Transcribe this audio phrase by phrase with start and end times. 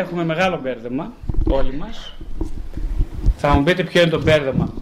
[0.00, 1.12] έχουμε μεγάλο μπέρδεμα
[1.48, 2.12] όλοι μας.
[3.36, 4.72] Θα μου πείτε ποιο είναι το μπέρδεμα.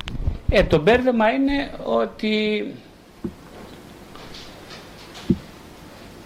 [0.51, 2.65] Ε, το μπέρδεμα είναι ότι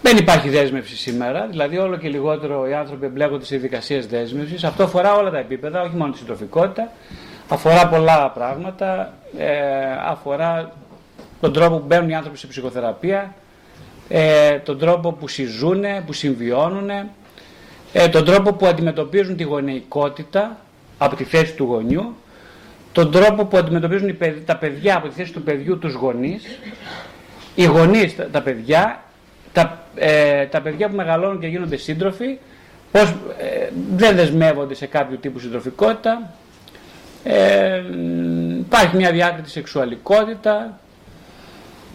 [0.03, 4.65] δεν υπάρχει δέσμευση σήμερα, δηλαδή όλο και λιγότερο οι άνθρωποι εμπλέκονται σε δικασίες δέσμευσης.
[4.65, 6.93] Αυτό αφορά όλα τα επίπεδα, όχι μόνο τη συντροφικότητα,
[7.49, 9.51] αφορά πολλά πράγματα, ε,
[10.07, 10.73] αφορά
[11.41, 13.35] τον τρόπο που μπαίνουν οι άνθρωποι σε ψυχοθεραπεία,
[14.09, 16.91] ε, τον τρόπο που συζούν, που συμβιώνουν,
[17.93, 20.59] ε, τον τρόπο που αντιμετωπίζουν τη γονεϊκότητα
[20.99, 22.17] από τη θέση του γονιού,
[22.93, 26.59] τον τρόπο που αντιμετωπίζουν τα παιδιά από τη θέση του παιδιού τους γονείς,
[27.55, 29.03] οι γονείς τα, παιδιά,
[29.53, 32.39] τα, ε, τα παιδιά που μεγαλώνουν και γίνονται σύντροφοι,
[32.93, 36.33] πώς ε, δεν δεσμεύονται σε κάποιο τύπου συντροφικότητα,
[37.25, 37.83] ε,
[38.59, 40.79] υπάρχει μια διάκριτη σεξουαλικότητα,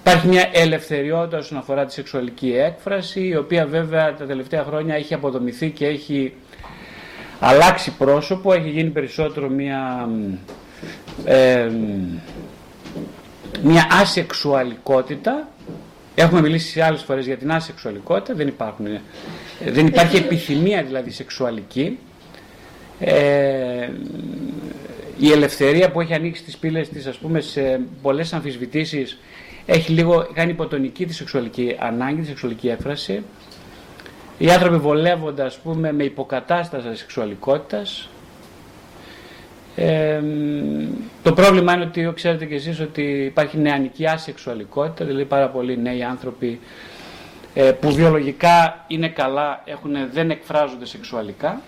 [0.07, 5.13] Υπάρχει μια ελευθεριότητα όσον αφορά τη σεξουαλική έκφραση, η οποία βέβαια τα τελευταία χρόνια έχει
[5.13, 6.33] αποδομηθεί και έχει
[7.39, 10.09] αλλάξει πρόσωπο, έχει γίνει περισσότερο μια,
[11.25, 11.69] ε,
[13.61, 15.47] μια ασεξουαλικότητα.
[16.15, 18.85] Έχουμε μιλήσει σε άλλες φορές για την ασεξουαλικότητα, δεν, υπάρχουν,
[19.65, 21.99] δεν υπάρχει επιθυμία δηλαδή σεξουαλική.
[22.99, 23.89] Ε,
[25.19, 29.17] η ελευθερία που έχει ανοίξει τις πύλες της ας πούμε σε πολλές αμφισβητήσεις
[29.69, 33.23] έχει λίγο κάνει υποτονική τη σεξουαλική ανάγκη, τη σεξουαλική έκφραση.
[34.37, 38.09] Οι άνθρωποι βολεύονται ας πούμε με υποκατάσταση σεξουαλικότητας.
[39.75, 40.21] Ε,
[41.23, 46.03] το πρόβλημα είναι ότι ξέρετε και εσείς ότι υπάρχει νεανική ασεξουαλικότητα, δηλαδή πάρα πολλοί νέοι
[46.03, 46.59] άνθρωποι
[47.53, 51.61] ε, που βιολογικά είναι καλά, έχουν, δεν εκφράζονται σεξουαλικά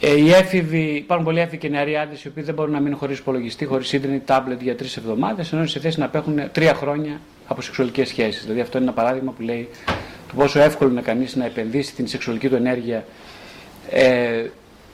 [0.00, 2.98] ε, οι έφηβοι, υπάρχουν πολλοί έφηβοι και νεαροί άντρες οι οποίοι δεν μπορούν να μείνουν
[2.98, 6.74] χωρίς υπολογιστή, χωρίς ίντερνετ, τάμπλετ για τρεις εβδομάδες, ενώ είναι σε θέση να απέχουν τρία
[6.74, 8.42] χρόνια από σεξουαλικές σχέσεις.
[8.42, 9.68] Δηλαδή, αυτό είναι ένα παράδειγμα που λέει
[10.28, 13.04] το πόσο εύκολο είναι κανείς να επενδύσει την σεξουαλική του ενέργεια
[13.90, 14.44] ε,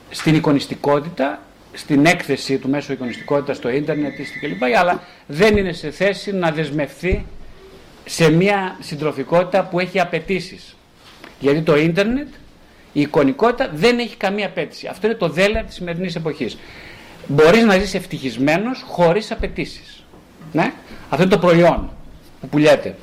[0.09, 1.41] στην εικονιστικότητα,
[1.73, 4.63] στην έκθεση του μέσω εικονιστικότητας στο ίντερνετ κλπ.
[4.77, 7.25] Αλλά δεν είναι σε θέση να δεσμευθεί
[8.05, 10.75] σε μια συντροφικότητα που έχει απαιτήσεις.
[11.39, 12.27] Γιατί το ίντερνετ
[12.93, 14.87] η εικονικότητα δεν έχει καμία απέτηση.
[14.87, 16.57] Αυτό είναι το δέλεα της σημερινής εποχής.
[17.27, 20.03] Μπορείς να ζεις ευτυχισμένος χωρίς απαιτήσεις.
[20.51, 20.73] Ναι;
[21.09, 21.91] Αυτό είναι το προϊόν
[22.41, 22.95] που πουλιέται.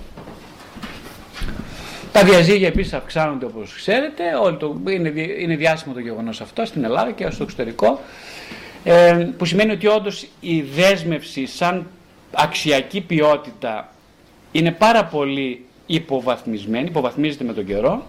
[2.12, 4.22] Τα διαζύγια επίσης αυξάνονται όπως ξέρετε.
[4.42, 8.00] Όλο το, είναι, είναι διάσημο το γεγονός αυτό στην Ελλάδα και στο εξωτερικό.
[8.84, 11.86] Ε, που σημαίνει ότι όντως η δέσμευση σαν
[12.32, 13.92] αξιακή ποιότητα
[14.52, 18.06] είναι πάρα πολύ υποβαθμισμένη, υποβαθμίζεται με τον καιρό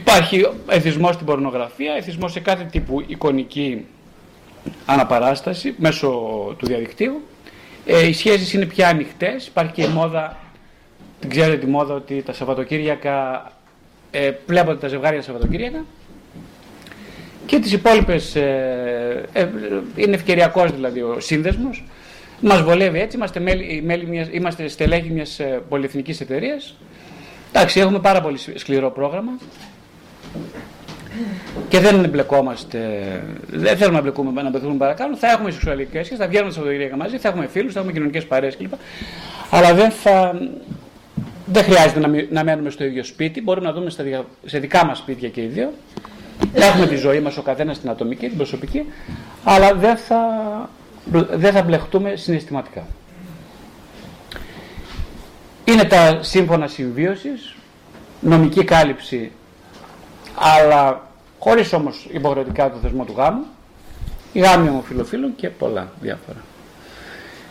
[0.00, 3.86] Υπάρχει εθισμός στην πορνογραφία, εθισμός σε κάθε τύπου εικονική
[4.86, 6.08] αναπαράσταση μέσω
[6.58, 7.22] του διαδικτύου.
[7.86, 9.46] Ε, οι σχέσεις είναι πια ανοιχτές.
[9.46, 10.36] υπάρχει και η μόδα,
[11.20, 13.50] την ξέρετε τη μόδα ότι τα Σαββατοκύριακα
[14.10, 15.84] ε, βλέπονται τα ζευγάρια Σαββατοκύριακα
[17.46, 19.48] και τις υπόλοιπες ε, ε,
[19.96, 21.84] είναι ευκαιριακός δηλαδή ο σύνδεσμος
[22.40, 26.74] μας βολεύει έτσι, είμαστε, μέλη, μέλη μιας, είμαστε στελέχη μιας ε, πολυεθνικής εταιρείας
[27.52, 29.32] εντάξει έχουμε πάρα πολύ σκληρό πρόγραμμα
[31.68, 32.78] και δεν εμπλεκόμαστε,
[33.46, 35.16] δεν θέλουμε να μπλεκούμε να μπλεκούμε παρακάτω.
[35.16, 38.56] Θα έχουμε σεξουαλικές σχέσεις, θα βγαίνουμε Σαββατοκύριακα μαζί, θα έχουμε φίλους, θα έχουμε κοινωνικές παρέες
[38.56, 38.72] κλπ.
[39.50, 40.40] Αλλά δεν, θα,
[41.46, 43.42] δεν χρειάζεται να, να μένουμε στο ίδιο σπίτι.
[43.42, 44.04] Μπορούμε να δούμε στα,
[44.44, 45.72] σε δικά μας σπίτια και οι δύο.
[46.54, 48.84] Έχουμε τη ζωή μας ο καθένας την ατομική, την προσωπική,
[49.44, 50.20] αλλά δεν θα,
[51.30, 52.86] δεν θα μπλεχτούμε συναισθηματικά.
[55.64, 57.54] Είναι τα σύμφωνα συμβίωσης,
[58.20, 59.30] νομική κάλυψη
[60.36, 61.06] αλλά
[61.38, 63.44] χωρίς όμως υποχρεωτικά το θεσμό του γάμου,
[64.32, 66.38] η γάμη ομοφιλοφίλων και πολλά διάφορα.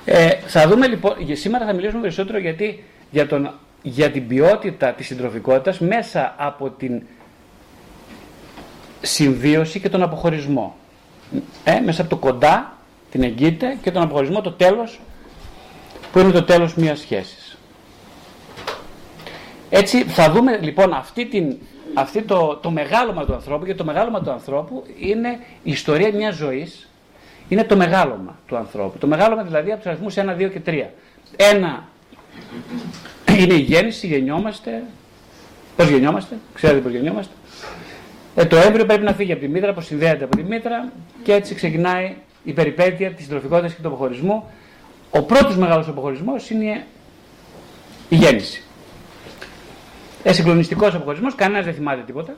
[0.05, 3.51] Ε, θα δούμε λοιπόν, σήμερα θα μιλήσουμε περισσότερο γιατί, για, τον,
[3.81, 7.01] για την ποιότητα της συντροφικότητας μέσα από την
[9.01, 10.75] συμβίωση και τον αποχωρισμό.
[11.63, 12.77] Ε, μέσα από το κοντά,
[13.11, 14.99] την εγκύτε και τον αποχωρισμό, το τέλος
[16.11, 17.57] που είναι το τέλος μιας σχέσης.
[19.69, 21.57] Έτσι θα δούμε λοιπόν αυτή την
[21.95, 26.35] αυτό το, το μεγάλωμα του ανθρώπου, και το μεγάλωμα του ανθρώπου είναι η ιστορία μιας
[26.35, 26.89] ζωής,
[27.47, 28.97] είναι το μεγάλωμα του ανθρώπου.
[28.97, 30.83] Το μεγάλωμα δηλαδή από τους αριθμούς 1, 2 και 3.
[31.35, 31.83] Ένα
[33.39, 34.83] είναι η γέννηση, γεννιόμαστε.
[35.75, 37.33] Πώς γεννιόμαστε, ξέρετε πώς γεννιόμαστε.
[38.35, 40.91] Ε, το έμβριο πρέπει να φύγει από τη μήτρα, αποσυνδέεται από τη μήτρα
[41.23, 44.43] και έτσι ξεκινάει η περιπέτεια της συντροφικότητας και του αποχωρισμού.
[45.09, 46.85] Ο πρώτος μεγάλος αποχωρισμός είναι
[48.09, 48.64] η γέννηση.
[50.27, 52.35] Ε, συγκλονιστικός αποχωρισμός, κανένας δεν θυμάται τίποτα.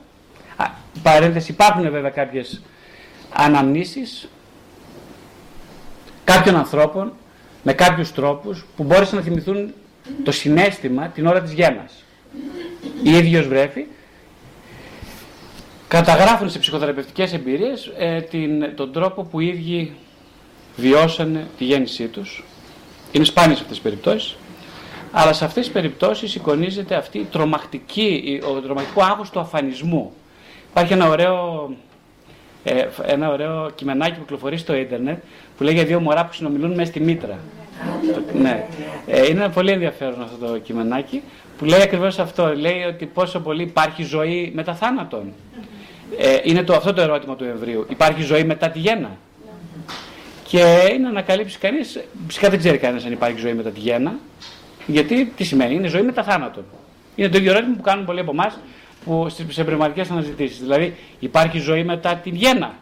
[0.56, 0.66] Α,
[1.02, 2.62] παρένθεση, υπάρχουν βέβαια κάποιες
[3.32, 4.28] αναμνήσεις
[6.24, 7.12] κάποιων ανθρώπων
[7.62, 9.72] με κάποιους τρόπους που μπόρεσαν να θυμηθούν
[10.24, 12.04] το συνέστημα την ώρα της γέννας.
[13.02, 13.86] Η ίδιος βρέφη
[15.88, 19.92] καταγράφουν σε ψυχοθεραπευτικές εμπειρίες ε, την, τον τρόπο που οι ίδιοι
[20.76, 22.44] βιώσανε τη γέννησή τους.
[23.12, 24.36] Είναι σπάνιες αυτές τις περιπτώσεις.
[25.20, 30.12] Αλλά σε αυτές τις περιπτώσεις εικονίζεται αυτή η τρομακτική, ο τρομακτικό άγχος του αφανισμού.
[30.70, 31.70] Υπάρχει ένα ωραίο,
[32.64, 35.22] ε, ένα ωραίο κειμενάκι που κυκλοφορεί στο ίντερνετ
[35.56, 37.38] που λέει για δύο μωρά που συνομιλούν μέσα στη μήτρα.
[38.40, 38.66] ναι.
[39.06, 41.22] Ε, είναι πολύ ενδιαφέρον αυτό το κειμενάκι
[41.58, 42.54] που λέει ακριβώς αυτό.
[42.56, 45.32] Λέει ότι πόσο πολύ υπάρχει ζωή μετά θάνατον.
[46.18, 47.86] Ε, είναι το, αυτό το ερώτημα του εμβρίου.
[47.88, 49.16] Υπάρχει ζωή μετά τη γέννα.
[50.48, 54.14] Και είναι να ανακαλύψει κανείς, φυσικά δεν ξέρει κανένας αν υπάρχει ζωή μετά τη γέννα,
[54.90, 56.64] γιατί τι σημαίνει, είναι ζωή μετά θάνατον.
[57.14, 58.58] Είναι το ίδιο ερώτημα που κάνουν πολλοί από εμάς
[59.48, 60.58] σε πνευματικές αναζητήσεις.
[60.58, 62.74] Δηλαδή, υπάρχει ζωή μετά τη γέννα.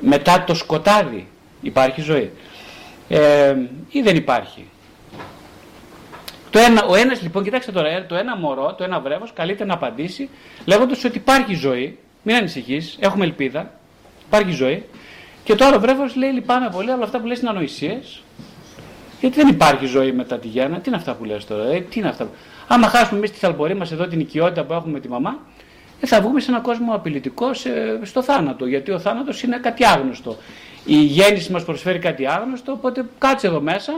[0.00, 1.28] Μετά το σκοτάδι
[1.60, 2.30] υπάρχει ζωή.
[3.08, 3.56] Ε,
[3.90, 4.66] ή δεν υπάρχει.
[6.50, 9.64] Το ένα, ο ένας λοιπόν, κοιτάξτε τώρα, ε, το ένα μωρό, το ένα βρέφος καλείται
[9.64, 10.28] να απαντήσει
[10.64, 13.70] λέγοντας ότι υπάρχει ζωή, μην ανησυχείς, έχουμε ελπίδα,
[14.26, 14.84] υπάρχει ζωή.
[15.44, 18.22] Και το άλλο βρέφος λέει λυπάμαι πολύ, αλλά αυτά που λες είναι ανοησίες.
[19.22, 20.76] Γιατί δεν υπάρχει ζωή μετά τη γέννα.
[20.76, 22.28] Τι είναι αυτά που λες τώρα, ε, τι είναι αυτά.
[22.68, 25.38] Άμα χάσουμε εμείς τη θαλπορή μας εδώ την οικειότητα που έχουμε με τη μαμά,
[26.00, 27.70] ε, θα βγούμε σε έναν κόσμο απειλητικό σε,
[28.02, 28.66] στο θάνατο.
[28.66, 30.36] Γιατί ο θάνατος είναι κάτι άγνωστο.
[30.84, 33.92] Η γέννηση μας προσφέρει κάτι άγνωστο, οπότε κάτσε εδώ μέσα,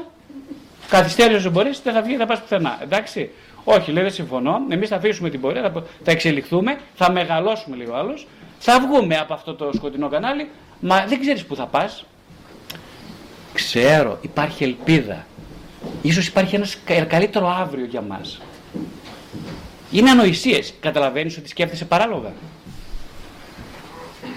[0.89, 2.79] καθυστέρησε όσο μπορείς, δεν θα βγει, θα πας πουθενά.
[2.83, 3.31] Εντάξει;
[3.65, 4.61] Όχι, λέει δεν συμφωνώ.
[4.69, 8.27] Εμείς θα αφήσουμε την πορεία, θα, θα εξελιχθούμε, θα μεγαλώσουμε λίγο άλλος,
[8.59, 10.49] θα βγούμε από αυτό το σκοτεινό κανάλι,
[10.81, 12.05] μα δεν ξέρεις πού θα πας.
[13.77, 15.27] Ξέρω, υπάρχει ελπίδα.
[16.03, 16.79] Ίσως υπάρχει ένας
[17.09, 18.41] καλύτερο αύριο για μας.
[19.91, 20.75] Είναι ανοησίες.
[20.81, 22.33] Καταλαβαίνεις ότι σκέφτεσαι παράλογα.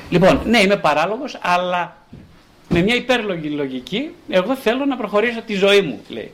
[0.09, 1.97] Λοιπόν, ναι, είμαι παράλογος, αλλά
[2.69, 6.31] με μια υπέρλογη λογική, εγώ θέλω να προχωρήσω τη ζωή μου, λέει.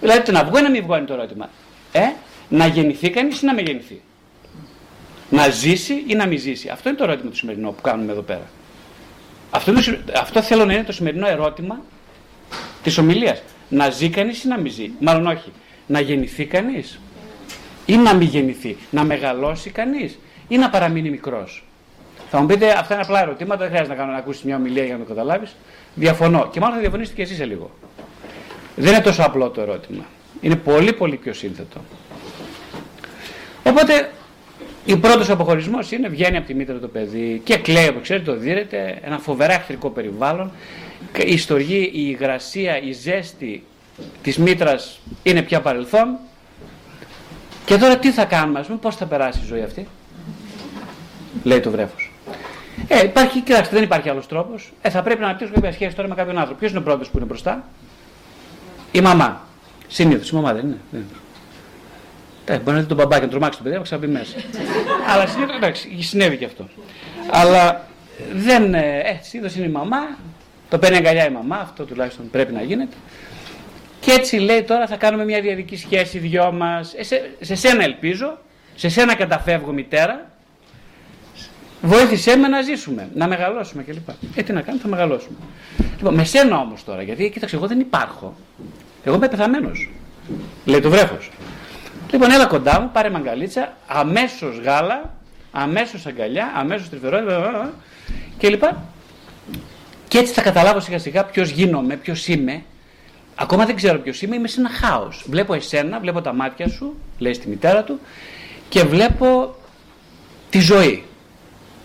[0.00, 1.50] Δηλαδή, το να βγω ή να μην βγω είναι το ερώτημα.
[1.92, 2.04] Ε,
[2.48, 4.02] να γεννηθεί κανείς ή να μην γεννηθεί;
[5.30, 8.22] Να ζήσει ή να μην ζήσει; Αυτό είναι το ερώτημα του σημερινό που κάνουμε εδώ
[8.22, 8.50] πέρα.
[9.50, 9.72] Αυτό,
[10.20, 11.80] αυτό θέλω να είναι το σημερινό ερώτημα
[12.84, 13.42] της ομιλίας.
[13.68, 14.90] Να ζει κανείς ή να μην ζει.
[15.00, 15.52] Μάλλον όχι.
[15.86, 17.00] Να γεννηθεί κανείς
[17.86, 18.76] ή να μην γεννηθεί.
[18.90, 21.64] Να μεγαλώσει κανείς ή να παραμείνει μικρός.
[22.30, 24.84] Θα μου πείτε, αυτά είναι απλά ερωτήματα, δεν χρειάζεται να, κάνω, να ακούσεις μια ομιλία
[24.84, 25.56] για να το καταλάβεις.
[25.94, 26.48] Διαφωνώ.
[26.52, 27.70] Και μάλλον θα διαφωνήσετε και εσείς σε λίγο.
[28.76, 30.04] Δεν είναι τόσο απλό το ερώτημα.
[30.40, 31.80] Είναι πολύ πολύ πιο σύνθετο.
[33.62, 34.10] Οπότε,
[34.92, 38.36] ο πρώτος αποχωρισμός είναι βγαίνει από τη μήτρα το παιδί και κλαίει, όπως ξέρετε, το
[38.36, 40.52] δίνεται, ένα φοβερά εχθρικό περιβάλλον
[41.22, 43.64] η στοργή, η υγρασία, η ζέστη
[44.22, 46.16] της μήτρας είναι πια παρελθόν
[47.64, 49.88] και τώρα τι θα κάνουμε, ας πούμε, πώς θα περάσει η ζωή αυτή.
[51.42, 52.12] Λέει το βρέφος.
[52.88, 54.72] Ε, υπάρχει, κοιτάξτε, δεν υπάρχει άλλος τρόπος.
[54.82, 56.58] Ε, θα πρέπει να αναπτύξουμε κάποια σχέση τώρα με κάποιον άνθρωπο.
[56.58, 57.64] Ποιος είναι ο πρώτος που είναι μπροστά;
[58.92, 59.40] Η μαμά.
[59.88, 60.78] Συνήθως, η μαμά δεν είναι.
[60.90, 61.04] Δεν
[62.48, 62.58] είναι.
[62.58, 64.36] μπορεί να δει τον μπαμπά και να τρομάξει το παιδί, να ξαναμπεί μέσα.
[65.08, 66.68] Αλλά συνήθως, εντάξει, συνέβη και αυτό.
[67.30, 67.86] Αλλά
[68.34, 68.74] δεν.
[68.74, 70.18] Ε, ε συνήθω είναι η μαμά,
[70.74, 72.96] το παίρνει αγκαλιά η μαμά, αυτό τουλάχιστον πρέπει να γίνεται.
[74.00, 76.94] Και έτσι λέει τώρα θα κάνουμε μια διαδική σχέση δυο μας.
[76.96, 78.38] Ε, σε, σε σένα ελπίζω,
[78.74, 80.30] σε σένα καταφεύγω μητέρα.
[81.82, 84.08] Βοήθησέ με να ζήσουμε, να μεγαλώσουμε κλπ.
[84.34, 85.36] Ε, τι να κάνουμε, θα μεγαλώσουμε.
[85.96, 88.34] Λοιπόν, με σένα όμως τώρα, γιατί κοίταξε, εγώ δεν υπάρχω.
[89.04, 89.70] Εγώ είμαι πεθαμένο.
[90.64, 91.18] Λέει το βρέφο.
[92.10, 95.14] Λοιπόν, έλα κοντά μου, πάρε μαγκαλίτσα, αμέσω γάλα,
[95.52, 97.18] αμέσω αγκαλιά, αμέσω τρυφερό
[98.38, 98.62] κλπ.
[100.08, 102.62] Και έτσι θα καταλάβω σιγά σιγά ποιος γίνομαι, ποιος είμαι.
[103.34, 105.24] Ακόμα δεν ξέρω ποιος είμαι, είμαι σε ένα χάος.
[105.28, 108.00] Βλέπω εσένα, βλέπω τα μάτια σου, λέει στη μητέρα του,
[108.68, 109.54] και βλέπω
[110.50, 111.04] τη ζωή.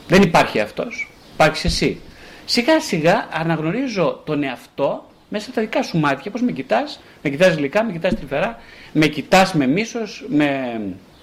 [0.07, 1.09] Δεν υπάρχει αυτός.
[1.33, 2.01] Υπάρχεις εσύ.
[2.45, 6.31] Σιγά σιγά αναγνωρίζω τον εαυτό μέσα από τα δικά σου μάτια.
[6.31, 8.59] Πώς με κοιτάς, με κοιτάς γλυκά, με κοιτάς τρυφερά,
[8.93, 10.81] με κοιτάς με μίσος, με.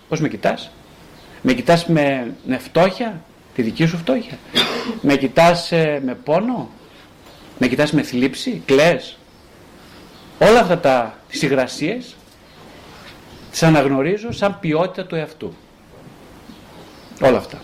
[0.09, 0.71] Πώς με κοιτάς,
[1.43, 3.23] με κοιτάς με, με φτώχεια,
[3.55, 4.39] τη δική σου φτώχεια.
[5.01, 6.71] με κοιτάς ε, με πόνο,
[7.59, 9.19] με κοιτάς με θλίψη, κλαις.
[10.39, 12.17] Όλα αυτά τα, τις υγρασίες
[13.51, 15.55] τις αναγνωρίζω σαν ποιότητα του εαυτού.
[17.21, 17.63] Όλα αυτά.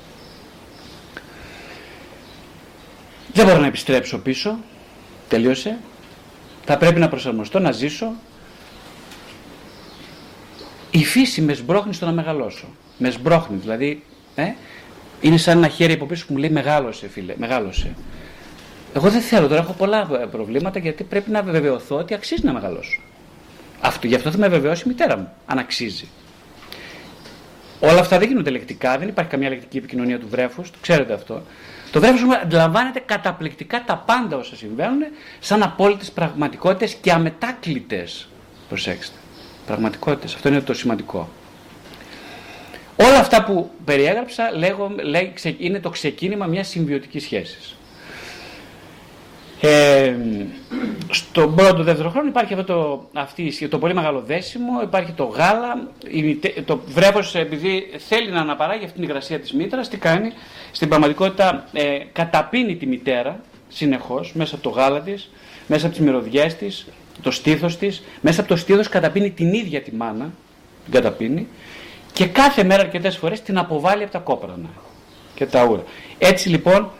[3.32, 4.58] Δεν μπορώ να επιστρέψω πίσω.
[5.28, 5.78] Τελείωσε.
[6.64, 8.12] Θα πρέπει να προσαρμοστώ, να ζήσω.
[10.90, 12.66] Η φύση με σμπρώχνει στο να μεγαλώσω.
[12.98, 14.52] Με σμπρώχνει, δηλαδή, ε,
[15.20, 17.94] είναι σαν ένα χέρι από πίσω που μου λέει μεγάλωσε φίλε, μεγάλωσε.
[18.94, 23.00] Εγώ δεν θέλω τώρα, έχω πολλά προβλήματα γιατί πρέπει να βεβαιωθώ ότι αξίζει να μεγαλώσω.
[23.80, 26.08] Αυτό, γι' αυτό θα με βεβαιώσει η μητέρα μου, αν αξίζει.
[27.80, 31.42] Όλα αυτά δεν γίνονται λεκτικά, δεν υπάρχει καμία λεκτική επικοινωνία του βρέφους, το ξέρετε αυτό.
[31.92, 35.02] Το βρέφος μου αντιλαμβάνεται καταπληκτικά τα πάντα όσα συμβαίνουν,
[35.40, 38.28] σαν απόλυτες πραγματικότητες και αμετάκλητες.
[38.68, 39.16] Προσέξτε.
[39.66, 40.34] Πραγματικότητες.
[40.34, 41.28] Αυτό είναι το σημαντικό.
[42.96, 47.76] Όλα αυτά που περιέγραψα λέγω, λέει, είναι το ξεκίνημα μιας συμβιωτικής σχέσης.
[49.64, 50.14] Ε,
[51.10, 55.88] στον πρώτο δεύτερο χρόνο υπάρχει αυτό το, αυτή, το πολύ μεγάλο δέσιμο, υπάρχει το γάλα,
[56.64, 60.32] το βρέφος επειδή θέλει να αναπαράγει αυτήν την υγρασία της μήτρας, τι κάνει,
[60.72, 65.30] στην πραγματικότητα ε, καταπίνει τη μητέρα συνεχώς μέσα από το γάλα της,
[65.66, 66.86] μέσα από τις μυρωδιές της,
[67.22, 70.32] το στήθος της, μέσα από το στήθος καταπίνει την ίδια τη μάνα,
[70.84, 71.48] την καταπίνει
[72.12, 74.70] και κάθε μέρα αρκετές φορές την αποβάλλει από τα κόπρανα
[75.34, 75.82] και τα ούρα.
[76.18, 76.90] Έτσι λοιπόν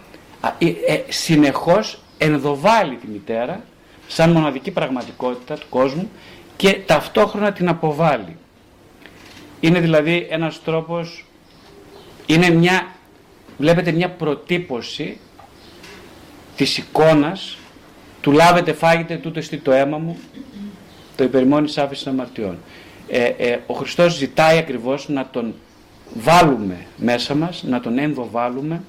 [0.58, 3.64] ε, ε, συνεχώς ενδοβάλλει τη μητέρα
[4.06, 6.10] σαν μοναδική πραγματικότητα του κόσμου
[6.56, 8.36] και ταυτόχρονα την αποβάλλει.
[9.60, 11.24] Είναι δηλαδή ένας τρόπος,
[12.26, 12.86] είναι μια,
[13.58, 15.18] βλέπετε μια προτύπωση
[16.56, 17.56] της εικόνας
[18.20, 20.18] του λάβετε φάγετε τούτο εστί το αίμα μου,
[21.16, 22.58] το υπερημόνης άφηση αμαρτιών.
[23.08, 25.54] Ε, ε, ο Χριστός ζητάει ακριβώς να τον
[26.14, 28.82] βάλουμε μέσα μας, να τον ενδοβάλουμε,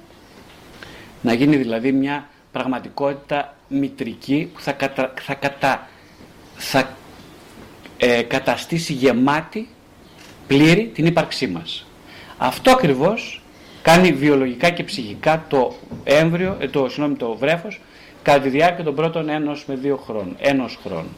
[1.22, 5.88] να γίνει δηλαδή μια πραγματικότητα μητρική που θα, κατα, θα, κατα,
[6.56, 6.88] θα
[7.96, 9.68] ε, καταστήσει γεμάτη,
[10.46, 11.86] πλήρη την ύπαρξή μας.
[12.38, 13.42] Αυτό ακριβώς
[13.82, 17.80] κάνει βιολογικά και ψυχικά το έμβριο, ε, το, συγγνώμη, το βρέφος
[18.22, 21.16] κατά τη διάρκεια των πρώτων ένος με δύο χρόνων, ένος χρόνου.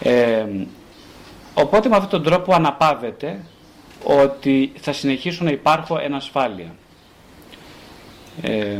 [0.00, 0.46] Ε,
[1.54, 3.40] οπότε με αυτόν τον τρόπο αναπαύεται
[4.04, 6.74] ότι θα συνεχίσουν να υπάρχω εν ασφάλεια.
[8.42, 8.78] Ε,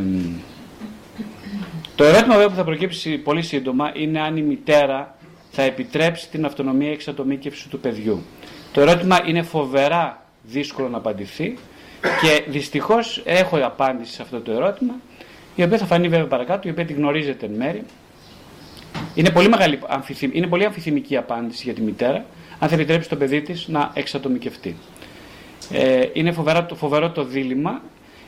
[1.94, 5.14] το ερώτημα βέβαια που θα προκύψει πολύ σύντομα είναι αν η μητέρα
[5.50, 8.22] θα επιτρέψει την αυτονομία εξατομίκευσης του παιδιού.
[8.72, 11.58] Το ερώτημα είναι φοβερά δύσκολο να απαντηθεί
[12.00, 14.94] και δυστυχώς έχω απάντηση σε αυτό το ερώτημα
[15.54, 17.82] η οποία θα φανεί βέβαια παρακάτω, η οποία τη γνωρίζετε εν μέρη.
[19.14, 19.78] Είναι πολύ, μεγάλη,
[20.32, 22.24] είναι πολύ αμφιθυμική απάντηση για τη μητέρα
[22.58, 24.76] αν θα επιτρέψει το παιδί της να εξατομικευτεί.
[25.70, 27.82] Ε, είναι φοβερό, φοβερό το δίλημα,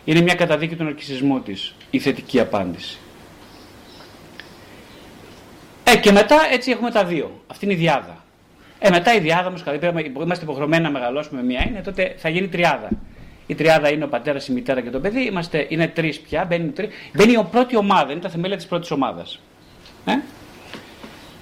[0.05, 2.99] είναι μια καταδίκη του ναρκισισμού της η θετική απάντηση.
[5.89, 7.45] Ε, και μετά έτσι έχουμε τα δύο.
[7.47, 8.25] Αυτή είναι η διάδα.
[8.79, 9.57] Ε, μετά η διάδα όμω,
[10.23, 12.89] είμαστε υποχρεωμένοι να μεγαλώσουμε μία είναι, τότε θα γίνει τριάδα.
[13.47, 15.21] Η τριάδα είναι ο πατέρας, η μητέρα και το παιδί.
[15.21, 16.45] Είμαστε, είναι τρεις πια.
[16.45, 16.89] Μπαίνει, τρι...
[17.15, 19.41] μπαίνει η πρώτη ομάδα, είναι τα θεμέλια της πρώτης ομάδας.
[20.05, 20.13] Ε;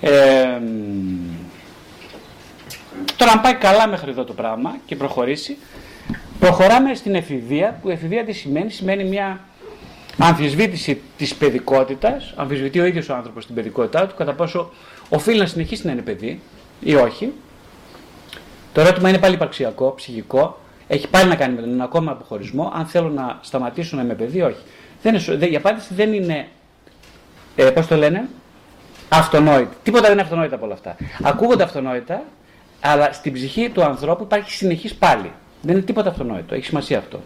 [0.01, 0.61] Ε,
[3.17, 5.57] τώρα, αν πάει καλά μέχρι εδώ το πράγμα και προχωρήσει,
[6.39, 9.41] προχωράμε στην εφηβεία, που η εφηβεία τι σημαίνει, σημαίνει μια
[10.19, 14.71] αμφισβήτηση της παιδικότητας, αμφισβητεί ο ίδιος ο άνθρωπος την παιδικότητά του, κατά πόσο
[15.09, 16.41] οφείλει να συνεχίσει να είναι παιδί
[16.81, 17.33] ή όχι.
[18.73, 22.87] Το ερώτημα είναι πάλι υπαρξιακό, ψυχικό, έχει πάλι να κάνει με τον ακόμα αποχωρισμό, αν
[22.87, 24.63] θέλω να σταματήσω να είμαι παιδί ή όχι.
[25.03, 26.49] Δεν είναι, η απάντηση δεν είναι,
[27.57, 28.29] ε, πώς το λένε,
[29.09, 29.77] αυτονόητη.
[29.83, 30.97] Τίποτα δεν είναι αυτονόητα από όλα αυτά.
[31.23, 32.23] Ακούγονται αυτονόητα,
[32.81, 35.33] αλλά στην ψυχή του ανθρώπου υπάρχει συνεχής πάλι.
[35.63, 37.21] Δεν είναι τίποτα αυτονόητο, έχει σημασία αυτό.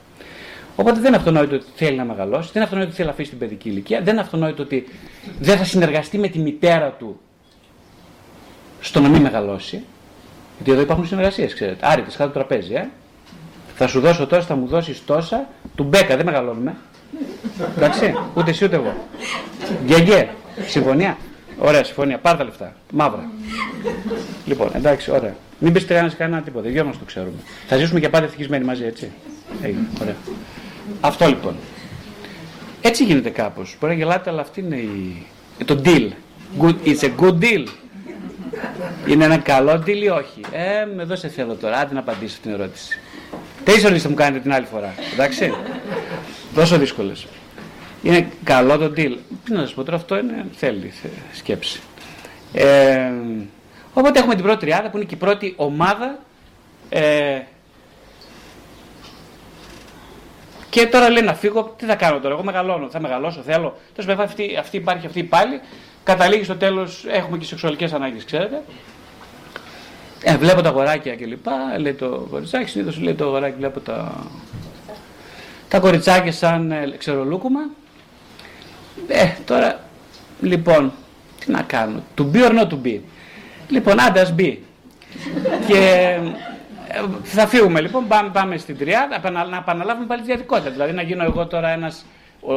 [0.81, 3.31] Οπότε δεν είναι αυτονόητο ότι θέλει να μεγαλώσει, δεν είναι αυτονόητο ότι θέλει να αφήσει
[3.31, 4.89] την παιδική ηλικία, δεν είναι αυτονόητο ότι
[5.39, 7.21] δεν θα συνεργαστεί με τη μητέρα του
[8.81, 9.83] στο να μην μεγαλώσει.
[10.57, 11.87] Γιατί εδώ υπάρχουν συνεργασίες, ξέρετε.
[11.87, 12.89] Άρρητε, κάτω το τραπέζι, ε.
[13.75, 15.49] Θα σου δώσω τόσα, θα μου δώσεις τόσα.
[15.75, 16.77] Του μπέκα, δεν μεγαλώνουμε.
[17.77, 18.95] Εντάξει, ούτε εσύ ούτε εγώ.
[19.85, 20.29] Γκέγκε,
[20.67, 21.17] συμφωνία.
[21.59, 22.19] Ωραία, συμφωνία.
[22.19, 22.77] Πάρ τα λεφτά.
[22.93, 23.31] Μαύρα.
[24.47, 25.37] λοιπόν, εντάξει, ωραία.
[25.59, 26.69] Μην πεις κανένα κανένα τίποτα.
[26.69, 27.39] Δυο μας το ξέρουμε.
[27.67, 29.11] Θα ζήσουμε και πάντα ευτυχισμένοι μαζί, έτσι.
[29.63, 30.17] Έγινε, ωραία.
[31.01, 31.55] Αυτό λοιπόν.
[32.81, 33.77] Έτσι γίνεται κάπως.
[33.81, 35.27] Μπορεί να γελάτε, αλλά αυτή είναι η...
[35.65, 36.09] το deal.
[36.61, 37.67] Good, it's a good deal.
[39.07, 41.77] Είναι ένα καλό deal ή όχι; Ε, εδώ σε θέλω τώρα.
[41.77, 42.99] Άντε να απαντήσω την ερώτηση.
[43.65, 44.95] Τρει ερωτήσει θα μου κάνετε την άλλη φορά.
[45.13, 45.53] Εντάξει.
[46.55, 47.27] Τόσο δύσκολες.
[48.03, 49.17] Είναι καλό το deal.
[49.45, 50.93] Τι να σας πω τώρα, αυτό είναι θέλει
[51.33, 51.81] σκέψη.
[52.53, 53.11] Ε,
[53.93, 56.19] οπότε έχουμε την πρώτη τριάδα που είναι και η πρώτη ομάδα
[56.89, 57.41] ε,
[60.71, 63.77] Και τώρα λέει να φύγω, τι θα κάνω τώρα, εγώ μεγαλώνω, θα μεγαλώσω, θέλω.
[63.95, 65.61] Τέλος πάντων, αυτή, αυτή υπάρχει αυτή πάλι.
[66.05, 68.63] Καταλήγει στο τέλος, έχουμε και σεξουαλικές ανάγκες, ξέρετε.
[70.23, 71.47] Ε, βλέπω τα αγοράκια κλπ.
[71.79, 74.25] Λέει το κοριτσάκι, συνήθως λέει το αγοράκι, βλέπω τα,
[75.69, 77.61] τα κοριτσάκια σαν ε, ξερολούκουμα.
[79.09, 79.81] Ε, τώρα,
[80.41, 80.93] λοιπόν,
[81.41, 82.99] τι να κάνω, to be or not to be.
[83.69, 84.57] Λοιπόν, άντε ας be.
[85.67, 86.21] και ε,
[87.23, 90.71] θα φύγουμε λοιπόν, πάμε, πάμε στην τριάδα, να επαναλάβουμε πάλι τη διαδικότητα.
[90.71, 92.05] Δηλαδή να γίνω εγώ τώρα ένας
[92.41, 92.53] ο,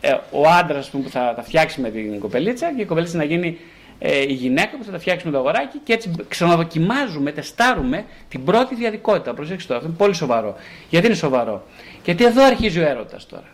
[0.00, 3.58] ε, ο άντρας που θα τα φτιάξει με την κοπελίτσα και η κοπελίτσα να γίνει
[3.98, 8.44] ε, η γυναίκα που θα τα φτιάξει με το αγοράκι και έτσι ξαναδοκιμάζουμε, τεστάρουμε την
[8.44, 9.34] πρώτη διαδικότητα.
[9.34, 10.54] Προσέξτε τώρα, αυτό είναι πολύ σοβαρό.
[10.90, 11.64] Γιατί είναι σοβαρό,
[12.04, 13.48] Γιατί εδώ αρχίζει ο έρωτας τώρα.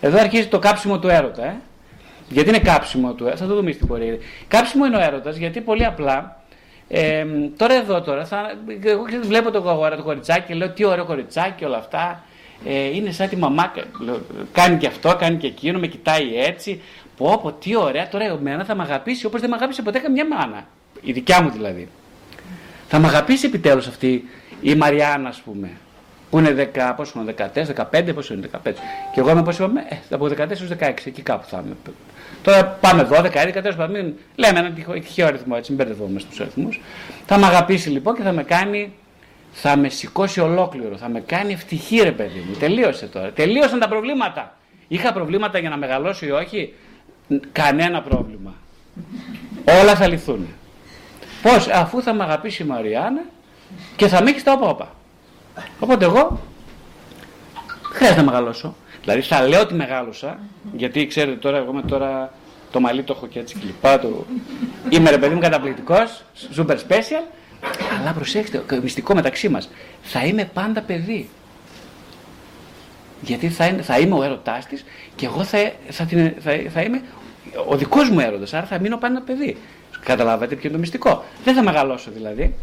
[0.00, 1.44] Εδώ αρχίζει το κάψιμο του έρωτα.
[1.44, 1.56] Ε;
[2.28, 4.16] Γιατί είναι κάψιμο του έρωτα, θα το δούμε στην πορεία.
[4.48, 6.37] Κάψιμο είναι ο έρωτας γιατί πολύ απλά
[6.88, 7.24] Ε,
[7.56, 11.64] τώρα εδώ τώρα, θα, εγώ βλέπω το αγορά το κοριτσάκι και λέω τι ωραίο κοριτσάκι
[11.64, 12.22] όλα αυτά.
[12.64, 13.72] Ε, είναι σαν τη μαμά,
[14.52, 16.82] κάνει και αυτό, κάνει και εκείνο, με κοιτάει έτσι.
[17.16, 20.26] Πω, πω, τι ωραία, τώρα εμένα θα με αγαπήσει όπως δεν με αγάπησε ποτέ καμιά
[20.26, 20.66] μάνα.
[21.00, 21.88] Η δικιά μου δηλαδή.
[22.88, 24.24] Θα με αγαπήσει επιτέλους αυτή
[24.62, 25.70] η Μαριάννα, ας πούμε.
[26.30, 28.72] Που είναι 10, πόσο είναι, 14, 15, πόσο είναι, 15.
[29.14, 31.76] Και εγώ είμαι πόσο είμαι, ε, από 14 έως 16, εκεί κάπου θα είμαι.
[32.42, 36.42] Τώρα πάμε 12, 11, τέλος πάντων, μην λέμε ένα τυχαίο αριθμό, έτσι, μην μπερδευόμαστε στου
[36.42, 36.80] αριθμούς.
[37.26, 38.92] Θα με αγαπήσει λοιπόν και θα με κάνει,
[39.52, 42.56] θα με σηκώσει ολόκληρο, θα με κάνει ευτυχή ρε παιδί μου.
[42.58, 43.30] Τελείωσε τώρα.
[43.30, 44.56] Τελείωσαν τα προβλήματα.
[44.88, 46.74] Είχα προβλήματα για να μεγαλώσω ή όχι;
[47.52, 48.54] Κανένα πρόβλημα.
[49.80, 50.46] Όλα θα λυθούν.
[51.42, 53.22] Πώς, αφού θα με αγαπήσει η Μαριάννα
[53.96, 54.94] και θα με έχει τα όπα.
[55.80, 56.40] Οπότε εγώ
[57.82, 58.74] χρειάζεται να μεγαλώσω.
[59.00, 60.38] Δηλαδή θα λέω ότι μεγάλωσα,
[60.76, 62.32] γιατί ξέρετε τώρα, εγώ είμαι τώρα
[62.70, 64.26] το μαλλί το έχω και έτσι κλειπά, το...
[64.88, 66.22] είμαι ρε παιδί μου καταπληκτικός,
[66.56, 67.32] super special,
[68.00, 69.70] αλλά προσέξτε, μυστικό μεταξύ μας,
[70.02, 71.28] θα είμαι πάντα παιδί.
[73.20, 74.84] Γιατί θα, είναι, θα είμαι ο έρωτάς της
[75.16, 77.02] και εγώ θα, θα, θα, θα είμαι
[77.68, 79.56] ο δικός μου έρωτας, άρα θα μείνω πάντα παιδί.
[80.04, 82.54] Καταλάβατε ποιο είναι το μυστικό; Δεν θα μεγαλώσω δηλαδή.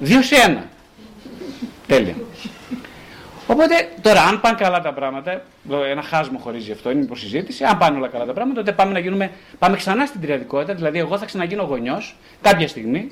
[0.00, 0.68] Δύο σε ένα.
[1.86, 2.14] Τέλεια.
[3.52, 5.42] Οπότε τώρα, αν πάνε καλά τα πράγματα,
[5.90, 7.64] ένα χάσμα χωρίζει αυτό, είναι υποσυζήτηση.
[7.64, 10.74] Αν πάνε όλα καλά τα πράγματα, τότε πάμε, να γίνουμε, πάμε ξανά στην τριαδικότητα.
[10.74, 13.10] Δηλαδή, εγώ θα ξαναγίνω γονιός κάποια στιγμή,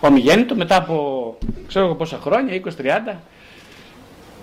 [0.00, 1.36] ομιγέννητο, μετά από
[1.66, 3.16] ξέρω εγώ πόσα χρόνια, 20-30.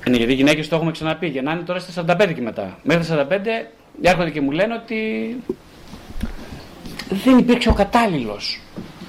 [0.07, 2.77] Είναι γιατί οι γυναίκες το έχουμε ξαναπεί, γεννάνε τώρα στα 45 και μετά.
[2.83, 3.35] Μέχρι τα 45
[4.01, 5.35] έρχονται και μου λένε ότι
[7.09, 8.59] δεν υπήρξε ο κατάλληλος.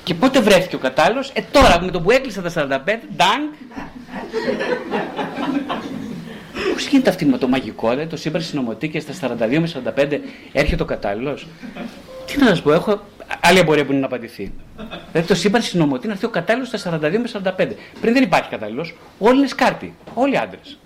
[0.04, 3.42] Και πότε βρέθηκε ο κατάλληλος, ε τώρα με το που έκλεισα τα 45, ντάγκ,
[6.72, 10.18] Πώς γίνεται αυτή με το μαγικό, δηλαδή το σύμπαν συνωμοτεί και στα 42 με 45
[10.52, 11.46] έρχεται ο κατάλληλος;
[12.26, 13.00] Τι να σας πω, έχω
[13.40, 14.52] άλλη απορία που είναι να απαντηθεί.
[15.12, 17.76] Δηλαδή το σύμπαν συνωμοτεί να έρθει ο κατάλληλος στα 42 με 45.
[18.00, 19.94] Πριν δεν υπάρχει κατάλληλος, όλοι είναι σκάρτη.
[20.14, 20.78] Όλοι άντρες.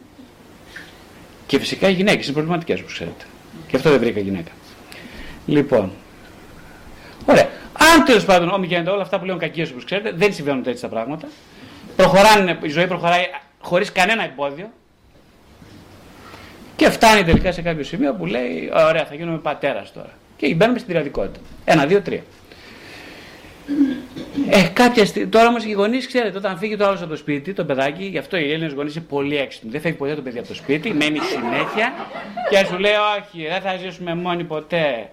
[1.47, 3.25] Και φυσικά οι γυναίκες είναι προβληματικές όπως ξέρετε.
[3.67, 4.51] Και αυτό δεν βρήκα γυναίκα.
[5.47, 5.93] Λοιπόν.
[7.27, 7.49] Ωραία.
[7.95, 10.83] Αν τέλος πάντων, όμοι γίνεται όλα αυτά που λέω κακίες όπως ξέρετε, δεν συμβαίνουν έτσι
[10.83, 11.29] τα πράγματα.
[11.97, 13.23] Προχωράνε, η ζωή προχωράει
[13.67, 14.71] χωρίς κανένα εμπόδιο.
[16.77, 20.11] Και φτάνει τελικά σε κάποιο σημείο που λέει: Ωραία, θα γίνουμε πατέρας τώρα.
[20.37, 21.41] Και μπαίνουμε στην τριαδικότητα.
[21.65, 22.23] Ένα, δύο, τρία.
[24.51, 27.53] Ε, κάποια στιγμή, τώρα όμως οι γονείς, ξέρετε, όταν φύγει το άλλος από το σπίτι,
[27.53, 29.71] το παιδάκι, γι' αυτό οι Έλληνες γονείς είναι πολύ έξυπνοι.
[29.71, 31.93] Δεν φεύγει ποτέ το παιδί από το σπίτι, μένει συνέχεια
[32.51, 35.11] και σου λέει: Όχι, δεν θα ζήσουμε μόνοι ποτέ.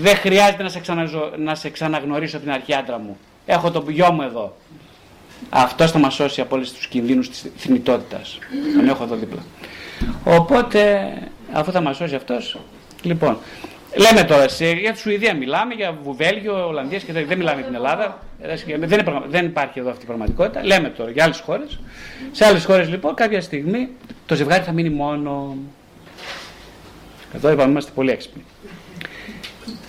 [0.00, 1.32] Δεν χρειάζεται να σε, ξαναζω...
[1.38, 3.18] να σε ξαναγνωρίσω την αρχή άντρα μου.
[3.46, 4.56] Έχω το γιο μου εδώ.
[5.50, 8.38] Αυτό θα μας σώσει από όλους τους κινδύνους της θνητότητας.
[8.76, 9.42] Τον έχω εδώ δίπλα.
[10.24, 11.12] Οπότε,
[11.52, 12.58] αφού θα μας σώσει αυτός,
[13.02, 13.38] λοιπόν.
[13.96, 17.74] Λέμε τώρα, σε, για τη Σουηδία μιλάμε, για Βουβέλγιο, Ολλανδία και δεν μιλάμε για την
[17.74, 18.22] Ελλάδα.
[18.78, 20.64] Δεν, δεν υπάρχει εδώ αυτή η πραγματικότητα.
[20.64, 21.78] Λέμε τώρα για άλλες χώρες.
[22.32, 23.88] Σε άλλες χώρες λοιπόν κάποια στιγμή
[24.26, 25.56] το ζευγάρι θα μείνει μόνο.
[27.34, 28.44] Εδώ είπαμε είμαστε πολύ έξυπνοι.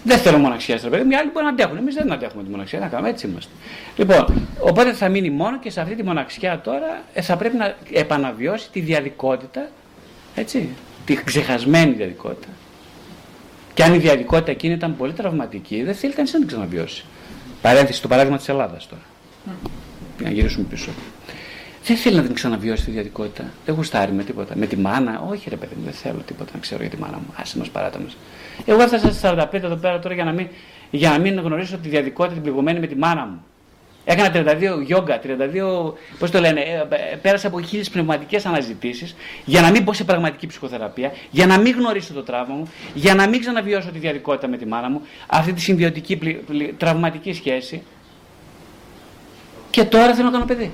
[0.03, 1.11] Δεν θέλω μοναξιάς στο παιδί μου.
[1.11, 1.77] Οι άλλοι μπορεί να αντέχουν.
[1.77, 2.79] Εμείς δεν αντέχουμε τη μοναξιά.
[2.79, 3.51] Να κάνουμε έτσι είμαστε.
[3.95, 7.75] Λοιπόν, οπότε θα μείνει μόνο και σε αυτή τη μοναξιά τώρα ε, θα πρέπει να
[7.91, 9.67] επαναβιώσει τη διαδικότητα.
[10.35, 10.69] Έτσι,
[11.05, 12.47] τη ξεχασμένη διαδικότητα.
[13.73, 17.05] Και αν η διαδικότητα εκείνη ήταν πολύ τραυματική, δεν θέλει κανείς να την ξαναβιώσει.
[17.61, 19.01] Παρένθεση το παράδειγμα της Ελλάδας τώρα.
[20.17, 20.89] Για να γυρίσουμε πίσω.
[21.83, 23.43] Δεν θέλει να την ξαναβιώσει τη διαδικότητα.
[23.65, 24.55] Δεν γουστάρει με τίποτα.
[24.55, 27.17] Με τη μάνα, όχι ρε παιδί μου, δεν θέλω τίποτα να ξέρω για τη μάνα
[27.17, 27.33] μου.
[27.35, 28.17] Άσε μας παράτα μας.
[28.65, 30.47] Εγώ έφτασα στα 45 εδώ πέρα τώρα για να μην,
[30.89, 33.45] για να μην γνωρίσω τη διαδικότητα την πληγωμένη με τη μάνα μου.
[34.09, 39.15] Έκανα 32 γιόγκα, 32, πώς το λένε, ε, ε, πέρασα από χίλιες πνευματικές αναζητήσεις
[39.45, 43.15] για να μην πω σε πραγματική ψυχοθεραπεία, για να μην γνωρίσω το τραύμα μου, για
[43.15, 46.19] να μην ξαναβιώσω τη διαδικότητα με τη μάνα μου, αυτή τη συμβιωτική
[46.77, 47.83] τραυματική σχέση.
[49.69, 50.71] Και τώρα θέλω να κάνω παιδί.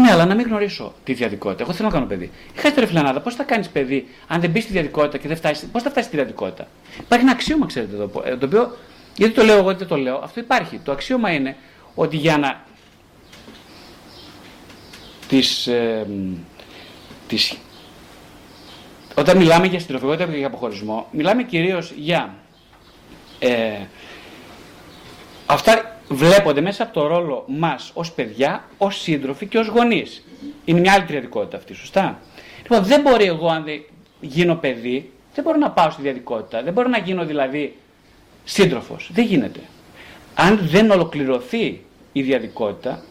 [0.00, 1.62] Ναι, αλλά να μην γνωρίσω τη διαδικότητα.
[1.62, 2.30] Εγώ θέλω να κάνω παιδί.
[2.54, 5.66] Χάστε ρε φιλανάδα, πώς θα κάνεις παιδί αν δεν μπεις στη διαδικότητα και δεν φτάσει.
[5.66, 6.68] Πώς θα φτάσεις στη διαδικότητα;
[7.00, 8.22] Υπάρχει ένα αξίωμα, ξέρετε εδώ.
[8.24, 8.76] Ε, το οποίο,
[9.16, 10.16] γιατί το λέω εγώ, δεν το λέω.
[10.16, 10.78] Αυτό υπάρχει.
[10.78, 11.56] Το αξίωμα είναι
[11.94, 12.64] ότι για να.
[15.28, 16.06] Τις, ε,
[17.26, 17.56] τις,
[19.14, 22.34] όταν μιλάμε για συντροφικότητα και για αποχωρισμό, μιλάμε κυρίως για
[23.38, 23.78] ε,
[25.46, 30.24] αυτά βλέπονται μέσα από το ρόλο μας ως παιδιά, ως σύντροφοι και ως γονείς.
[30.64, 32.20] Είναι μια άλλη τριαδικότητα αυτή, σωστά;
[32.62, 33.82] Λοιπόν, δεν μπορεί εγώ, αν δεν
[34.20, 36.62] γίνω παιδί, δεν μπορώ να πάω στη διαδικότητα.
[36.62, 37.76] Δεν μπορώ να γίνω δηλαδή
[38.44, 39.10] σύντροφος.
[39.12, 39.60] Δεν γίνεται.
[40.34, 41.80] Αν δεν ολοκληρωθεί
[42.12, 43.02] η διαδικότητα,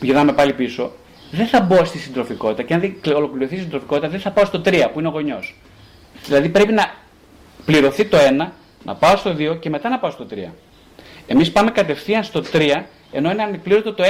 [0.00, 0.92] γυρνάμε πάλι πίσω,
[1.30, 4.60] δεν θα μπω στη συντροφικότητα και αν δεν ολοκληρωθεί η συντροφικότητα, δεν θα πάω στο
[4.64, 5.54] 3 που είναι ο γονιός.
[6.24, 6.94] Δηλαδή πρέπει να
[7.64, 8.46] πληρωθεί το 1,
[8.84, 10.34] να πάω στο 2 και μετά να πάω στο 3.
[11.26, 14.06] Εμείς πάμε κατευθείαν στο 3, ενώ είναι ανεκπλήρωτο το 1.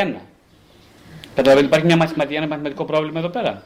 [1.34, 3.62] Καταλαβαίνετε, υπάρχει μια μαθηματική, ένα μαθηματικό πρόβλημα εδώ πέρα.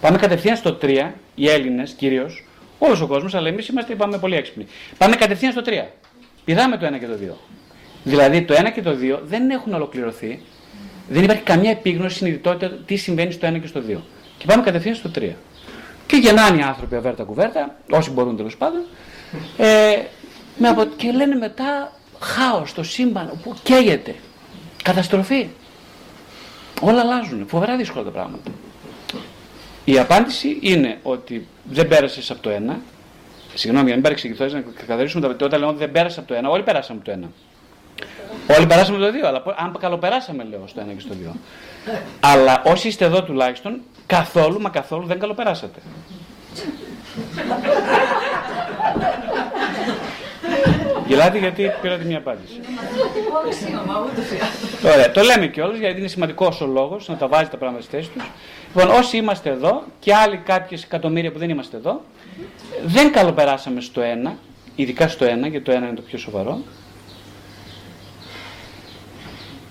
[0.00, 2.44] Πάμε κατευθείαν στο 3, οι Έλληνες κυρίως,
[2.78, 4.66] όλος ο κόσμος, αλλά εμείς είμαστε είπαμε, πολύ έξυπνοι.
[4.98, 5.86] Πάμε κατευθείαν στο 3.
[6.44, 7.34] Πηδάμε το 1 και το 2.
[8.04, 10.40] Δηλαδή το 1 και το 2 δεν έχουν ολοκληρωθεί,
[11.08, 13.96] δεν υπάρχει καμία επίγνωση, συνειδητότητα τι συμβαίνει στο 1 και στο 2.
[14.38, 15.30] Και πάμε κατευθείαν στο 3.
[16.06, 18.80] Και γεννάνε οι άνθρωποι αβέρτα κουβέρτα, όσοι μπορούν τέλος πάντων,
[19.56, 19.98] ε,
[20.58, 20.84] με απο...
[20.84, 24.14] και λένε μετά χάος στο σύμπαν που καίγεται.
[24.82, 25.48] Καταστροφή.
[26.80, 27.46] Όλα αλλάζουν.
[27.48, 28.50] Φοβερά δύσκολα τα πράγματα.
[29.84, 32.80] Η απάντηση είναι ότι δεν πέρασες από το ένα.
[33.54, 36.34] Συγγνώμη, για να μην παρεξηγηθώ, να καθαρίσουμε τα Όταν λέω ότι δεν πέρασες από το
[36.34, 37.30] ένα, όλοι περάσαμε από το ένα.
[38.56, 41.34] Όλοι περάσαμε το δύο, αλλά αν καλοπεράσαμε λέω στο ένα και στο δύο.
[42.20, 45.80] αλλά όσοι είστε εδώ τουλάχιστον, καθόλου μα καθόλου δεν καλοπεράσατε.
[51.08, 52.60] Γελάτε γιατί πήρατε μια απάντηση.
[54.84, 57.96] Ωραία, το λέμε κιόλας γιατί είναι σημαντικό ο λόγος να τα βάζει τα πράγματα στη
[57.96, 58.22] θέση τους.
[58.74, 62.00] Λοιπόν, όσοι είμαστε εδώ και άλλοι κάποιες εκατομμύρια που δεν είμαστε εδώ,
[62.86, 64.36] δεν καλοπεράσαμε στο ένα,
[64.76, 66.58] ειδικά στο ένα, γιατί το ένα είναι το πιο σοβαρό.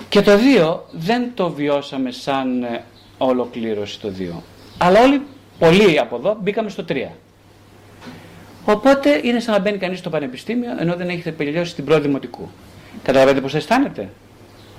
[0.09, 2.83] Και το δύο δεν το βιώσαμε σαν ε,
[3.17, 4.43] ολοκλήρωση το δύο.
[4.77, 5.21] Αλλά όλοι,
[5.59, 7.11] πολλοί από εδώ, μπήκαμε στο τρία.
[8.69, 12.49] Οπότε είναι σαν να μπαίνει κανείς στο πανεπιστήμιο ενώ δεν έχετε τελειώσει την πρώτη δημοτικού.
[13.03, 14.09] Καταλαβαίνετε πώς αισθάνεται;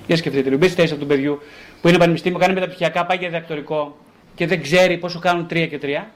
[0.07, 1.41] Για σκεφτείτε, μπείτε θέση από του παιδιού
[1.81, 3.97] που είναι πανεπιστήμιο, κάνει μεταπτυχιακά, πάει για διδακτορικό
[4.35, 6.11] και δεν ξέρει πόσο κάνουν τρία και τρία.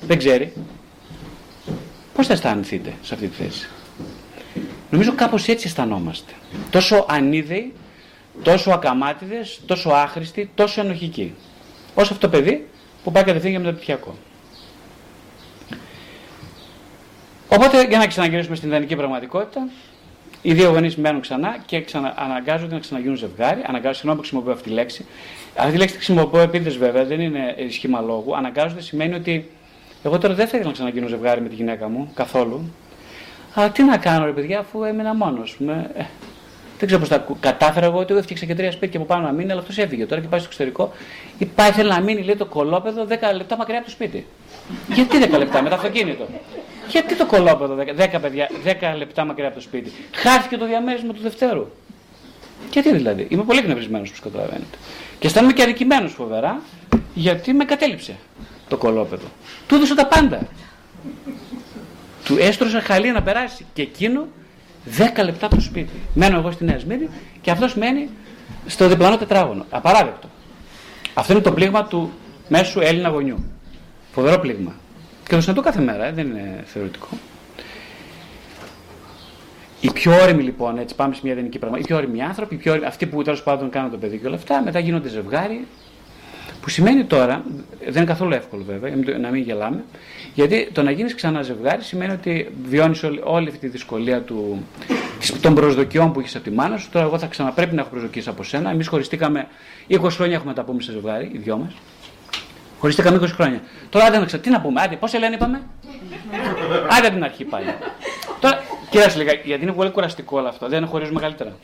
[0.00, 0.52] Δεν ξέρει.
[2.14, 3.68] Πώς θα αισθανθείτε σε αυτή τη θέση;
[4.90, 6.32] Νομίζω κάπως έτσι αισθανόμαστε.
[6.70, 7.72] Τόσο ανίδεοι,
[8.42, 11.34] τόσο ακαμάτιδε, τόσο άχρηστοι, τόσο ενοχικοί.
[11.94, 12.66] Ω αυτό το παιδί
[13.04, 14.14] που πάει κατευθείαν για μεταπτυχιακό.
[17.56, 19.68] Οπότε για να ξαναγυρίσουμε στην ιδανική πραγματικότητα,
[20.42, 23.60] οι δύο γονείς μένουν ξανά και ξανα, αναγκάζονται να ξαναγίνουν ζευγάρι.
[23.66, 25.06] Αναγκάζονται, συγγνώμη που χρησιμοποιώ αυτή τη λέξη.
[25.56, 28.36] Αυτή τη λέξη τη χρησιμοποιώ επίτηδες βέβαια, δεν είναι σχήμα λόγου.
[28.36, 29.50] Αναγκάζονται σημαίνει ότι
[30.02, 32.72] εγώ τώρα δεν θα ήθελα να ξαναγίνω ζευγάρι με τη γυναίκα μου καθόλου.
[33.54, 35.56] Αλλά τι να κάνω, ρε παιδιά, αφού έμεινα μόνος.
[35.96, 36.04] Ε,
[36.78, 39.32] δεν ξέρω πώς τα κατάφερα εγώ, ότι εγώ έφτιαξα και τρία σπίτια από πάνω να
[39.32, 40.92] μείνει, αλλά αυτός έφυγε τώρα και πάει στο εξωτερικό.
[41.38, 44.26] Υπάρχει, θέλει να μείνει, λέει το κολόπεδο 10 λεπτά μακριά από το σπίτι.
[44.88, 46.26] Γιατί 10 λεπτά με το αυτοκίνητο.
[46.88, 49.92] Γιατί το κολόπεδο 10, παιδιά, 10 λεπτά μακριά από το σπίτι.
[50.12, 51.66] Χάθηκε το διαμέρισμα του Δευτέρου.
[52.72, 53.26] Γιατί δηλαδή.
[53.30, 54.76] Είμαι πολύ κνευρισμένο που καταλαβαίνετε.
[55.18, 56.62] Και αισθάνομαι και αδικημένος φοβερά
[57.14, 58.16] γιατί με κατέληψε
[58.68, 59.26] το κολόπεδο.
[59.66, 60.40] Του έδωσα τα πάντα.
[62.24, 63.66] Του έστρωσα χαλί να περάσει.
[63.72, 64.26] Και εκείνο
[64.98, 66.00] 10 λεπτά από το σπίτι.
[66.14, 67.08] Μένω εγώ στη Νέα Σμύρνη
[67.40, 68.08] και αυτός μένει
[68.66, 69.64] στο διπλανό τετράγωνο.
[69.70, 70.28] Απαράδεκτο.
[71.14, 72.12] Αυτό είναι το πλήγμα του
[72.48, 73.44] μέσου Έλληνα γονιού.
[74.12, 74.74] Φοβερό πλήγμα.
[75.28, 77.08] Και το συναντώ κάθε μέρα, ε, δεν είναι θεωρητικό.
[79.80, 82.58] Οι πιο όρημοι λοιπόν, έτσι πάμε σε μια ιδανική πράγμα, οι πιο όρημοι άνθρωποι, οι
[82.58, 85.66] πιο όρημοι, αυτοί που τέλος πάντων κάνουν το παιδί και όλα αυτά, μετά γίνονται ζευγάρι.
[86.60, 87.44] Που σημαίνει τώρα,
[87.84, 89.84] δεν είναι καθόλου εύκολο βέβαια, να μην γελάμε,
[90.34, 94.62] γιατί το να γίνεις ξανά ζευγάρι σημαίνει ότι βιώνεις όλη, όλη αυτή τη δυσκολία του,
[95.40, 96.90] των προσδοκιών που έχεις από τη μάνα σου.
[96.90, 98.70] Τώρα, εγώ θα ξαναπρέπει να έχω προσδοκίες από σένα.
[98.70, 99.46] Εμείς χωριστήκαμε
[99.88, 101.72] 20 χρόνια έχουμε τα πούμε σε ζευγάρι, οι δυο μας.
[102.78, 103.60] Χωριστήκαμε 20 χρόνια.
[103.90, 104.80] Τώρα δεν ξέρω τι να πούμε.
[104.80, 105.60] Άντε, πώς σε λένε, είπαμε.
[106.98, 107.74] Άντε την αρχή πάλι.
[108.40, 110.68] Τώρα, κοίταξε λίγα, γιατί είναι πολύ κουραστικό όλο αυτό.
[110.68, 111.56] Δεν χωρίζουμε καλύτερα.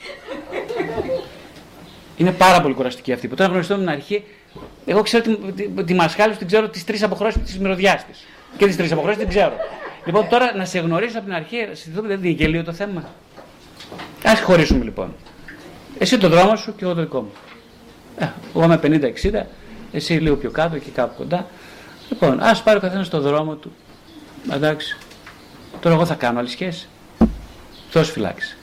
[2.17, 3.29] Είναι πάρα πολύ κουραστική αυτή.
[3.29, 4.25] Που τώρα γνωριστούμε την αρχή,
[4.87, 8.27] εγώ ξέρω τη, τη, τη μασχάλη την ξέρω τις τρεις αποχρώσεις της μυρωδιάς της.
[8.57, 9.53] Και τις τρεις αποχρώσεις την ξέρω.
[10.05, 11.57] Λοιπόν, τώρα να σε γνωρίσω από την αρχή,
[11.93, 13.05] δεν είναι γελίο το θέμα.
[14.25, 15.15] Α χωρίσουμε λοιπόν.
[15.99, 17.31] Εσύ το δρόμο σου και εγώ το δικό μου.
[18.19, 19.47] Ε, εγώ είμαι 50-60,
[19.93, 21.47] εσύ λίγο πιο κάτω και κάπου κοντά.
[22.09, 23.73] Λοιπόν, ας πάρει ο καθένας το δρόμο του.
[24.53, 24.97] Εντάξει.
[25.81, 26.89] Τώρα εγώ θα κάνω άλλη σχέση.
[27.91, 28.57] Θεός φυλάξει.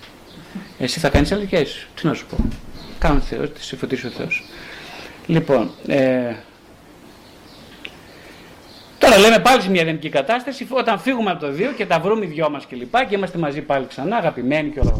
[0.79, 1.87] Εσύ θα κάνεις άλλη σχέση.
[1.95, 2.35] Τι να σου πω.
[2.99, 4.43] Κάνω Θεός, τη σε φωτίσει ο Θεός.
[5.25, 6.35] Λοιπόν, ε,
[8.99, 12.25] Τώρα λέμε πάλι σε μια ιδανική κατάσταση, όταν φύγουμε από το δύο και τα βρούμε
[12.25, 12.97] οι δυο μας κλπ.
[12.97, 14.93] Και, και είμαστε μαζί πάλι ξανά, αγαπημένοι και όλα,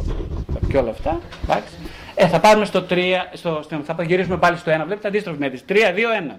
[0.69, 1.19] και όλα αυτά.
[1.43, 1.73] Εντάξει.
[2.21, 3.01] Ε, θα πάρουμε στο 3,
[3.33, 4.75] στο, θα γυρίσουμε πάλι στο 1.
[4.85, 5.63] Βλέπετε αντίστροφη μέτρηση.
[5.69, 5.75] 3, 2,
[6.31, 6.35] 1.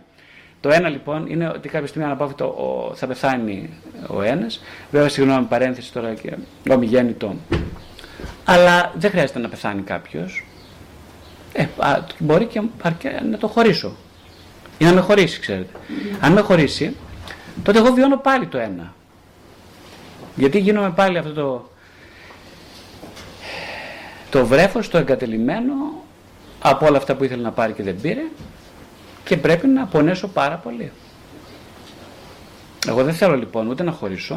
[0.60, 3.70] Το ένα λοιπόν είναι ότι κάποια στιγμή αναπόφευκτο θα πεθάνει
[4.06, 4.62] ο ένας.
[4.90, 6.36] Βέβαια, συγγνώμη, παρένθεση τώρα και
[6.70, 7.34] ομιγέννητο.
[8.44, 10.46] Αλλά δεν χρειάζεται να πεθάνει κάποιος.
[11.52, 11.66] Ε,
[12.18, 12.62] μπορεί και
[13.30, 13.96] να το χωρίσω.
[14.78, 15.72] Ή να με χωρίσει, ξέρετε.
[16.20, 16.96] Αν με χωρίσει,
[17.62, 18.94] τότε εγώ βιώνω πάλι το ένα.
[20.34, 21.69] Γιατί γίνομαι πάλι αυτό το,
[24.30, 25.74] το βρέφος, το εγκατελειμμένο
[26.60, 28.22] από όλα αυτά που ήθελε να πάρει και δεν πήρε
[29.24, 30.92] και πρέπει να πονέσω πάρα πολύ.
[32.88, 34.36] Εγώ δεν θέλω λοιπόν ούτε να χωρίσω,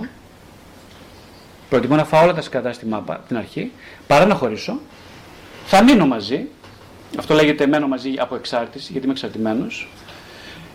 [1.70, 3.72] Προτιμώ να φάω όλα τα σκατά στη μάπα την αρχή,
[4.08, 4.80] παρά να χωρίσω.
[5.66, 6.48] Θα μείνω μαζί.
[7.18, 9.88] Αυτό λέγεται μένω μαζί από εξάρτηση, γιατί είμαι εξαρτημένος.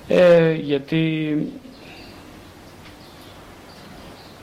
[0.08, 1.32] Ε, γιατί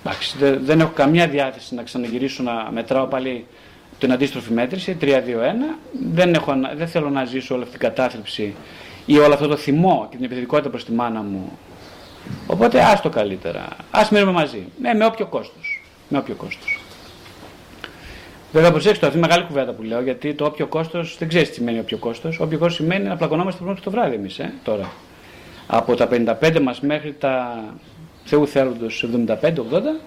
[0.06, 3.46] Εντάξει, δεν έχω καμία διάθεση να ξαναγυρίσω να μετράω πάλι
[4.06, 5.08] την αντίστροφη μέτρηση, 3-2-1.
[6.12, 8.56] Δεν, έχω, δεν θέλω να ζήσω όλη αυτή την κατάθλιψη
[9.06, 11.52] ή όλο αυτό το θυμό και την επιθετικότητα προς τη μάνα μου.
[12.48, 13.68] Οπότε το καλύτερα.
[13.92, 14.68] Ας μείνουμε μαζί.
[14.82, 15.84] Ναι, με όποιο κόστος.
[16.08, 16.80] Με όποιο κόστος.
[18.52, 21.56] Βέβαια, προσέξτε, αυτή είναι μεγάλη κουβέντα που λέω, γιατί το όποιο κόστος δεν ξέρεις τι
[21.56, 22.40] σημαίνει όποιο κόστος.
[22.40, 24.92] Όποιο κόστος σημαίνει να πλακωνόμαστε το βράδυ εμείς, ε, τώρα.
[25.68, 27.64] Από τα 55 μας μέχρι τα
[28.24, 30.00] Θεού θέλοντος 75-80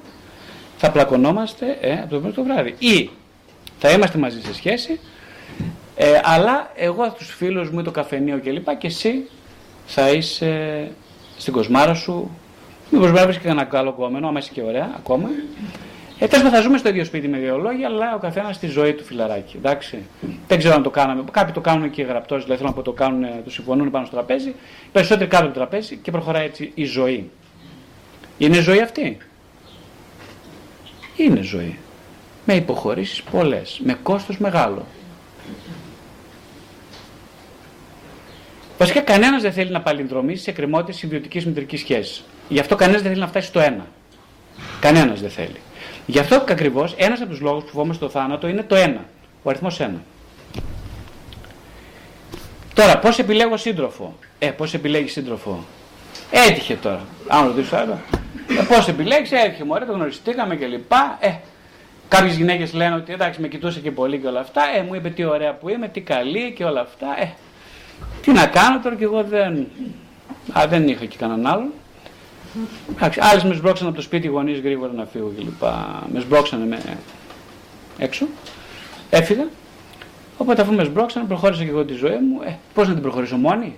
[0.77, 2.75] θα πλακωνόμαστε ε, από το πρώτο βράδυ.
[2.79, 3.11] Ή
[3.79, 5.01] θα είμαστε μαζί σε σχέση,
[5.97, 8.69] ε, αλλά εγώ θα τους φίλους μου ή το καφενείο κλπ.
[8.69, 9.29] Και, και εσύ
[9.87, 10.91] θα είσαι
[11.37, 12.31] στην κοσμάρα σου,
[12.91, 15.29] μήπως βράβεις και ένα καλό κόμενο, άμα είσαι και ωραία ακόμα.
[16.21, 18.93] Ε, τέλος θα ζούμε στο ίδιο σπίτι με δύο λόγια, αλλά ο καθένας στη ζωή
[18.93, 19.57] του φιλαράκι.
[19.57, 19.99] Εντάξει.
[20.49, 21.25] Δεν ξέρω αν το κάναμε.
[21.31, 24.14] Κάποιοι το κάνουν και γραπτός, δηλαδή θέλω να πω το κάνουν, το συμφωνούν πάνω στο
[24.14, 24.55] τραπέζι.
[24.93, 27.31] Περισσότεροι κάτω από το τραπέζι και προχωράει έτσι η ζωή.
[28.38, 29.19] Είναι ζωή αυτή;
[31.17, 31.79] Είναι ζωή.
[32.51, 34.87] Με υποχωρήσεις πολλές, με κόστος μεγάλο.
[38.79, 42.25] Βασικά κανένας δεν θέλει να παλινδρομήσει σε κρεμότητες συμβιωτικής μητρικής σχέσης.
[42.49, 43.87] Γι' αυτό κανένας δεν θέλει να φτάσει στο ένα.
[44.81, 45.61] Κανένας δεν θέλει.
[46.07, 49.05] Γι' αυτό ακριβώς ένας από τους λόγους που φοβόμαστε το θάνατο είναι το ένα.
[49.43, 50.03] Ο αριθμός ένα.
[52.75, 55.65] Τώρα, πώς επιλέγω σύντροφο; Ε, πώς επιλέγεις σύντροφο;
[56.31, 57.01] Έτυχε τώρα.
[57.29, 57.99] Αν ρωτήσω άλλο.
[58.61, 60.93] Ε, Πώς επιλέξει, έτυχε μου, το γνωριστήκαμε κλπ.
[61.21, 61.31] Ε,
[62.09, 64.62] Κάποιες γυναίκες λένε ότι εντάξει με κοιτούσε και πολύ και όλα αυτά.
[64.77, 67.07] Ε, μου είπε τι ωραία που είμαι, τι καλή και όλα αυτά.
[67.21, 67.33] Ε,
[68.23, 69.66] τι να κάνω τώρα και εγώ δεν.
[70.59, 71.68] Α, δεν είχα και κανέναν άλλον.
[73.18, 75.62] Άλλες με σμπρώξαν από το σπίτι γονείς γρήγορα να φύγω κλπ.
[76.12, 76.79] Με σμπρώξανε με
[77.99, 78.27] έξω.
[79.11, 79.47] Έφυγα.
[80.37, 82.42] Οπότε αφού με σμπρώξαν, προχώρησα και εγώ τη ζωή μου.
[82.44, 83.77] Ε, Πώς να την προχωρήσω μόνη;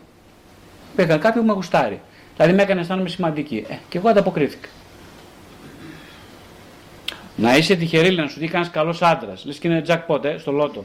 [0.96, 2.00] Πήγα κάποιον που με γουστάρει.
[2.36, 3.64] Δηλαδή με έκανε αισθάνομαι σημαντική.
[3.68, 4.68] Ε, και εγώ ανταποκρίθηκα.
[7.40, 9.44] Να είσαι τυχερή, να σου τύχει κανένα καλός άντρας.
[9.44, 10.84] Λες και είναι jackpot, ε, στο λότο.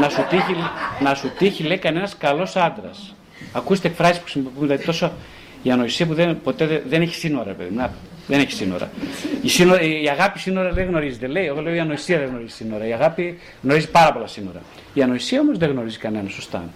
[0.00, 0.54] να, σου τύχει,
[1.00, 3.14] να σου τύχει, λέει κανένας καλός άντρας.
[3.52, 5.12] Ακούστε εκφράσει που χρησιμοποιούν, δηλαδή τόσο
[5.62, 7.74] η ανοησία που δεν, ποτέ δεν, έχει σύνορα, παιδί.
[7.74, 7.92] Να,
[8.26, 8.90] δεν έχει σύνορα.
[9.42, 9.80] Η, σύνορα.
[9.80, 11.26] η αγάπη σύνορα δεν γνωρίζεται.
[11.26, 12.86] Λέει, εγώ λέω η ανοησία δεν γνωρίζει σύνορα.
[12.86, 14.62] Η αγάπη γνωρίζει πάρα πολλά σύνορα.
[14.94, 16.68] Η ανοησία όμως δεν γνωρίζει κανένα, σωστά.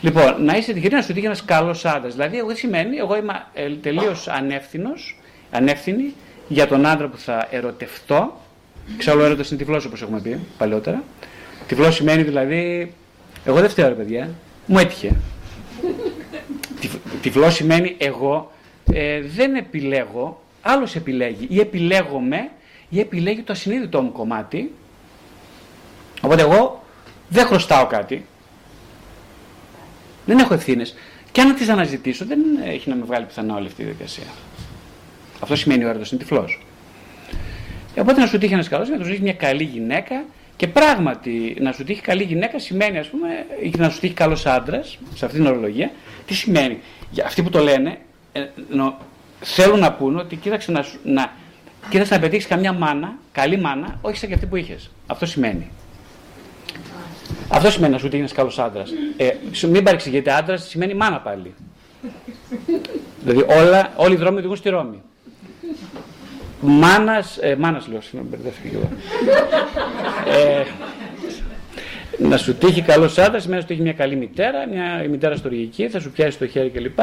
[0.00, 2.14] Λοιπόν, να είσαι τυχερή να σου τύχει ένας καλός άντρας.
[2.14, 5.18] Δηλαδή, εγώ σημαίνει, εγώ είμαι ε, τελείως ανεύθυνος,
[5.50, 6.14] ανεύθυνη
[6.48, 8.40] για τον άντρα που θα ερωτευτώ.
[8.96, 11.04] Ξέρω, ο έρωτας είναι τυφλό όπως έχουμε πει παλιότερα.
[11.66, 12.92] Τυφλό σημαίνει δηλαδή,
[13.44, 14.30] εγώ δεν φταίω, ρε παιδιά,
[14.66, 15.16] μου έτυχε.
[17.22, 18.52] Τυφλό σημαίνει εγώ
[18.92, 22.50] ε, δεν επιλέγω, άλλος επιλέγει ή επιλέγομαι
[22.88, 24.74] ή επιλέγει το ασυνείδητό μου κομμάτι.
[26.20, 26.84] Οπότε εγώ
[27.28, 28.26] δεν χρωστάω κάτι,
[30.26, 30.94] δεν έχω ευθύνες.
[31.32, 34.24] Και αν τις αναζητήσω, δεν έχει να με βγάλει πιθανά όλη αυτή η διαδικασία.
[35.40, 36.60] Αυτό σημαίνει ο έρωτο είναι τυφλός.
[38.00, 40.24] Οπότε να σου τύχει ένας καλός, να σου τύχει μια καλή γυναίκα
[40.56, 43.28] και πράγματι να σου τύχει καλή γυναίκα σημαίνει, ας πούμε,
[43.62, 45.90] ή να σου τύχει καλός άντρας, σε αυτή την ορολογία,
[46.26, 46.78] τι σημαίνει.
[47.10, 47.98] Για αυτοί που το λένε,
[48.32, 48.98] ε, νο,
[49.40, 51.32] θέλουν να πούνε ότι κοίταξε να, να,
[51.88, 54.90] κοίταξε να πετύχεις καμιά μάνα, καλή μάνα, όχι σαν και αυτή που είχες.
[55.06, 55.70] Αυτό σημαίνει.
[57.48, 58.90] Αυτό σημαίνει να σου τύχει ένας καλός άντρας.
[59.16, 59.30] Ε,
[59.66, 61.54] μην παρεξηγείτε, άντρας σημαίνει μάνα πάλι.
[63.24, 65.02] δηλαδή όλα, όλοι οι δρόμοι οδηγούν στη Ρώμη.
[66.60, 68.90] Μάνας, ε, μάνας λέω, συγγνώμη, μπερδεύτηκα εγώ.
[70.38, 70.64] ε,
[72.18, 75.36] να σου τύχει καλός άντρας σημαίνει να σου τύχει μια καλή μητέρα, μια η μητέρα
[75.36, 76.98] στοργική, θα σου πιάσει το χέρι κλπ.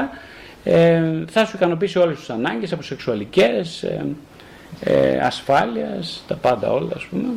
[0.63, 4.05] Ε, θα σου ικανοποιήσει όλες τις ανάγκες από σεξουαλικές, ε,
[4.83, 7.27] ε, ασφάλειας, τα πάντα όλα ας πούμε.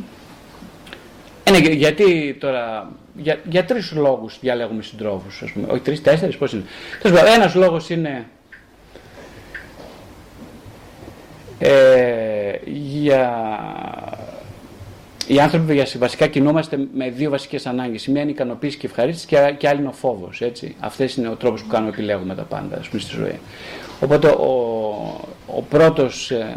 [1.44, 5.66] Ε, ναι, γιατί τώρα, για, για τρεις λόγους διαλέγουμε συντρόφους, ας πούμε.
[5.70, 6.62] Όχι τρεις, τέσσερις, πώς είναι.
[7.34, 8.26] Ένας λόγος είναι
[11.58, 13.30] ε, για
[15.26, 18.06] οι άνθρωποι βασικά κινούμαστε με δύο βασικές ανάγκες.
[18.06, 20.40] Η μία είναι η ικανοποίηση και η ευχαρίστηση και, και άλλη είναι ο φόβος.
[20.40, 20.76] Έτσι.
[20.80, 23.40] Αυτές είναι ο τρόπος που κάνουμε επιλέγουμε τα πάντα ας πούμε, στη ζωή.
[24.00, 24.50] Οπότε ο,
[25.46, 26.56] ο πρώτος, ε,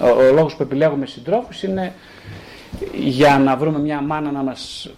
[0.00, 1.92] ο, ο λόγος που επιλέγουμε συντρόφους είναι
[2.94, 4.90] για να βρούμε μια μάνα να μας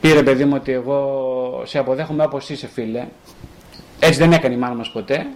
[0.00, 3.06] πήρε παιδί μου ότι εγώ σε αποδέχομαι όπως είσαι φίλε.
[3.98, 5.26] Έτσι δεν έκανε η μάνα μας ποτέ.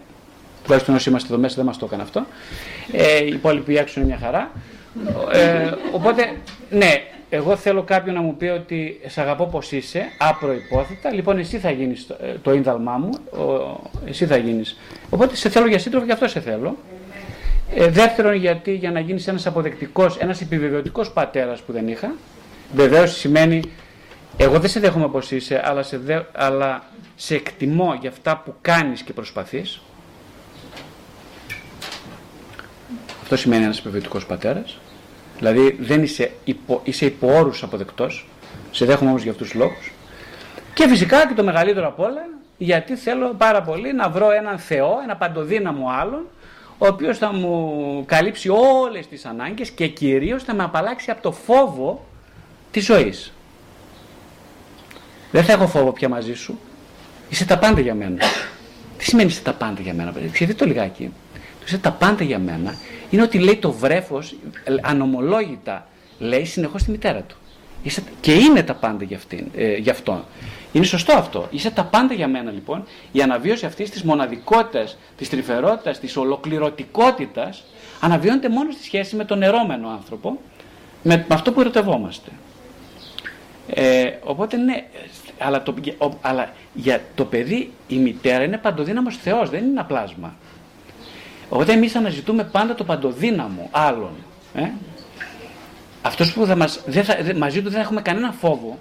[0.63, 2.27] Τουλάχιστον όσοι είμαστε εδώ μέσα δεν μας το έκανε αυτό.
[2.93, 4.51] Ε, οι υπόλοιποι έξω είναι μια χαρά.
[5.33, 6.33] Ε, οπότε,
[6.71, 6.93] ναι,
[7.31, 11.71] εγώ θέλω κάποιον να μου πει ότι σε αγαπώ πως είσαι, απροϋπόθετα, λοιπόν εσύ θα
[11.71, 14.79] γίνεις το, ε, το ίνδαλμά μου, ο, εσύ θα γίνεις.
[15.11, 16.77] Οπότε σε θέλω για σύντροφο και αυτό σε θέλω.
[17.75, 22.15] Ε, δεύτερον, γιατί για να γίνεις ένας αποδεκτικός, ένας επιβεβαιωτικός πατέρας που δεν είχα.
[22.75, 23.63] Βεβαίως σημαίνει,
[24.37, 26.85] εγώ δεν σε δέχομαι όπω είσαι, αλλά σε, δε, αλλά
[27.17, 29.81] σε εκτιμώ για αυτά που κάνεις και προσπαθείς.
[33.33, 34.79] Αυτό σημαίνει ένας επιβεβαιωτικός πατέρας.
[35.39, 38.27] Δηλαδή δεν είσαι, υπο, είσαι υπό όρους αποδεκτός.
[38.71, 39.93] Σε δέχομαι όμως για αυτούς τους λόγους.
[40.75, 45.01] Και φυσικά και το μεγαλύτερο απ' όλα, γιατί θέλω πάρα πολύ να βρω έναν Θεό,
[45.03, 46.27] ένα παντοδύναμο άλλον,
[46.79, 51.33] ο οποίος θα μου καλύψει όλες τις ανάγκες και κυρίως θα με απαλλάξει από το
[51.33, 52.07] φόβο
[52.71, 53.33] της ζωής.
[55.31, 56.59] Δεν θα έχω φόβο πια μαζί σου.
[57.29, 58.19] Είσαι τα πάντα για μένα.
[58.99, 60.55] Τι σημαίνει είσαι τα πάντα για μένα, παιδί.
[60.55, 61.13] το λιγάκι.
[61.35, 62.75] Το είσαι τα πάντα για μένα
[63.11, 64.35] είναι ότι λέει το βρέφος
[64.83, 65.87] ανομολόγητα
[66.19, 67.37] λέει συνεχώς τη μητέρα του.
[67.83, 70.25] Είσαι, και είναι τα πάντα για, αυτήν, ε, για αυτόν.
[70.73, 71.49] Είναι σωστό αυτό.
[71.51, 72.85] Είσαι τα πάντα για μένα λοιπόν.
[73.13, 77.65] Η αναβίωση αυτής της μοναδικότητας, της τρυφερότητας, της ολοκληρωτικότητας
[78.01, 80.41] αναβιώνεται μόνο στη σχέση με τον ερώμενο άνθρωπο,
[81.03, 82.31] με, αυτό που ερωτευόμαστε.
[83.75, 84.85] Ε, οπότε ναι,
[85.39, 85.75] αλλά, το,
[86.21, 90.35] αλλά για το παιδί η μητέρα είναι παντοδύναμος Θεός, δεν είναι ένα πλάσμα.
[91.51, 94.11] Οπότε εμείς αναζητούμε πάντα το παντοδύναμο άλλων.
[94.55, 94.69] Ε;
[96.03, 98.79] Αυτός που θα μας, δεν θα, μαζί του δεν έχουμε κανένα φόβο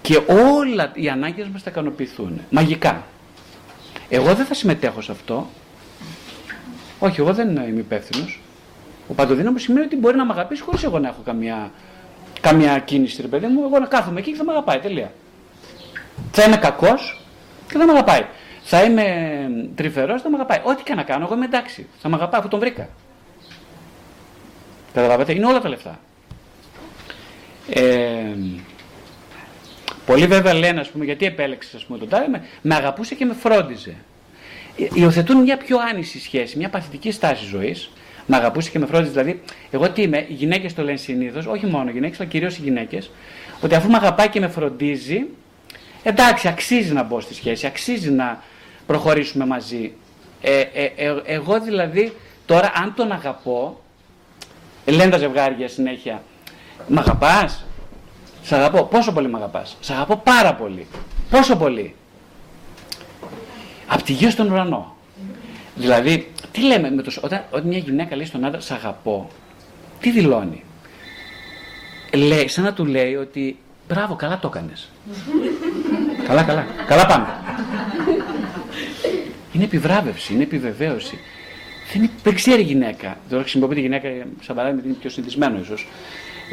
[0.00, 2.40] και όλα οι ανάγκες μας θα ικανοποιηθούν.
[2.50, 3.02] Μαγικά.
[4.08, 5.46] Εγώ δεν θα συμμετέχω σε αυτό.
[6.98, 8.40] Όχι, εγώ δεν είμαι υπεύθυνος.
[9.08, 11.70] Ο παντοδύναμος σημαίνει ότι μπορεί να με αγαπήσει χωρίς εγώ να έχω καμία,
[12.40, 13.62] καμία κίνηση, ρε παιδί μου.
[13.64, 14.78] Εγώ να κάθομαι εκεί και θα με αγαπάει.
[14.78, 15.12] Τελεία.
[16.32, 17.20] Θα είμαι κακός
[17.68, 18.26] και θα με αγαπάει.
[18.66, 19.04] Θα είμαι
[19.74, 20.60] τρυφερός, θα με αγαπάει.
[20.64, 21.86] Ό,τι και να κάνω, εγώ είμαι εντάξει.
[21.98, 22.88] Θα με αγαπάει αφού τον βρήκα.
[24.94, 25.98] Καταλαβαίνετε, είναι όλα τα λεφτά.
[27.68, 28.34] Ε,
[30.06, 33.24] πολλοί βέβαια λένε, ας πούμε, γιατί επέλεξες ας πούμε, τον Τάρι, με, με αγαπούσε και
[33.24, 33.94] με φρόντιζε.
[34.78, 37.90] Ε, υιοθετούν μια πιο άνηση σχέση, μια παθητική στάση ζωής.
[38.26, 39.10] Με αγαπούσε και με φρόντιζε.
[39.10, 42.56] Δηλαδή, εγώ τι είμαι, οι γυναίκες το λένε συνήθως, όχι μόνο οι γυναίκες, αλλά κυρίως
[42.56, 43.10] οι γυναίκες,
[43.60, 45.26] ότι αφού με αγαπάει και με φροντίζει,
[46.02, 48.42] εντάξει, αξίζει να μπω στη σχέση, αξίζει να
[48.86, 49.92] προχωρήσουμε μαζί.
[50.40, 52.16] Ε, ε, ε εγώ δηλαδή,
[52.46, 53.80] τώρα αν τον αγαπώ,
[54.84, 56.22] λένε τα ζευγάρια συνέχεια,
[56.88, 57.64] Μ' αγαπάς;
[58.42, 58.84] Σ' αγαπώ.
[58.84, 60.86] Πόσο πολύ μ' αγαπάς; Σ' αγαπώ πάρα πολύ.
[61.30, 61.94] Πόσο πολύ;
[63.86, 64.96] Απ' τη γη στον ουρανό.
[65.74, 69.28] Δηλαδή, τι λέμε με το, όταν, όταν μια γυναίκα λέει στον άντρα Σ' αγαπώ,
[70.00, 70.64] τι δηλώνει;
[72.14, 74.90] Λέει, σαν να του λέει ότι μπράβο, καλά το έκανες.
[76.28, 76.66] καλά, καλά.
[76.86, 77.26] Καλά πάμε.
[79.54, 81.18] Είναι επιβράβευση, είναι επιβεβαίωση.
[81.92, 83.16] Δεν, δεν ξέρει η γυναίκα.
[83.28, 84.08] Τώρα χρησιμοποιεί τη γυναίκα
[84.40, 85.86] σαν παράδειγμα, είναι πιο συνηθισμένο ίσως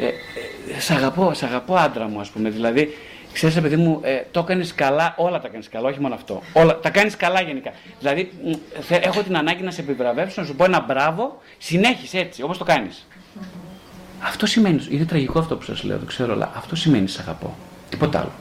[0.00, 2.50] ε, ε, σ' αγαπώ, σ' αγαπώ άντρα μου, ας πούμε.
[2.50, 2.96] Δηλαδή,
[3.32, 6.42] ξέρεις, παιδί μου, ε, το έκανες καλά, όλα τα κάνει καλά, όχι μόνο αυτό.
[6.52, 7.72] Όλα, τα κάνεις καλά γενικά.
[7.98, 8.32] Δηλαδή,
[8.88, 12.64] έχω την ανάγκη να σε επιβραβεύσω, να σου πω ένα μπράβο, συνέχισε έτσι, όπως το
[12.64, 13.06] κάνεις.
[14.20, 17.56] Αυτό σημαίνει, είναι τραγικό αυτό που σας λέω, το ξέρω, αλλά αυτό σημαίνει σ' αγαπώ.
[17.90, 18.32] Τίποτα άλλο.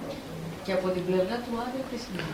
[0.66, 2.28] Και από την πλευρά του άντρα τι σημαίνει;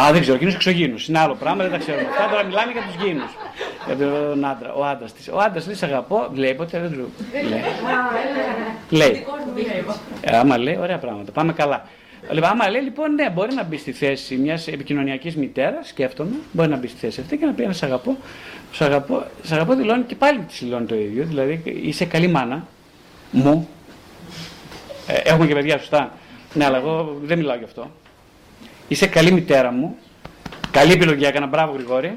[0.00, 0.96] Α, δεν ξέρω, εκείνος εξωγήινου.
[1.08, 2.28] Είναι άλλο πράγμα, δεν τα ξέρουμε αυτά.
[2.30, 3.24] Τώρα μιλάμε για τους γήνου.
[3.86, 4.72] Για τον άντρα.
[4.72, 5.28] Ο άντρας της.
[5.28, 7.12] Ο άντρας της αγαπώ, λέει ποτέ δεν του.
[7.48, 7.62] Λέει.
[8.90, 9.26] λέει.
[10.20, 11.32] Ε, άμα λέει, ωραία πράγματα.
[11.32, 11.86] Πάμε καλά.
[12.30, 16.68] Λοιπόν, άμα λέει λοιπόν, ναι, μπορεί να μπει στη θέση μιας επικοινωνιακής μητέρας, σκέφτομαι, μπορεί
[16.68, 18.16] να μπει στη θέση αυτή και να πει ένα σ' αγαπώ.
[18.72, 21.24] Σ' αγαπώ, σ αγαπώ δηλώνει και πάλι της δηλώνει το ίδιο.
[21.24, 22.66] Δηλαδή είσαι καλή μάνα
[23.30, 23.68] μου.
[25.06, 26.12] Ε, έχουμε και παιδιά, σωστά.
[26.54, 27.90] Ναι, αλλά εγώ δεν μιλάω γι' αυτό.
[28.88, 29.96] Είσαι καλή μητέρα μου.
[30.70, 31.46] Καλή επιλογή έκανα.
[31.46, 32.14] Μπράβο, Γρηγόρη.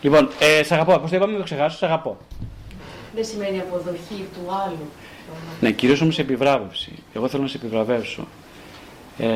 [0.00, 0.98] Λοιπόν, ε, σ' αγαπώ.
[0.98, 1.76] Πώ το είπαμε, το ξεχάσω.
[1.76, 2.18] Σ' αγαπώ.
[3.14, 4.88] Δεν σημαίνει αποδοχή του άλλου.
[5.60, 6.92] Ναι, κυρίως όμως επιβράβευση.
[7.14, 8.26] Εγώ θέλω να σε επιβραβεύσω.
[9.18, 9.26] Ε,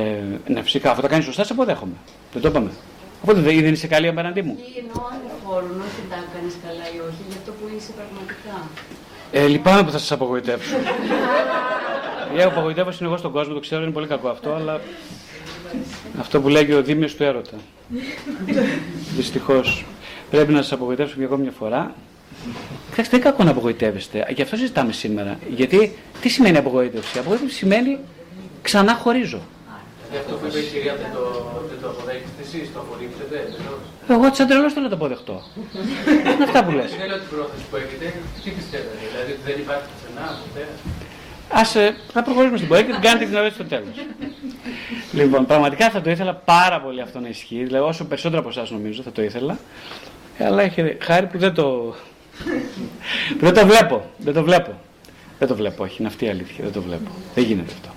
[0.47, 1.95] ναι, φυσικά, αυτό το κάνεις σωστά, σε αποδέχομαι.
[2.33, 2.71] Δεν το είπαμε.
[3.23, 4.57] Οπότε δεν είσαι καλή απέναντί μου.
[4.59, 8.69] Ή εννοώ ανεφόρουν, όχι τα κάνεις καλά ή όχι, για αυτό που είσαι πραγματικά.
[9.33, 10.77] Ε, λυπάμαι που θα σας απογοητεύσω.
[12.37, 14.81] Η απογοητεύωση είναι εγώ στον κόσμο, το ξέρω, είναι πολύ κακό αυτό, αλλά
[16.21, 17.57] αυτό που λέγει ο Δήμιος του έρωτα.
[19.17, 19.85] Δυστυχώς.
[20.31, 21.95] Πρέπει να σας απογοητεύσω και εγώ μια φορά.
[22.91, 24.27] Κοιτάξτε, δεν κακό να απογοητεύεστε.
[24.35, 25.39] Γι' αυτό συζητάμε σήμερα.
[25.51, 27.99] Γιατί τι σημαίνει απογοήτευση; Απογοήτευση σημαίνει
[28.63, 29.40] ξανά χωρίζω.
[30.21, 31.23] Αυτό που είπε η κυρία δεν το,
[31.71, 33.37] δεν το αποδέχεστε εσείς, το απορρίψετε.
[34.15, 35.37] Εγώ σαν τρελός θέλω να το αποδεχτώ.
[36.33, 36.90] Είναι αυτά που λες.
[37.00, 38.07] Δεν λέω την πρόθεση που έχετε.
[38.42, 40.65] Τι πιστεύετε, δηλαδή ότι δεν υπάρχει πουθενά ποτέ;
[41.49, 43.94] Α ε, θα προχωρήσουμε στην πορεία και την κάνετε την ερώτηση στο τέλος.
[45.13, 47.65] λοιπόν, πραγματικά θα το ήθελα πάρα πολύ αυτό να ισχύει.
[47.65, 49.59] Δηλαδή, όσο περισσότερο από εσάς νομίζω θα το ήθελα.
[50.38, 51.94] Αλλά έχει χάρη που δεν το.
[53.40, 54.11] δεν το βλέπω.
[54.19, 54.79] Δεν το βλέπω.
[55.38, 55.97] Δεν το βλέπω, όχι.
[55.99, 56.65] Είναι αυτή η αλήθεια.
[56.65, 57.11] Δεν το βλέπω.
[57.35, 57.94] Δεν γίνεται αυτό.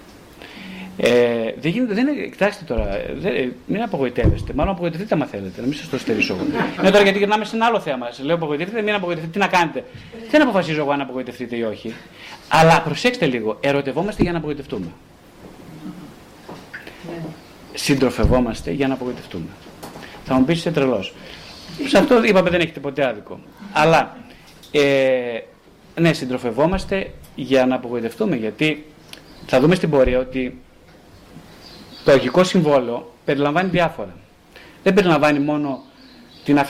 [1.01, 4.53] Ε, δεν γίνεται, δεν είναι, κοιτάξτε τώρα, δεν, ε, μην απογοητεύεστε.
[4.53, 6.43] Μάλλον απογοητευτείτε άμα θέλετε, να μην σας το στερήσω εγώ.
[6.79, 8.11] Είναι τώρα γιατί γυρνάμε σε ένα άλλο θέμα.
[8.11, 9.83] Σε λέω απογοητευτείτε, μην απογοητευτείτε, τι να κάνετε;
[10.29, 11.93] Δεν αποφασίζω εγώ αν απογοητευτείτε ή όχι.
[12.49, 14.87] Αλλά προσέξτε λίγο, ερωτευόμαστε για να απογοητευτούμε.
[17.73, 19.47] Συντροφευόμαστε για να απογοητευτούμε.
[20.25, 21.13] Θα μου πεις είσαι τρελός.
[21.87, 23.39] Σε αυτό είπαμε δεν έχετε ποτέ άδικο.
[23.73, 24.17] Αλλά
[24.71, 25.39] ε,
[25.95, 28.35] ναι, συντροφευόμαστε για να απογοητευτούμε.
[28.35, 28.85] Γιατί
[29.45, 30.61] θα δούμε στην πορεία ότι
[32.03, 34.15] το αρχικό συμβόλαιο περιλαμβάνει διάφορα.
[34.83, 35.83] Δεν περιλαμβάνει μόνο
[36.43, 36.61] την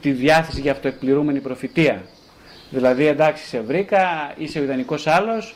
[0.00, 2.02] τη διάθεση για αυτοεκπληρούμενη προφητεία.
[2.72, 5.54] Δηλαδή, εντάξει, σε βρήκα, είσαι ο ιδανικός άλλος,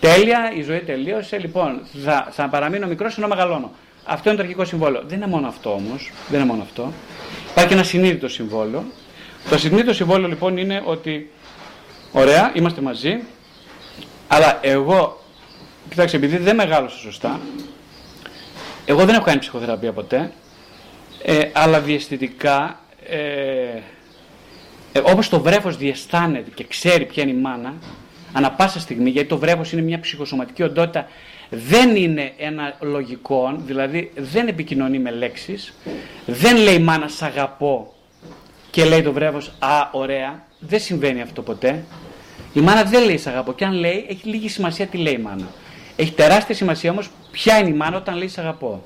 [0.00, 1.38] τέλεια, η ζωή τελείωσε.
[1.38, 3.70] Λοιπόν, θα, θα παραμείνω μικρός ενώ μεγαλώνω.
[4.04, 5.02] Αυτό είναι το αρχικό συμβόλαιο.
[5.06, 6.12] Δεν είναι μόνο αυτό όμως.
[6.28, 6.92] Δεν είναι μόνο αυτό.
[7.50, 8.84] Υπάρχει και ένα συνείδητο συμβόλαιο.
[9.50, 11.30] Το συνείδητο συμβόλαιο λοιπόν είναι ότι,
[12.12, 13.20] ωραία, είμαστε μαζί,
[14.28, 15.24] αλλά εγώ,
[15.88, 17.40] κοιτάξτε, επειδή δεν μεγάλωσα σωστά,
[18.84, 20.32] εγώ δεν έχω κάνει ψυχοθεραπεία ποτέ,
[21.24, 23.80] ε, αλλά διαισθητικά, ε,
[24.96, 27.74] ε, όπως το βρέφος διαισθάνεται και ξέρει ποια είναι η μάνα,
[28.32, 31.06] ανα πάσα στιγμή, γιατί το βρέφος είναι μια ψυχοσωματική οντότητα,
[31.50, 35.74] δεν είναι ένα λογικό, δηλαδή δεν επικοινωνεί με λέξεις,
[36.26, 37.94] δεν λέει μάνα σ' αγαπώ
[38.70, 41.84] και λέει το βρέφος α ωραία, δεν συμβαίνει αυτό ποτέ.
[42.52, 45.18] Η μάνα δεν λέει σ' αγαπώ και αν λέει έχει λίγη σημασία τι λέει η
[45.18, 45.46] μάνα.
[45.96, 48.82] Έχει τεράστια σημασία όμως ποια είναι η μάνα όταν λέει σ' αγαπώ.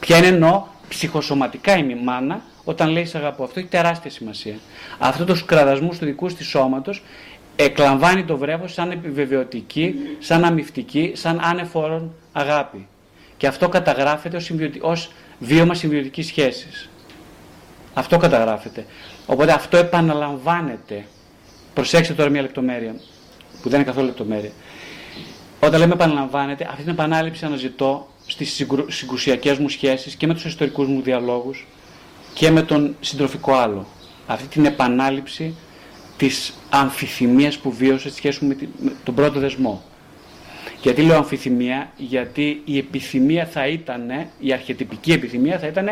[0.00, 3.44] Ποια είναι εννοώ ψυχοσωματικά είναι η μάνα όταν λέει σ' αγαπώ.
[3.44, 4.54] Αυτό έχει τεράστια σημασία.
[4.98, 7.02] Αυτός το κραδασμό του δικού της σώματος
[7.56, 12.86] εκλαμβάνει το βρέφος σαν επιβεβαιωτική, σαν αμυφτική, σαν άνεφορον αγάπη.
[13.36, 14.50] Και αυτό καταγράφεται ως,
[14.80, 16.88] ως βίωμα συμβιωτικής σχέσης.
[17.94, 18.86] Αυτό καταγράφεται.
[19.26, 21.04] Οπότε αυτό επαναλαμβάνεται.
[21.74, 22.94] Προσέξτε τώρα μια λεπτομέρεια,
[23.62, 24.50] που δεν είναι καθόλου λεπτομέρεια.
[25.60, 30.86] Όταν λέμε επαναλαμβάνεται, αυτή την επανάληψη αναζητώ στις συγκρουσιακές μου σχέσεις και με τους ιστορικούς
[30.86, 31.66] μου διαλόγους
[32.34, 33.86] και με τον συντροφικό άλλο.
[34.26, 35.54] Αυτή την επανάληψη
[36.16, 38.56] της αμφιθυμίας που βίωσε στη σχέση με
[39.04, 39.82] τον πρώτο δεσμό.
[40.82, 45.88] Γιατί λέω αμφιθυμία, γιατί η επιθυμία θα ήταν, η αρχιετυπική επιθυμία θα ήταν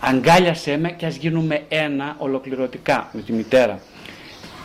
[0.00, 3.80] αγκάλιασέ με και ας γίνουμε ένα ολοκληρωτικά με τη μητέρα.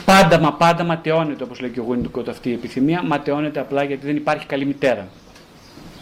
[0.06, 4.06] Πάντα μα πάντα ματαιώνεται όπως λέει και ο Winnicott αυτή η επιθυμία, ματαιώνεται απλά γιατί
[4.06, 5.08] δεν υπάρχει καλή μητέρα.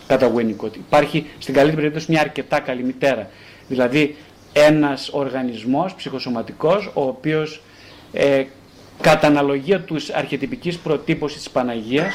[0.07, 0.75] Κατά Winnicott.
[0.75, 3.29] Υπάρχει στην καλύτερη περίπτωση μια αρκετά καλή μητέρα.
[3.67, 4.15] Δηλαδή
[4.53, 7.61] ένας οργανισμός ψυχοσωματικός ο οποίος
[8.11, 8.43] ε,
[9.01, 12.13] κατά αναλογία τους αρχιετυπικής προτύπωσης της Παναγίας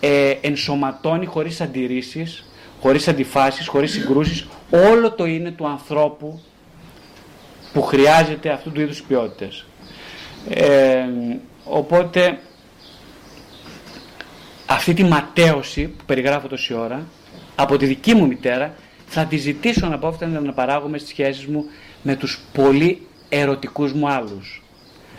[0.00, 2.44] ε, ενσωματώνει χωρίς αντιρρήσεις,
[2.80, 6.40] χωρίς αντιφάσεις, χωρίς συγκρούσεις όλο το είναι του ανθρώπου
[7.72, 9.64] που χρειάζεται αυτού του είδους ποιότητες.
[10.48, 11.04] Ε,
[11.64, 12.38] οπότε
[14.66, 17.06] αυτή τη ματέωση που περιγράφω τόση ώρα
[17.56, 18.74] από τη δική μου μητέρα
[19.12, 21.64] θα τη ζητήσω να πω να παράγουμε στις σχέσεις μου
[22.02, 24.62] με τους πολύ ερωτικούς μου άλλους.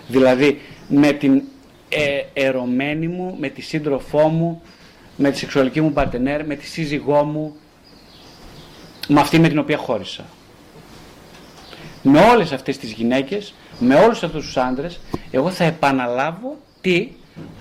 [0.07, 1.41] Δηλαδή με την
[1.89, 4.61] ε, ερωμένη μου, με τη σύντροφό μου,
[5.15, 7.55] με τη σεξουαλική μου παρτενέρ, με τη σύζυγό μου,
[9.07, 10.25] με αυτή με την οποία χώρισα.
[12.03, 14.99] Με όλες αυτές τις γυναίκες, με όλους αυτούς τους άντρες,
[15.31, 17.09] εγώ θα επαναλάβω τι,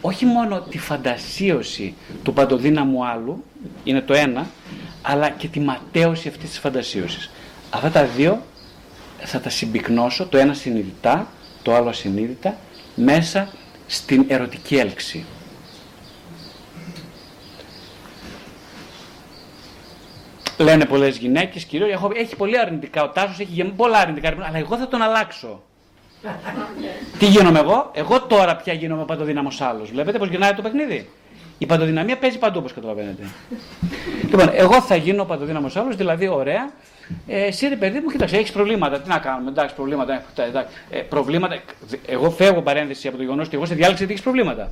[0.00, 3.44] όχι μόνο τη φαντασίωση του παντοδύναμου άλλου,
[3.84, 4.46] είναι το ένα,
[5.02, 7.30] αλλά και τη ματέωση αυτής της φαντασίωσης.
[7.70, 8.42] Αυτά τα δύο
[9.18, 11.26] θα τα συμπυκνώσω, το ένα συνειδητά,
[11.62, 12.56] το άλλο ασυνείδητα,
[12.94, 13.48] μέσα
[13.86, 15.24] στην ερωτική έλξη.
[20.58, 23.02] Λένε πολλές γυναίκες, κυρίως, έχει πολύ αρνητικά.
[23.02, 25.62] Ο Τάσος έχει πολλά αρνητικά, αλλά εγώ θα τον αλλάξω.
[27.18, 29.90] Τι γίνομαι εγώ, εγώ τώρα πια γίνομαι παντοδύναμος άλλος.
[29.90, 31.08] Βλέπετε πώς γυρνάει το παιχνίδι;
[31.62, 33.22] Η παντοδυναμία παίζει παντού όπως καταλαβαίνετε.
[34.30, 36.70] λοιπόν, εγώ θα γίνω παντοδύναμος άλλος, δηλαδή ωραία,
[37.26, 39.00] ε, εσύ ρε παιδί μου, κοίταξε, έχεις προβλήματα.
[39.00, 40.22] Τι να κάνουμε, εντάξει, προβλήματα.
[40.36, 41.60] Εντάξει, ε, προβλήματα.
[42.06, 44.70] Εγώ φεύγω παρένθεση από το γεγονός ότι εγώ σε διάλεξα ότι έχεις προβλήματα.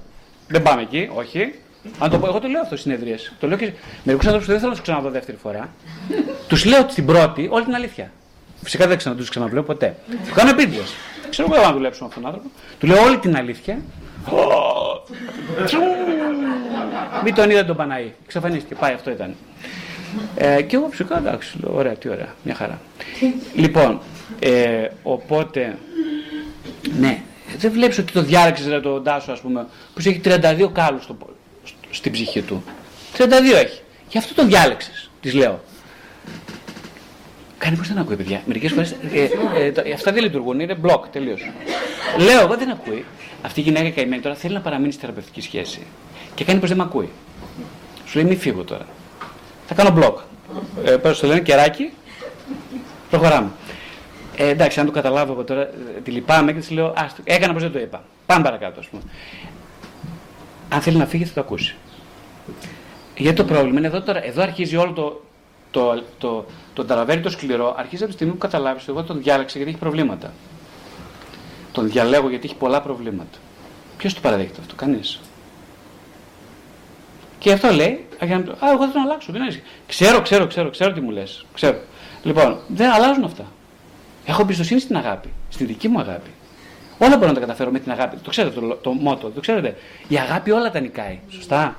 [0.48, 1.54] Δεν πάμε εκεί, όχι.
[1.98, 3.32] Αν το πω, εγώ το λέω αυτό στις συνεδρίες.
[3.40, 3.72] Το λέω και
[4.02, 5.68] μερικούς άνθρωπου δεν θέλω να τους ξαναδώ δεύτερη φορά.
[6.48, 8.12] τους λέω στην πρώτη όλη την αλήθεια.
[8.62, 9.96] Φυσικά δεν ξανα, τους ξαναβλέπω ποτέ.
[10.28, 10.94] Του κάνω επίτηδες.
[11.30, 12.54] Ξέρω εγώ να δουλέψω με αυτόν τον άνθρωπο.
[12.78, 13.78] Του λέω όλη την αλήθεια.
[17.24, 18.12] Μην τον είδα τον Παναή.
[18.26, 18.74] Ξαφανίστηκε.
[18.74, 19.34] Πάει, αυτό ήταν.
[20.36, 22.80] Ε, και εγώ φυσικά εντάξει, λέω, ωραία, τι ωραία, μια χαρά.
[23.54, 24.00] λοιπόν,
[24.38, 25.78] ε, οπότε,
[26.98, 27.22] ναι,
[27.58, 31.16] δεν βλέπεις ότι το διάλεξες ρε, τον Τάσο, ας πούμε, που έχει 32 κάλους στο,
[31.90, 32.62] στην ψυχή του.
[33.16, 33.24] 32
[33.64, 33.80] έχει.
[34.08, 35.60] Γι' αυτό τον διάλεξες, της λέω.
[37.58, 38.42] Κάνει πως δεν ακούει, παιδιά.
[38.46, 41.50] Μερικές φορές ε, ε, ε, αυτά δεν λειτουργούν, είναι μπλοκ τελείως.
[42.18, 43.04] Λέω, εγώ δεν ακούει.
[43.42, 45.86] Αυτή η γυναίκα καημένη τώρα θέλει να παραμείνει στη θεραπευτική σχέση.
[46.38, 47.10] Και κάνει πως δεν με ακούει.
[48.06, 48.86] Σου λέει, μη φύγω τώρα.
[49.66, 50.18] Θα κάνω μπλοκ.
[50.84, 51.92] Ε, Πώς το λένε, κεράκι.
[53.10, 53.50] Προχωράμε.
[54.36, 57.52] Ε, εντάξει, αν το καταλάβω εγώ τώρα, ε, τη λυπάμαι και της λέω, άστο, έκανα
[57.52, 58.02] πως δεν το είπα.
[58.26, 59.02] Πάμε παρακάτω, ας πούμε.
[60.68, 61.74] Αν θέλει να φύγει θα το ακούσει.
[63.16, 65.22] Γιατί το πρόβλημα είναι εδώ τώρα, εδώ αρχίζει όλο το,
[65.70, 69.56] το, το, το, το το σκληρό, αρχίζει από τη στιγμή που καταλάβεις εγώ τον διάλεξα
[69.56, 70.32] γιατί έχει προβλήματα.
[71.72, 73.38] Τον διαλέγω γιατί έχει πολλά προβλήματα.
[73.96, 75.20] Ποιος το παραδέχεται αυτό, κανείς.
[77.38, 79.32] Και αυτό λέει, Α, εγώ θα τον αλλάξω.
[79.32, 81.44] Δεν ξέρω, ξέρω, ξέρω, ξέρω τι μου λες.
[81.54, 81.78] Ξέρω.
[82.22, 83.44] Λοιπόν, δεν αλλάζουν αυτά.
[84.26, 86.30] Έχω εμπιστοσύνη στην αγάπη, στη δική μου αγάπη.
[86.98, 88.16] Όλα μπορώ να τα καταφέρω με την αγάπη.
[88.16, 89.76] Το ξέρετε το, το μότο, το ξέρετε.
[90.08, 91.18] Η αγάπη όλα τα νικάει.
[91.28, 91.76] Σωστά.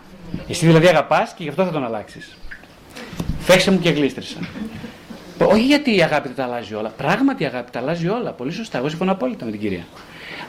[0.47, 2.37] Εσύ δηλαδή αγαπάς και γι' αυτό θα τον αλλάξεις.
[3.39, 4.37] Φέξε μου και γλίστρισα.
[5.39, 6.89] Όχι γιατί η αγάπη δεν τα αλλάζει όλα.
[6.89, 8.31] Πράγματι η αγάπη τα αλλάζει όλα.
[8.31, 8.77] Πολύ σωστά.
[8.77, 9.83] Εγώ συμφωνώ απόλυτα με την κυρία.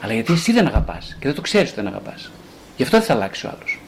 [0.03, 2.31] Αλλά γιατί εσύ δεν αγαπάς και δεν το ξέρεις ότι δεν αγαπάς.
[2.77, 3.80] Γι' αυτό δεν θα αλλάξει ο άλλος.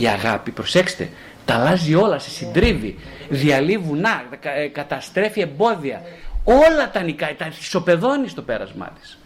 [0.00, 1.08] Η αγάπη, προσέξτε,
[1.44, 2.98] τα αλλάζει όλα, σε συντρίβει,
[3.28, 6.02] διαλύει βουνά, ε, καταστρέφει εμπόδια.
[6.44, 9.18] Όλα τα νικάει, τα ισοπεδώνει στο πέρασμά της.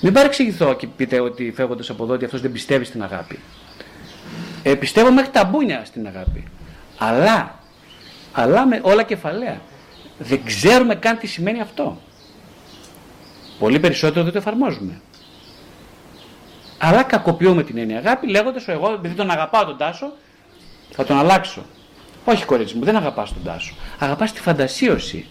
[0.00, 3.38] Μην παρεξηγηθώ και πείτε ότι φεύγοντας από εδώ ότι αυτός δεν πιστεύει στην αγάπη.
[4.62, 6.44] Ε, πιστεύω μέχρι τα μπούνια στην αγάπη.
[6.98, 7.58] Αλλά,
[8.32, 9.60] αλλά με όλα κεφαλαία.
[10.18, 12.00] Δεν ξέρουμε καν τι σημαίνει αυτό.
[13.58, 15.00] Πολύ περισσότερο δεν το εφαρμόζουμε.
[16.82, 20.12] Αλλά κακοποιούμε την έννοια αγάπη λέγοντας εγώ επειδή τον αγαπάω τον Τάσο
[20.90, 21.62] θα τον αλλάξω.
[22.24, 23.74] Όχι κορίτσι μου, δεν αγαπάς τον Τάσο.
[23.98, 25.26] Αγαπάς τη φαντασίωση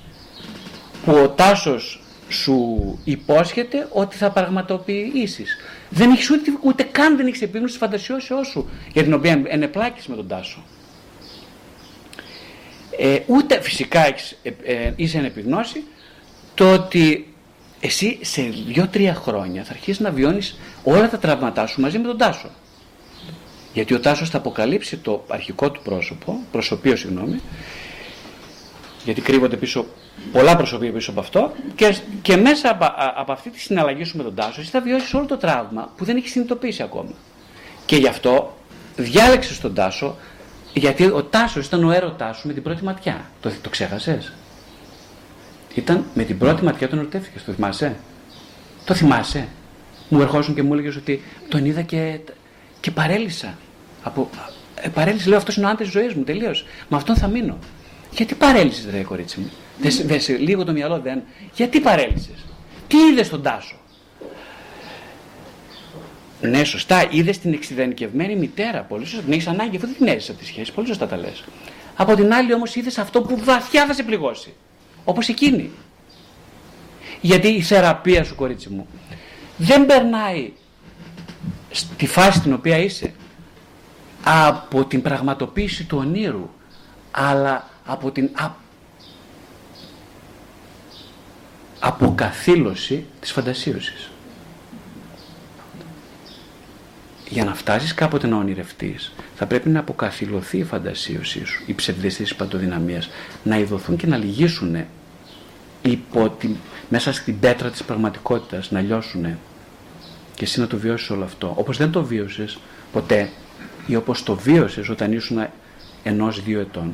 [1.06, 5.58] που ο Τάσος σου υπόσχεται ότι θα πραγματοποιήσεις.
[5.89, 10.08] Δεν έχεις ούτε, ούτε καν δεν έχεις επίγνωση της φαντασιώσεώς σου για την οποία ενεπλάκεις
[10.08, 10.64] με τον Τάσο.
[12.97, 15.84] Ε, ούτε φυσικά έχεις, ε, ε, είσαι εν επιγνώση
[16.54, 17.34] το ότι
[17.80, 20.60] εσύ σε δύο-τρία χρόνια θα αρχίσεις να βιώνεις
[20.90, 22.50] όλα τα τραύματά σου μαζί με τον Τάσο.
[23.74, 27.42] Γιατί ο Τάσος θα αποκαλύψει το αρχικό του πρόσωπο, προσωπείο συγγνώμη,
[29.04, 29.86] γιατί κρύβονται πίσω
[30.32, 34.24] πολλά προσωπία πίσω από αυτό και, και μέσα από, από αυτή τη συναλλαγή σου με
[34.24, 37.14] τον Τάσο εσύ θα βιώσεις όλο το τραύμα που δεν έχεις συνειδητοποιήσει ακόμα.
[37.86, 38.58] Και γι' αυτό
[38.96, 40.16] διάλεξες τον Τάσο
[40.74, 43.26] γιατί ο Τάσος ήταν ο έρωτάς σου με την πρώτη ματιά.
[43.42, 44.34] Το, το ξέχασες;
[45.76, 47.44] Ήταν με την πρώτη ματιά τον ερωτεύτηκες.
[47.44, 47.96] Το θυμάσαι;
[48.86, 49.48] Το θυμάσαι;
[50.10, 52.20] Μου ερχόσουν και μου έλεγες ότι τον είδα και,
[52.80, 53.57] και παρέλυσα.
[54.03, 54.30] Από,
[54.76, 56.24] ε, παρέλυσα, λέω αυτός είναι ο άντρας της ζωής μου.
[56.24, 56.66] Τελείως.
[56.89, 57.57] Με αυτόν θα μείνω.
[58.12, 59.51] Γιατί παρέλυσες, ρε κορίτσι μου;
[60.05, 61.22] Δεν σε λίγο το μυαλό δεν.
[61.53, 62.45] Γιατί παρέλυσες;
[62.88, 63.76] Τι είδες στον Τάσο;
[66.41, 67.07] Ναι, σωστά.
[67.10, 68.82] Είδες την εξειδανικευμένη μητέρα.
[68.82, 69.24] Πολύ σωστά.
[69.24, 70.74] Την έχεις ανάγκη, αφού δεν την έζησες αυτή τη σχέση.
[70.74, 71.43] Πολύ σωστά τα λες.
[71.95, 74.53] Από την άλλη όμως είδες αυτό που βαθιά θα σε πληγώσει.
[75.03, 75.72] Όπως εκείνη.
[77.22, 78.88] Γιατί η θεραπεία σου, κορίτσι μου,
[79.60, 80.51] δεν περνάει
[81.72, 83.14] στη φάση στην οποία είσαι
[84.24, 86.49] από την πραγματοποίηση του ονείρου,
[87.12, 88.30] αλλά από την
[91.80, 94.10] αποκαθήλωση της φαντασίωσης.
[97.30, 102.36] Για να φτάσεις κάποτε να ονειρευτείς, θα πρέπει να αποκαθιλωθεί η φαντασίωσή σου, οι ψευδεστήσεις
[102.36, 103.10] παντοδυναμίας,
[103.43, 104.86] να ειδωθούν και να λυγίσουν
[105.82, 106.49] υπό τη,
[106.89, 109.38] μέσα στην πέτρα της πραγματικότητας, να λιώσουν
[110.40, 111.54] και εσύ να το βιώσεις όλο αυτό.
[111.56, 112.60] Όπως δεν το βίωσες
[112.92, 113.30] ποτέ
[113.88, 115.48] ή όπως το βίωσες όταν ήσουν
[116.04, 116.94] ενός-δύο ετών,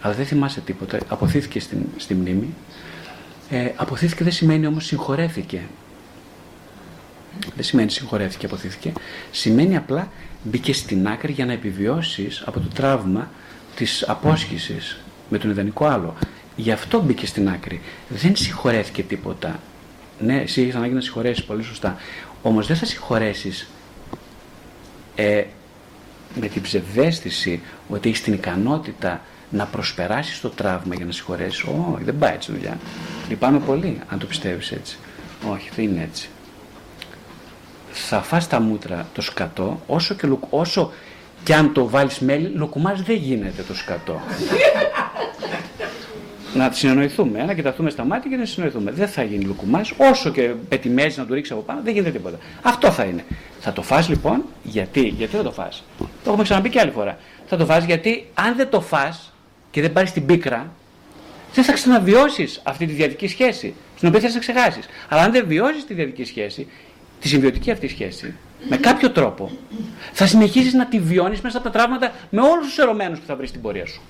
[0.00, 2.54] αλλά δεν θυμάσαι τίποτα, αποθήθηκε στην, στη μνήμη,
[3.50, 5.60] ε, αποθήθηκε δεν σημαίνει όμως συγχωρέθηκε.
[7.54, 8.92] Δεν σημαίνει συγχωρέθηκε, αποθήθηκε.
[9.30, 10.08] Σημαίνει απλά
[10.42, 13.30] μπήκε στην άκρη για να επιβιώσεις από το τραύμα
[13.76, 16.14] της απόσχησης με τον ιδανικό άλλο.
[16.56, 17.80] Γι' αυτό μπήκε στην άκρη.
[18.08, 19.60] Δεν συγχωρέθηκε τίποτα.
[20.20, 21.96] Ναι, εσύ έχεις ανάγκη να συγχωρέσεις πολύ σωστά.
[22.42, 23.68] Όμως δεν θα συγχωρέσεις
[25.14, 25.44] ε,
[26.34, 29.20] με την ψευδέστηση ότι έχεις την ικανότητα
[29.50, 31.62] να προσπεράσεις το τραύμα για να συγχωρέσεις.
[31.62, 32.78] Όχι, δεν πάει έτσι δουλειά.
[33.28, 34.98] Λυπάμαι πολύ αν το πιστεύεις έτσι.
[35.50, 36.28] Όχι, δεν είναι έτσι.
[37.90, 40.92] Θα φας τα μούτρα το σκατό, όσο και, όσο
[41.44, 44.20] και αν το βάλεις μέλι, λοκουμάς δεν γίνεται το σκατό.
[46.54, 48.90] Να συνεννοηθούμε, να κοιταχτούμε στα μάτια και να συνεννοηθούμε.
[48.90, 52.38] Δεν θα γίνει λουκουμάς, όσο και πετυμέζει να το ρίξει από πάνω, δεν γίνεται τίποτα.
[52.62, 53.24] Αυτό θα είναι.
[53.60, 57.18] Θα το φας λοιπόν, γιατί, γιατί θα το φας; Το έχουμε ξαναπεί και άλλη φορά.
[57.46, 59.32] Θα το φας γιατί αν δεν το φας
[59.70, 60.70] και δεν πάρεις την πίκρα,
[61.54, 64.86] δεν θα ξαναβιώσεις αυτή τη διαδική σχέση, την οποία θε να ξεχάσεις.
[65.08, 66.66] Αλλά αν δεν βιώσεις τη διαδική σχέση,
[67.20, 68.34] τη συμβιωτική αυτή σχέση,
[68.68, 69.50] με κάποιο τρόπο,
[70.12, 73.36] θα συνεχίσει να τη βιώνεις μέσα από τα τραύματα με όλους τους ερωμένους που θα
[73.36, 74.00] βρεις στην πορεία σου.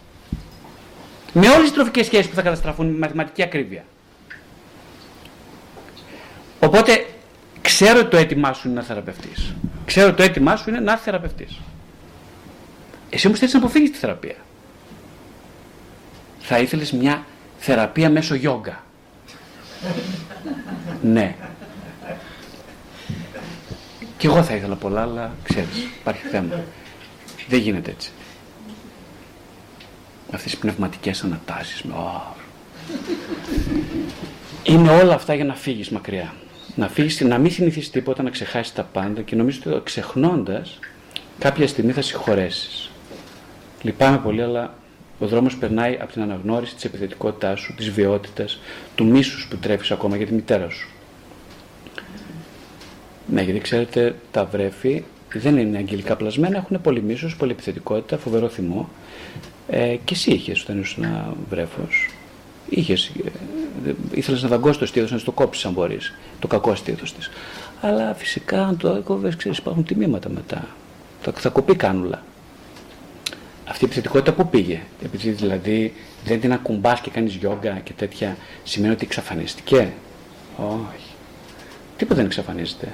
[1.32, 3.84] Με όλες τις τροφικές σχέσεις που θα καταστραφούν με μαθηματική ακρίβεια.
[6.60, 7.06] Οπότε
[7.60, 9.28] ξέρω ότι το έτοιμά σου είναι να θεραπευτεί.
[9.84, 11.48] Ξέρω ότι το έτοιμά σου είναι να θεραπευτεί.
[13.10, 14.36] Εσύ όμως θέλει να αποφύγεις τη θεραπεία.
[16.38, 17.24] θα ήθελες μια
[17.58, 18.84] θεραπεία μέσω γιόγκα.
[21.02, 21.34] ναι.
[24.16, 26.60] Και εγώ θα ήθελα πολλά, αλλά ξέρεις, υπάρχει θέμα.
[27.48, 28.10] Δεν γίνεται έτσι.
[30.32, 31.82] Αυτές οι πνευματικές ανατάσεις.
[31.82, 31.94] Με...
[34.62, 36.34] Είναι όλα αυτά για να φύγεις μακριά.
[36.74, 40.78] Να, φύγεις, να μην συνηθίσεις τίποτα, να ξεχάσεις τα πάντα και νομίζω ότι ξεχνώντας
[41.38, 42.90] κάποια στιγμή θα συγχωρέσεις.
[43.82, 44.74] Λυπάμαι πολύ, αλλά
[45.18, 48.58] ο δρόμος περνάει από την αναγνώριση της επιθετικότητάς σου, της βιότητας,
[48.94, 50.88] του μίσους που τρέφεις ακόμα για τη μητέρα σου.
[53.26, 55.04] Ναι, γιατί ξέρετε, τα βρέφη
[55.34, 58.88] δεν είναι αγγελικά πλασμένα, έχουν πολύ μίσος, πολύ επιθετικότητα, φοβερό θυμό.
[59.68, 62.08] Ε, και εσύ είχες όταν ήσουν ένα βρέφος.
[62.68, 63.10] Είχες.
[63.86, 66.14] Ε, ήθελες να δαγκώσεις το στήθο, να το κόψεις αν μπορείς.
[66.38, 67.30] Το κακό στήθο της.
[67.80, 70.66] Αλλά φυσικά αν το έκοβες, ξέρεις, υπάρχουν τιμήματα μετά.
[71.22, 72.22] Θα, θα κοπεί κάνουλα.
[73.64, 74.80] Αυτή η επιθετικότητα που πήγε.
[75.04, 75.94] Επειδή δηλαδή
[76.24, 79.92] δεν την ακουμπάς και κάνεις γιόγκα και τέτοια, σημαίνει ότι εξαφανίστηκε.
[80.56, 81.12] Όχι.
[81.96, 82.92] Τίποτα δεν εξαφανίζεται.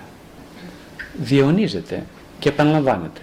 [1.23, 2.05] Διονύζεται
[2.39, 3.21] και επαναλαμβάνεται.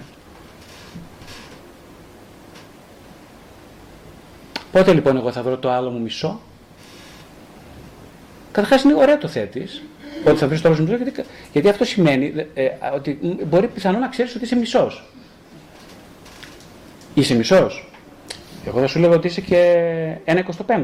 [4.71, 6.39] Πότε λοιπόν εγώ θα βρω το άλλο μου μισό;
[8.51, 9.83] Καταρχάς είναι ωραίο το θέτεις.
[10.25, 13.99] Ότι θα βρεις το άλλο μου μισό, γιατί, γιατί αυτό σημαίνει ε, ότι μπορεί πιθανόν
[13.99, 15.03] να ξέρεις ότι είσαι μισός.
[17.13, 17.89] Είσαι μισός.
[18.65, 19.57] Εγώ θα σου λέω ότι είσαι και
[20.23, 20.83] ένα 25.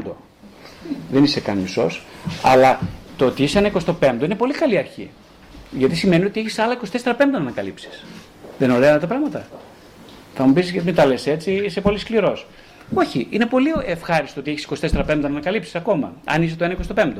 [1.10, 2.06] Δεν είσαι καν μισός.
[2.42, 2.78] Αλλά
[3.16, 3.70] το ότι είσαι ένα
[4.00, 5.10] 25 είναι πολύ καλή αρχή.
[5.70, 8.04] Γιατί σημαίνει ότι έχεις άλλα 24 πέμπτα να ανακαλύψεις.
[8.58, 9.46] Δεν είναι ωραία τα πράγματα.
[10.34, 12.46] Θα μου πεις γιατί μην τα λες έτσι, είσαι πολύ σκληρός.
[12.94, 16.94] Όχι, είναι πολύ ευχάριστο ότι έχεις 24 πέμπτα να ανακαλύψεις ακόμα, αν είσαι το 1
[16.94, 17.12] 25.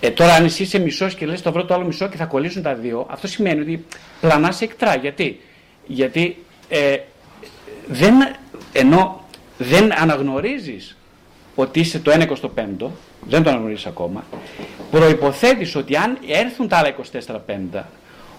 [0.00, 2.24] Ε, τώρα, αν εσύ είσαι μισό και λες το βρω το άλλο μισό και θα
[2.24, 3.84] κολλήσουν τα δύο, αυτό σημαίνει ότι
[4.20, 4.94] πλανάς σε εκτρά.
[4.94, 5.40] Γιατί,
[5.86, 6.36] Γιατί
[6.68, 6.96] ε,
[7.86, 8.14] δεν,
[8.72, 9.24] ενώ
[9.58, 10.96] δεν αναγνωρίζεις
[11.54, 12.26] ότι είσαι το 1 25,
[13.28, 14.24] δεν το αναγνωρίζεις ακόμα,
[14.90, 16.94] προποθέτει ότι αν έρθουν τα άλλα
[17.28, 17.88] 24 πέμπτα,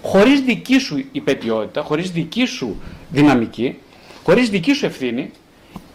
[0.01, 3.77] χωρίς δική σου υπετιότητα, χωρίς δική σου δυναμική,
[4.23, 5.31] χωρίς δική σου ευθύνη,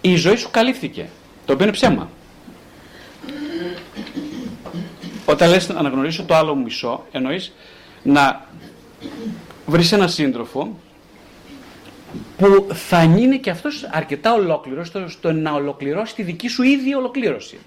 [0.01, 1.09] η ζωή σου καλύφθηκε.
[1.47, 2.11] Το οποίο είναι ψέμα.
[5.25, 7.53] Όταν λες να αναγνωρίσω το άλλο μισό, εννοείς
[8.03, 8.47] να
[9.67, 10.79] βρεις έναν σύντροφο
[12.37, 17.59] που θα είναι και αυτός αρκετά ολόκληρος στο, να ολοκληρώσει τη δική σου ίδια ολοκλήρωση.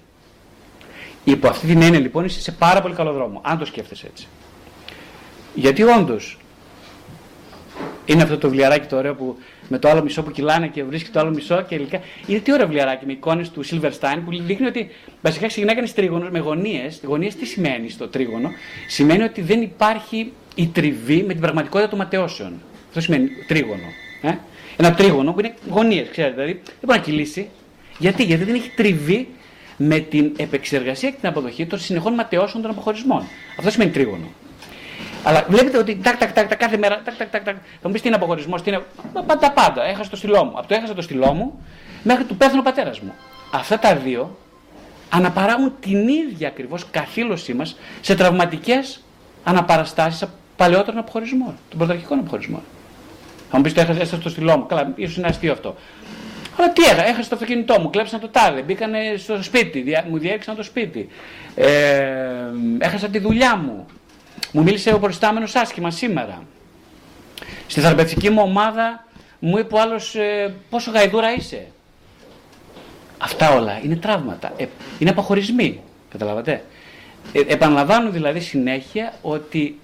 [1.24, 4.26] Υπό αυτή την έννοια λοιπόν είσαι σε πάρα πολύ καλό δρόμο, αν το σκέφτεσαι έτσι.
[5.54, 6.38] Γιατί όντως
[8.04, 9.36] είναι αυτό το βιβλιαράκι το ωραίο που
[9.68, 12.00] με το άλλο μισό που κυλάνε και βρίσκει το άλλο μισό και υλικά.
[12.26, 14.88] Είναι τι ωραίο βιβλιαράκι με εικόνες του Silverstein που δείχνει ότι
[15.22, 17.00] βασικά ξεκινάει κανεί τρίγωνο με γωνίες.
[17.04, 18.50] Γωνίες τι σημαίνει στο τρίγωνο,
[18.88, 22.52] Σημαίνει ότι δεν υπάρχει η τριβή με την πραγματικότητα των ματαιώσεων.
[22.88, 23.86] Αυτό σημαίνει τρίγωνο.
[24.22, 24.32] Ε;
[24.76, 26.34] Ένα τρίγωνο που είναι γωνίες, ξέρετε.
[26.34, 27.48] Δηλαδή δεν μπορεί να κυλήσει.
[27.98, 29.28] Γιατί, Γιατί δεν έχει τριβή
[29.76, 33.22] με την επεξεργασία και την αποδοχή των συνεχών ματαιώσεων των αποχωρισμών.
[33.58, 34.26] Αυτό σημαίνει τρίγωνο.
[35.22, 37.00] Αλλά βλέπετε ότι τάκ, τάκ, τάκ, κάθε μέρα.
[37.04, 37.54] Τάκ, τάκ, τάκ, τάκ.
[37.54, 38.82] Θα μου πεις τι είναι αποχωρισμό, τι είναι.
[39.26, 39.84] Πάντα, πάντα.
[39.84, 40.52] Έχασα το στυλό μου.
[40.58, 41.64] Από το έχασα το στυλό μου
[42.02, 43.12] μέχρι του πέθανε ο πατέρας μου.
[43.52, 44.36] Αυτά τα δύο
[45.08, 49.02] αναπαράγουν την ίδια ακριβώς καθήλωσή μας σε τραυματικές
[49.44, 52.62] αναπαραστάσεις παλαιότερων αποχωρισμών, των πρωταρχικών αποχωρισμών.
[53.50, 54.66] Θα μου πεις το έχασα το στυλό μου.
[54.66, 55.74] Καλά, ίσως είναι αστείο αυτό.
[56.58, 60.56] Αλλά τι έχασα, έχασα το αυτοκίνητό μου, κλέψαν το τάδε, μπήκανε στο σπίτι, μου διέριξαν
[60.56, 61.08] το σπίτι.
[61.54, 62.04] Ε,
[62.78, 63.86] έχασα τη δουλειά μου.
[64.52, 66.42] Μου μίλησε ο προϊστάμενος άσχημα σήμερα.
[67.66, 69.06] Στη θεραπευτική μου ομάδα
[69.38, 71.66] μου είπε ο άλλος ε, πόσο γαϊδούρα είσαι;
[73.18, 74.52] Αυτά όλα είναι τραύματα.
[74.56, 74.66] Ε,
[74.98, 75.80] είναι αποχωρισμοί.
[76.10, 76.64] Καταλάβατε.
[77.32, 79.78] Ε, επαναλαμβάνω δηλαδή συνέχεια ότι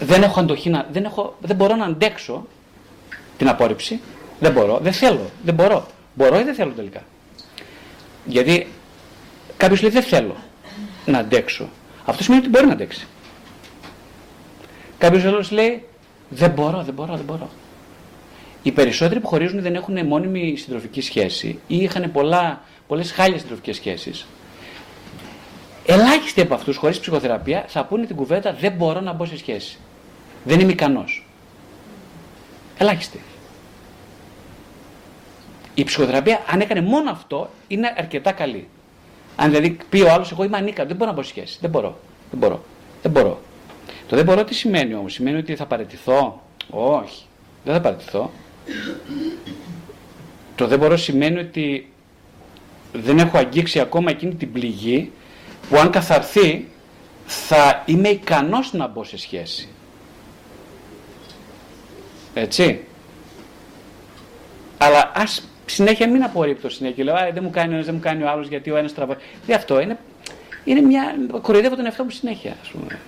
[0.00, 2.46] δεν έχω αντοχή να, δεν, έχω, δεν μπορώ να αντέξω
[3.36, 4.00] την απόρριψη.
[4.40, 5.86] Δεν μπορώ, δεν θέλω, δεν μπορώ.
[6.14, 7.02] Μπορώ ή δεν θέλω τελικά.
[8.24, 8.66] Γιατί
[9.56, 10.36] κάποιος λέει δεν θέλω
[11.06, 11.68] να αντέξω.
[12.04, 13.06] Αυτό σημαίνει ότι μπορεί να αντέξει.
[14.98, 15.84] Κάποιος άλλος λέει
[16.28, 17.48] δεν μπορώ, δεν μπορώ, δεν μπορώ.
[18.62, 22.12] Οι περισσότεροι που χωρίζουν δεν έχουν μόνιμη συντροφική σχέση ή είχαν
[22.86, 24.26] πολλές χάλιε συντροφικές σχέσεις.
[25.86, 29.78] Ελάχιστοι από αυτούς, χωρίς ψυχοθεραπεία, θα πούνε την κουβέντα Δεν μπορώ να μπω σε σχέση.
[30.44, 31.26] Δεν είμαι ικανός.
[32.78, 33.20] Ελάχιστοι.
[35.74, 38.68] Η ψυχοθεραπεία, αν έκανε μόνο αυτό, είναι αρκετά καλή.
[39.42, 41.58] Αν δηλαδή πει ο άλλος, εγώ είμαι ανίκανος, δεν μπορώ να μπω σχέση.
[41.60, 41.98] Δεν μπορώ.
[42.30, 42.64] Δεν μπορώ.
[43.02, 43.40] Δεν μπορώ.
[44.08, 47.24] Το δεν μπορώ τι σημαίνει όμως, σημαίνει ότι θα παραιτηθώ; Όχι.
[47.64, 48.30] Δεν θα παραιτηθώ.
[50.54, 51.92] Το δεν μπορώ σημαίνει ότι
[52.92, 55.12] δεν έχω αγγίξει ακόμα εκείνη την πληγή
[55.68, 56.68] που αν καθαρθεί
[57.26, 59.68] θα είμαι ικανός να μπω σε σχέση.
[62.34, 62.84] Έτσι.
[64.78, 67.04] Αλλά ας συνέχεια μην απορρίπτω συνέχεια.
[67.04, 68.94] Λέω, Α, δεν μου κάνει ο ένας, δεν μου κάνει ο άλλος, γιατί ο ένας
[68.94, 69.16] τραβάει.
[69.46, 69.98] Δεν αυτό είναι,
[70.64, 71.14] είναι μια.
[71.42, 72.98] Κοροϊδεύω τον εαυτό μου συνέχεια, ας πούμε.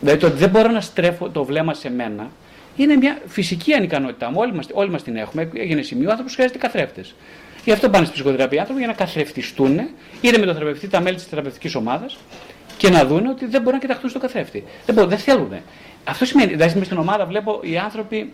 [0.00, 2.30] Δηλαδή το ότι δεν μπορώ να στρέφω το βλέμμα σε μένα
[2.76, 4.36] είναι μια φυσική ανικανότητά μου.
[4.38, 5.50] Όλοι μας όλοι μας την έχουμε.
[5.54, 7.14] Έγινε σημείο, ο άνθρωπος χρειάζεται καθρέφτες.
[7.64, 9.78] Γι' αυτό πάνε στη ψυχοθεραπεία άνθρωποι για να καθρεφτιστούν,
[10.20, 12.18] είτε με τον θεραπευτή, τα μέλη της θεραπευτικής ομάδας
[12.76, 14.64] και να δουν ότι δεν μπορούν να κοιταχτούν στο καθρέφτη.
[14.86, 15.52] Δεν, μπορούν, δεν θέλουν.
[16.04, 18.32] Αυτό σημαίνει, δηλαδή στην ομάδα βλέπω οι άνθρωποι,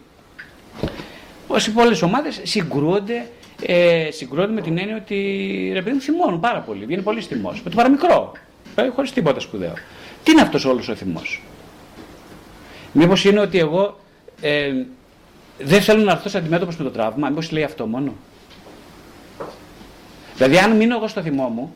[1.46, 3.26] όσοι πολλέ ομάδες συγκρούονται,
[3.66, 5.16] ε, συγκρούονται με την έννοια ότι
[5.72, 6.84] ρε παιδί μου θυμώνουν πάρα πολύ.
[6.84, 7.62] Βγαίνει πολύ θυμός.
[7.62, 8.32] Με το παραμικρό.
[8.74, 9.72] Ε, Χωρίς τίποτα σπουδαίο.
[10.22, 11.42] Τι είναι αυτός όλος ο θυμός;
[12.92, 14.00] Μήπως είναι ότι εγώ
[14.40, 14.72] ε,
[15.58, 18.12] δεν θέλω να έρθω σε αντιμέτωπος με το τραύμα, μήπως λέει αυτό μόνο;
[20.36, 21.74] Δηλαδή, αν μείνω εγώ στο θυμό μου,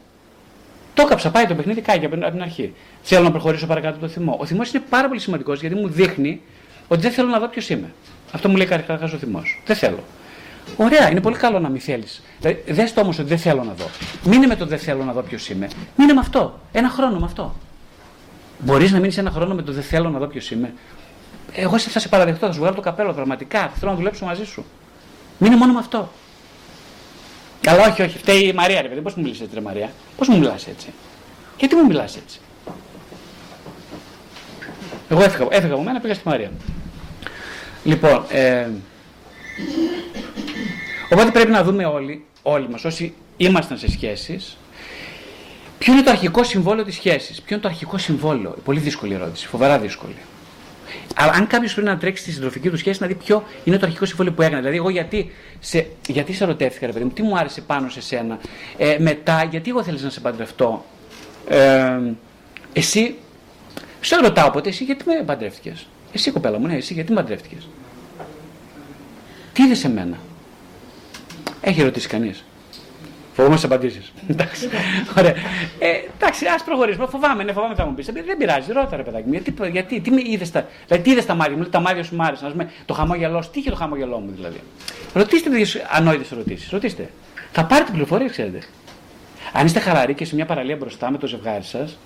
[0.95, 2.75] το έκαψα, πάει το παιχνίδι, κάγει από την αρχή.
[3.03, 4.37] Θέλω να προχωρήσω παρακάτω το θυμό.
[4.41, 6.41] Ο θυμός είναι πάρα πολύ σημαντικός γιατί μου δείχνει
[6.89, 7.93] ότι δεν θέλω να δω ποιος είμαι.
[8.33, 9.62] Αυτό μου λέει καταρχάς ο θυμός.
[9.66, 10.05] Δεν θέλω.
[10.76, 12.22] Ωραία, είναι πολύ καλό να μην θέλεις.
[12.41, 13.85] Δηλαδή, δες το όμως ότι δεν θέλω να δω.
[14.24, 15.68] Μείνε με το δεν θέλω να δω ποιος είμαι.
[15.97, 16.61] Μείνε με αυτό.
[16.72, 17.55] Ένα χρόνο με αυτό.
[18.59, 20.72] Μπορείς να μείνεις ένα χρόνο με το δεν θέλω να δω ποιος είμαι.
[21.53, 23.72] Εγώ θα σε παραδεχτώ, θα σου βγάλω το καπέλο πραγματικά.
[23.78, 24.64] Θέλω να δουλέψω μαζί σου.
[25.39, 26.11] Μείνε μόνο με αυτό.
[27.66, 29.01] Αλλά όχι, όχι, φταίει η Μαρία, ρε παιδί.
[29.01, 30.93] Πώς μου μιλήσει έτσι, ρε Μαρία; Πώς μου μιλάς έτσι;
[31.59, 32.41] Γιατί μου μιλάς έτσι;
[35.09, 36.51] Εγώ έφυγα, έφυγα από μένα, πήγα στη Μαρία.
[37.85, 38.68] Λοιπόν, ε,
[41.12, 44.57] οπότε πρέπει να δούμε όλοι, όλοι μας, όσοι ήμασταν σε σχέσεις,
[45.78, 47.41] ποιο είναι το αρχικό συμβόλαιο της σχέσης.
[47.41, 50.16] Ποιο είναι το αρχικό συμβόλαιο; Πολύ δύσκολη ερώτηση, φοβερά δύσκολη.
[51.14, 53.87] Αλλά αν κάποιος πρέπει να τρέξει στη συντροφική του σχέση, να δει ποιο είναι το
[53.87, 54.59] αρχικό συμβόλαιο που έκανε.
[54.59, 58.01] Δηλαδή, εγώ γιατί σε, γιατί σε ερωτεύτηκα, ρε παιδί μου, τι μου άρεσε πάνω σε
[58.01, 58.39] σένα.
[58.76, 60.85] Ε, μετά, γιατί εγώ θέλεις να σε παντρευτώ;
[61.49, 61.99] Ε,
[62.72, 63.14] εσύ,
[64.01, 67.57] σε ρωτάω ποτέ, εσύ γιατί με παντρεύτηκες; Εσύ κοπέλα μου, ναι, εσύ γιατί με παντρεύτηκε.
[69.53, 70.17] Τι είδε σε μένα;
[71.61, 72.45] Έχει ρωτήσει κανείς.
[73.33, 74.13] Φοβόμαστε τις απαντήσεις.
[74.33, 74.69] εντάξει.
[75.19, 75.35] Ωραία.
[75.79, 75.89] Ε,
[76.19, 77.07] εντάξει, ας προχωρήσουμε.
[77.07, 78.09] Φοβάμαι, ναι, φοβάμαι θα μου πεις.
[78.09, 79.33] Ε, δεν πειράζει, ρώτα ρε παιδάκι μου.
[79.33, 82.15] Γιατί, γιατί τι με είδες τα, δηλαδή, τι είδες τα μάτια μου, τα μάτια σου
[82.15, 82.49] μου άρεσαν.
[82.49, 84.61] Α πούμε, το χαμόγελό σου, τι είχε το χαμόγελό μου δηλαδή.
[85.15, 86.71] Ρωτήστε τέτοιε ανόητες ερωτήσεις.
[86.71, 87.11] Ρωτήστε.
[87.53, 88.59] Θα πάρετε πληροφορίες, ξέρετε.
[89.53, 91.99] Αν είστε χαλαροί και σε μια παραλία μπροστά με το ζευγάρι σας,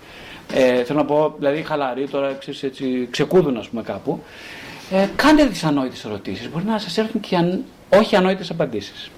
[0.52, 4.22] ε, θέλω να πω, δηλαδή χαλαροί τώρα, ξέρεις, έτσι, ξεκούδουν, ας πούμε, κάπου,
[4.90, 6.50] ε, κάντε τι ανόητε ερωτήσεις.
[6.50, 9.10] Μπορεί να σας έρθουν και αν, όχι ανόητες απαντήσεις.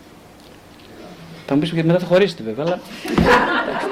[1.46, 2.80] Θα μου πεις γιατί μετά θα χωρίσετε βέβαια, αλλά.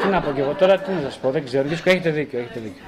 [0.03, 1.69] τι να πω κι εγώ τώρα, τι να σας πω, δεν ξέρω.
[1.69, 2.83] Δίσκο, έχετε δίκιο, έχετε δίκιο.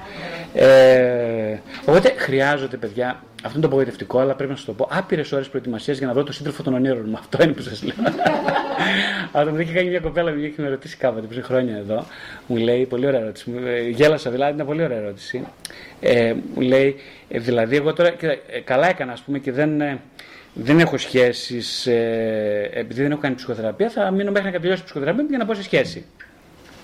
[0.53, 5.31] Ε, οπότε χρειάζονται, παιδιά, αυτό είναι το απογοητευτικό, αλλά πρέπει να σας το πω, άπειρες
[5.31, 7.17] ώρες προετοιμασίας για να βρω το σύντροφο των ονείρων μου.
[7.17, 7.95] Αυτό είναι που σας λέω.
[9.31, 12.05] Αλλά μου είχε κάνει μια κοπέλα μου, είχε με ρωτήσει κάποτε πριν χρόνια εδώ.
[12.47, 13.51] Μου λέει, πολύ ωραία ερώτηση.
[13.65, 15.43] Ε, γέλασα δηλαδή, είναι πολύ ωραία ερώτηση.
[15.99, 16.95] Ε, μου λέει,
[17.29, 19.99] ε, δηλαδή, εγώ τώρα ε, καλά έκανα, ας πούμε, και δεν.
[20.57, 24.81] Ε, δεν έχω σχέσεις, ε, επειδή δεν έχω κάνει ψυχοθεραπεία, θα μείνω μέχρι να τελειώσει
[24.81, 26.05] η ψυχοθεραπεία για να πω σε σχέση.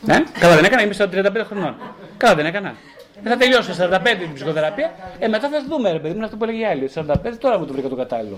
[0.01, 1.75] Ναι, καλά δεν έκανα, είμαι στα 35 χρονών.
[2.17, 2.75] Καλά δεν έκανα.
[3.23, 6.37] Ε, θα τελειώσω στα 45 την ψυχοθεραπεία, ε, μετά θα δούμε, ρε παιδί μου, αυτό
[6.37, 6.89] που έλεγε η άλλη.
[6.95, 8.37] 45 τώρα μου το βρήκα το κατάλληλο.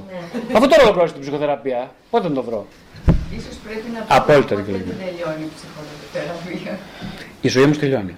[0.54, 2.68] Αφού τώρα ολοκληρώσω την ψυχοθεραπεία, πότε να το βρω;
[3.38, 6.80] Ίσως πρέπει να πω Απόλυτα ότι δεν τελειώνει η ψυχοθεραπεία.
[7.42, 8.16] Η ζωή μου τελειώνει.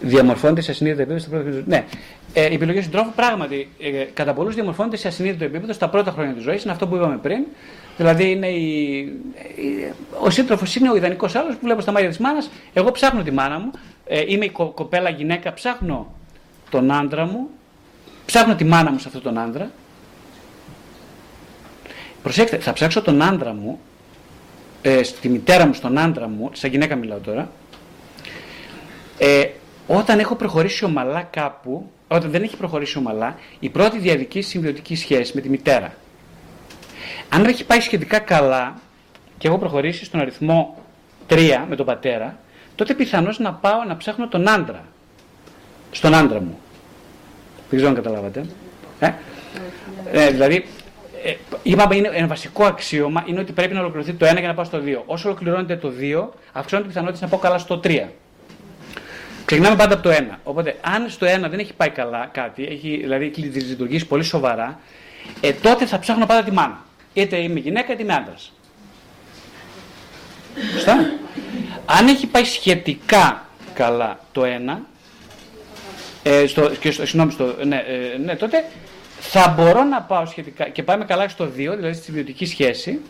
[0.00, 1.84] Διαμορφώνεται σε ασυνείδητο επίπεδο στο πρώτο Ναι,
[2.34, 6.34] ε, η επιλογή συντρόφου πράγματι ε, κατά πολλούς διαμορφώνεται σε ασυνείδητο επίπεδο στα πρώτα χρόνια
[6.34, 6.62] της ζωής.
[6.62, 7.44] Είναι αυτό που είπαμε πριν.
[7.96, 8.98] Δηλαδή είναι η,
[9.56, 12.50] η, ο σύντροφος είναι ο ιδανικός άλλος που βλέπω στα μάτια της μάνας.
[12.72, 13.70] Εγώ ψάχνω τη μάνα μου.
[14.06, 16.14] Ε, είμαι η κο, κοπέλα γυναίκα, ψάχνω
[16.70, 17.48] τον άντρα μου.
[18.26, 19.70] Ψάχνω τη μάνα μου σε αυτόν τον άντρα.
[22.24, 23.80] Προσέξτε, θα ψάξω τον άντρα μου,
[24.82, 27.50] ε, στη μητέρα μου, στον άντρα μου, σαν γυναίκα μιλάω τώρα,
[29.18, 29.48] ε,
[29.86, 35.32] όταν έχω προχωρήσει ομαλά κάπου, όταν δεν έχει προχωρήσει ομαλά, η πρώτη διαδική συμβιωτική σχέση
[35.34, 35.94] με τη μητέρα.
[37.28, 38.74] Αν έχει πάει σχετικά καλά
[39.38, 40.82] και έχω προχωρήσει στον αριθμό
[41.28, 42.38] 3 με τον πατέρα,
[42.74, 44.84] τότε πιθανώς να πάω να ψάχνω τον άντρα.
[45.90, 46.58] Στον άντρα μου.
[47.70, 48.44] Δεν ξέρω αν καταλάβατε.
[49.00, 49.12] Ε;
[50.12, 50.64] Ε, δηλαδή,
[51.24, 54.54] ε, είπαμε είναι ένα βασικό αξίωμα είναι ότι πρέπει να ολοκληρωθεί το 1 για να
[54.54, 55.02] πάω στο 2.
[55.06, 58.00] Όσο ολοκληρώνεται το 2, αυξάνονται οι πιθανότητε να πάω καλά στο 3.
[59.44, 60.38] Ξεκινάμε πάντα από το 1.
[60.44, 64.80] Οπότε, αν στο 1 δεν έχει πάει καλά κάτι, έχει δηλαδή λειτουργήσει πολύ σοβαρά,
[65.40, 66.84] ε, τότε θα ψάχνω πάντα τη μάνα.
[67.12, 68.52] Είτε είμαι γυναίκα είτε είμαι άντρας.
[70.72, 71.12] Σωστά;
[71.86, 74.78] Αν έχει πάει σχετικά καλά το 1,
[76.22, 78.64] ε, στο, και στο, συγγνώμη, στο, ναι, ε, ναι, τότε
[79.20, 83.00] θα μπορώ να πάω σχετικά και πάμε καλά στο 2, δηλαδή στη βιωτική σχέση,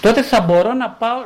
[0.00, 1.24] τότε θα μπορώ να πάω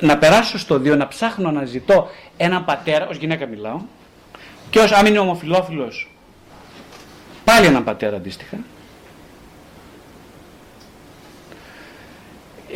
[0.00, 3.80] να περάσω στο 2, να ψάχνω να ζητώ έναν πατέρα, ως γυναίκα μιλάω,
[4.70, 6.10] και ως αν είναι ομοφιλόφιλος,
[7.44, 8.58] πάλι έναν πατέρα αντίστοιχα.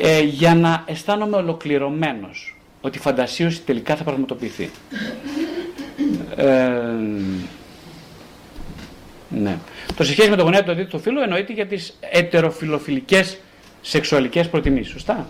[0.02, 4.70] ε, για να αισθάνομαι ολοκληρωμένος ότι η φαντασίωση τελικά θα πραγματοποιηθεί.
[6.36, 6.48] Ε,
[9.28, 9.58] ναι.
[9.96, 13.38] Το σε σχέση με το γονέα του αντίθετου φίλου εννοείται για τις ετεροφιλοφιλικές
[13.80, 14.92] σεξουαλικές προτιμήσεις.
[14.92, 15.28] Σωστά;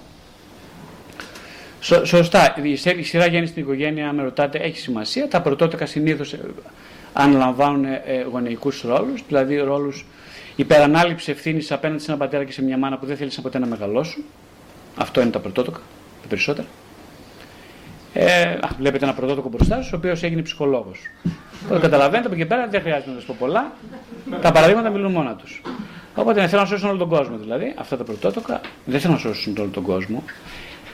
[1.81, 2.57] Σω, σωστά.
[2.62, 5.28] Η, σειρά γέννης στην οικογένεια, με ρωτάτε, έχει σημασία.
[5.28, 6.39] Τα πρωτότοκα συνήθως ε,
[7.12, 8.01] αναλαμβάνουν ε,
[8.33, 10.05] γονεϊκούς ρόλους, δηλαδή ρόλους
[10.57, 13.66] υπερανάληψη ευθύνης απέναντι σε έναν πατέρα και σε μια μάνα που δεν θέλησαν ποτέ να
[13.66, 14.24] μεγαλώσουν.
[14.97, 15.81] Αυτό είναι τα πρωτότοκα,
[16.22, 16.66] τα περισσότερα.
[18.12, 20.99] Ε, βλέπετε ένα πρωτότοκο μπροστά σας, ο οποίος έγινε ψυχολόγος.
[21.68, 23.72] Το καταλαβαίνετε από εκεί πέρα, δεν χρειάζεται να σας πω πολλά.
[24.41, 25.62] Τα παραδείγματα μιλούν μόνα τους.
[26.14, 27.74] Οπότε θέλω να σώσουν όλο τον κόσμο δηλαδή.
[27.76, 30.24] Αυτά τα πρωτότοκα δεν θέλουν να σώσουν όλο τον κόσμο.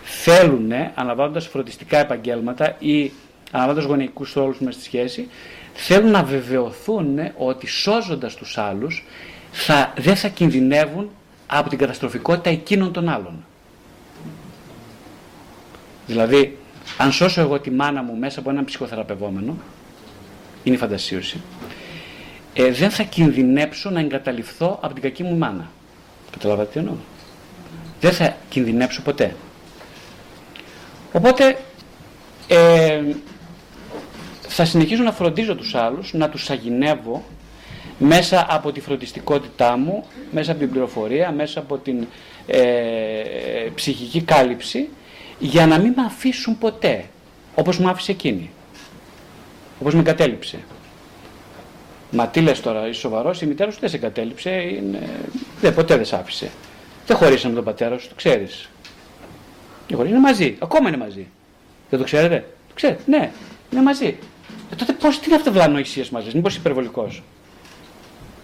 [0.08, 3.12] Θέλουν, αναλαμβάνοντας φροντιστικά επαγγέλματα ή
[3.50, 5.28] αναλαμβάνοντας γονεϊκούς ρόλους μέσα στη σχέση,
[5.74, 9.04] θέλουν να βεβαιωθούν ότι σώζοντας τους άλλους
[9.52, 11.10] θα, δεν θα κινδυνεύουν
[11.46, 13.44] από την καταστροφικότητα εκείνων των άλλων.
[16.06, 16.58] Δηλαδή,
[16.98, 19.56] αν σώσω εγώ τη μάνα μου μέσα από έναν ψυχοθεραπευόμενο,
[20.64, 21.40] είναι η φαντασίωση,
[22.54, 25.70] ε, δεν θα κινδυνέψω να εγκαταληφθώ από την κακή μου μάνα.
[26.30, 26.94] Καταλάβατε τι εννοώ;
[28.00, 29.36] Δεν θα κινδυνέψω ποτέ.
[31.16, 31.58] Οπότε
[32.48, 33.02] ε,
[34.48, 37.24] θα συνεχίζω να φροντίζω τους άλλους, να τους αγινεύω
[37.98, 42.06] μέσα από τη φροντιστικότητά μου, μέσα από την πληροφορία, μέσα από την
[42.46, 42.60] ε,
[43.74, 44.88] ψυχική κάλυψη
[45.38, 47.04] για να μην με αφήσουν ποτέ
[47.54, 48.50] όπως μου άφησε εκείνη.
[49.80, 50.58] Όπως με κατέληψε.
[52.10, 55.08] Μα τι λες τώρα, είσαι σοβαρός, η μητέρα σου δεν σε κατέληψε, είναι...
[55.60, 56.50] δεν, ποτέ δεν σε άφησε.
[57.06, 58.68] Δεν χωρίσαμε τον πατέρα σου, το ξέρεις.
[59.88, 61.26] Δεν είναι μαζί, ακόμα είναι μαζί.
[61.90, 63.30] Δεν το ξέρετε, το ξέρετε, ναι,
[63.70, 64.16] είναι μαζί.
[64.72, 67.22] Ε, τότε πώς, τι είναι αυτό βλανοησίες μαζί, μήπως υπερβολικός;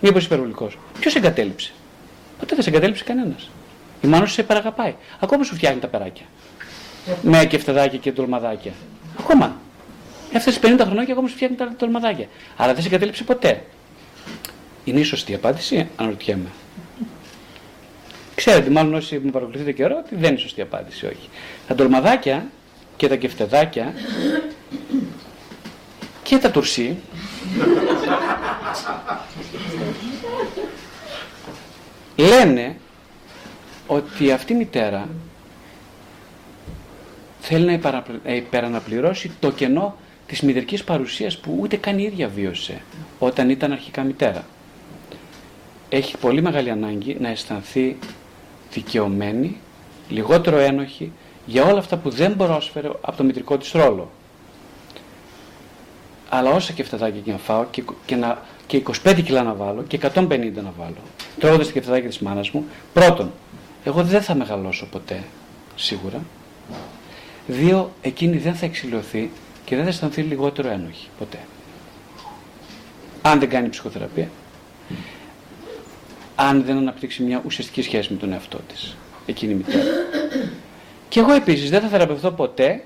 [0.01, 1.73] Μήπως υπερβολικός; Ποιος εγκατέλειψε;
[2.39, 3.51] Ποτέ δεν σε εγκατέλειψε κανένας.
[4.03, 4.95] Η μάνα σου σε παραγαπάει.
[5.21, 6.25] Ακόμα σου φτιάχνει τα περάκια
[7.23, 8.73] με κεφτεδάκια και τολμαδάκια.
[9.19, 9.57] Ακόμα.
[10.33, 12.27] Έφτασε 50 χρόνια και ακόμα σου φτιάχνει τα τολμαδάκια.
[12.57, 13.65] Άρα δεν σε εγκατέλειψε ποτέ.
[14.85, 16.49] Είναι η σωστή απάντηση, αναρωτιέμαι.
[18.45, 21.29] Ξέρετε, μάλλον όσοι με παρακολουθείτε καιρό, ότι δεν είναι η σωστή απάντηση, όχι.
[21.67, 22.47] Τα τολμαδάκια
[22.97, 23.95] και τα κεφτεδάκια
[26.23, 26.97] και τα τουρσί
[32.17, 32.77] λένε
[33.87, 35.09] ότι αυτή η μητέρα
[37.41, 37.81] θέλει
[38.25, 42.83] να υπεραναπληρώσει το κενό της μηδερικής παρουσίας που ούτε καν η ίδια βίωσε
[43.19, 44.45] όταν ήταν αρχικά μητέρα.
[45.89, 47.97] Έχει πολύ μεγάλη ανάγκη να αισθανθεί
[48.73, 49.57] δικαιωμένη,
[50.09, 51.13] λιγότερο ένοχη
[51.47, 54.11] για όλα αυτά που δεν πρόσφερε από το μητρικό της ρόλο.
[56.29, 60.01] Αλλά όσα κεφτεδάκια και να φάω και, και, να, και 25 κιλά να βάλω και
[60.03, 60.13] 150
[60.55, 60.97] να βάλω,
[61.39, 63.33] τρώγοντας τα κεφτεδάκια της μάνας μου, πρώτον,
[63.85, 65.23] εγώ δεν θα μεγαλώσω ποτέ,
[65.77, 66.23] σίγουρα,
[67.47, 69.31] Δύο, εκείνη δεν θα εξηλωθεί
[69.65, 71.39] και δεν θα αισθανθεί λιγότερο ένοχη ποτέ.
[73.23, 74.29] Αν δεν κάνει ψυχοθεραπεία,
[76.35, 79.85] αν δεν αναπτύξει μια ουσιαστική σχέση με τον εαυτό της, εκείνη η μητέρα.
[81.09, 82.85] Και εγώ επίσης δεν θα θεραπευθώ ποτέ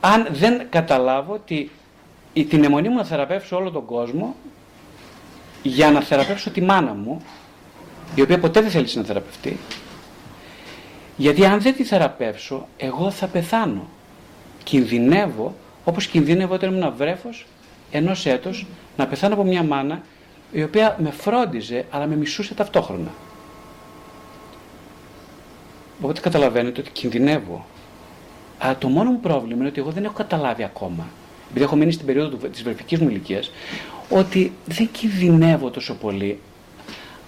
[0.00, 1.70] αν δεν καταλάβω ότι
[2.32, 4.36] την αιμονή μου να θεραπεύσω όλο τον κόσμο
[5.62, 7.22] για να θεραπεύσω τη μάνα μου,
[8.14, 9.58] η οποία ποτέ δεν θέλει να θεραπευτεί,
[11.16, 13.88] γιατί αν δεν τη θεραπεύσω, εγώ θα πεθάνω.
[14.64, 17.46] Κινδυνεύω, όπως κινδύνευω όταν ήμουν βρέφος,
[17.90, 18.66] ενός έτος,
[18.96, 20.02] να πεθάνω από μια μάνα
[20.52, 23.10] η οποία με φρόντιζε αλλά με μισούσε ταυτόχρονα.
[26.00, 27.66] Οπότε καταλαβαίνετε ότι κινδυνεύω.
[28.58, 31.06] Αλλά το μόνο μου πρόβλημα είναι ότι εγώ δεν έχω καταλάβει ακόμα,
[31.50, 33.50] επειδή έχω μείνει στην περίοδο της βρεφικής μου ηλικίας,
[34.08, 36.38] ότι δεν κινδυνεύω τόσο πολύ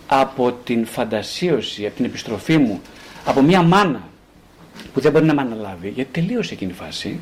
[0.07, 2.81] από την φαντασίωση, από την επιστροφή μου
[3.25, 4.09] από μια μάνα
[4.93, 7.21] που δεν μπορεί να με αναλάβει, γιατί τελείωσε εκείνη η φάση,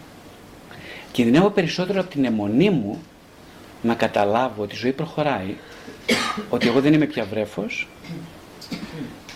[1.13, 3.03] κινδυνεύω περισσότερο από την αιμονή μου
[3.83, 5.57] να καταλάβω ότι η ζωή προχωράει,
[6.51, 7.89] ότι εγώ δεν είμαι πια βρέφος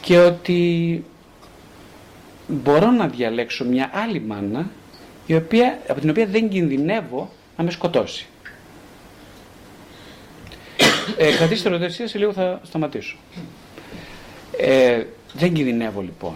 [0.00, 1.04] και ότι
[2.46, 4.70] μπορώ να διαλέξω μια άλλη μάνα
[5.26, 8.26] η οποία, από την οποία δεν κινδυνεύω να με σκοτώσει.
[11.16, 13.16] Ε, κρατήστε ερωτησία, σε λίγο θα σταματήσω.
[14.58, 15.02] Ε,
[15.32, 16.34] δεν κινδυνεύω λοιπόν.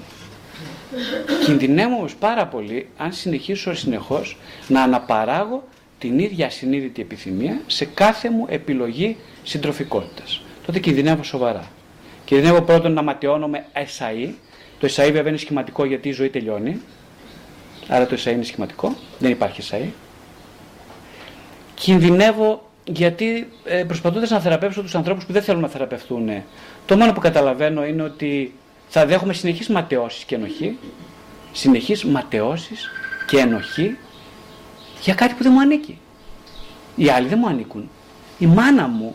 [1.44, 4.36] Κινδυνεύω όμως πάρα πολύ αν συνεχίσω συνεχώς
[4.68, 5.68] να αναπαράγω
[6.00, 10.42] την ίδια συνείδητη επιθυμία σε κάθε μου επιλογή συντροφικότητας.
[10.66, 11.70] Τότε κινδυνεύω σοβαρά.
[12.24, 14.30] Κινδυνεύω πρώτον να ματαιώνομαι εσαΐ.
[14.78, 16.80] Το εσαΐ βέβαια είναι σχηματικό γιατί η ζωή τελειώνει.
[17.88, 18.96] Άρα το εσαΐ είναι σχηματικό.
[19.18, 19.88] Δεν υπάρχει εσαΐ.
[21.74, 26.28] Κινδυνεύω γιατί ε, προσπαθώντας να θεραπεύσω τους ανθρώπους που δεν θέλουν να θεραπευτούν,
[26.86, 28.54] το μόνο που καταλαβαίνω είναι ότι
[28.88, 30.78] θα δέχομαι συνεχείς ματαιώσεις και ενοχή
[31.52, 32.90] συνεχείς ματαιώσεις
[33.26, 33.96] και ενοχή
[35.00, 35.98] για κάτι που δεν μου ανήκει.
[36.96, 37.90] Οι άλλοι δεν μου ανήκουν.
[38.38, 39.14] Η μάνα μου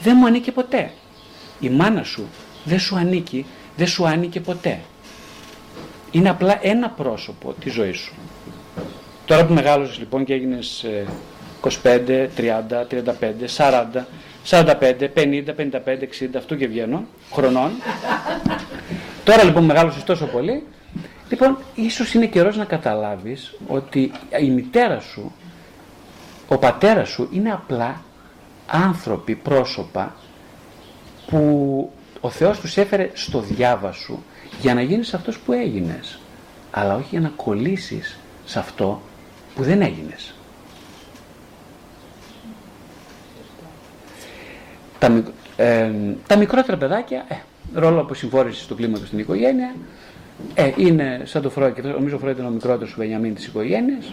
[0.00, 0.90] δεν μου ανήκει ποτέ.
[1.60, 2.28] Η μάνα σου
[2.64, 3.46] δεν σου ανήκει,
[3.76, 4.80] δεν σου ανήκε ποτέ.
[6.10, 8.14] Είναι απλά ένα πρόσωπο της ζωής σου.
[9.24, 10.84] Τώρα που μεγάλωσες λοιπόν και έγινες
[11.62, 13.02] 25, 30, 35,
[13.56, 14.04] 40,
[14.48, 17.70] 45, 50, 55, 60, αυτού και βγαίνω, χρονών.
[19.24, 20.66] Τώρα λοιπόν μεγάλωσες τόσο πολύ,
[21.28, 25.32] λοιπόν ίσως είναι καιρός να καταλάβεις ότι η μητέρα σου,
[26.48, 28.00] ο πατέρας σου είναι απλά
[28.66, 30.14] άνθρωποι, πρόσωπα
[31.26, 34.24] που ο Θεός τους έφερε στο διάβα σου
[34.60, 36.18] για να γίνεις αυτός που έγινες
[36.78, 39.02] αλλά όχι για να κολλήσεις σε αυτό
[39.54, 40.34] που δεν έγινες.
[44.98, 45.22] Τα,
[45.56, 45.90] ε,
[46.26, 47.34] τα μικρότερα παιδάκια, ε,
[47.74, 49.74] ρόλο αποσυμφόρησης του κλίματος στην οικογένεια,
[50.54, 53.46] ε, είναι σαν το Φρόιτ, και νομίζω ο Φρόιτ είναι ο μικρότερος του Βενιαμίν της
[53.46, 54.12] οικογένειας,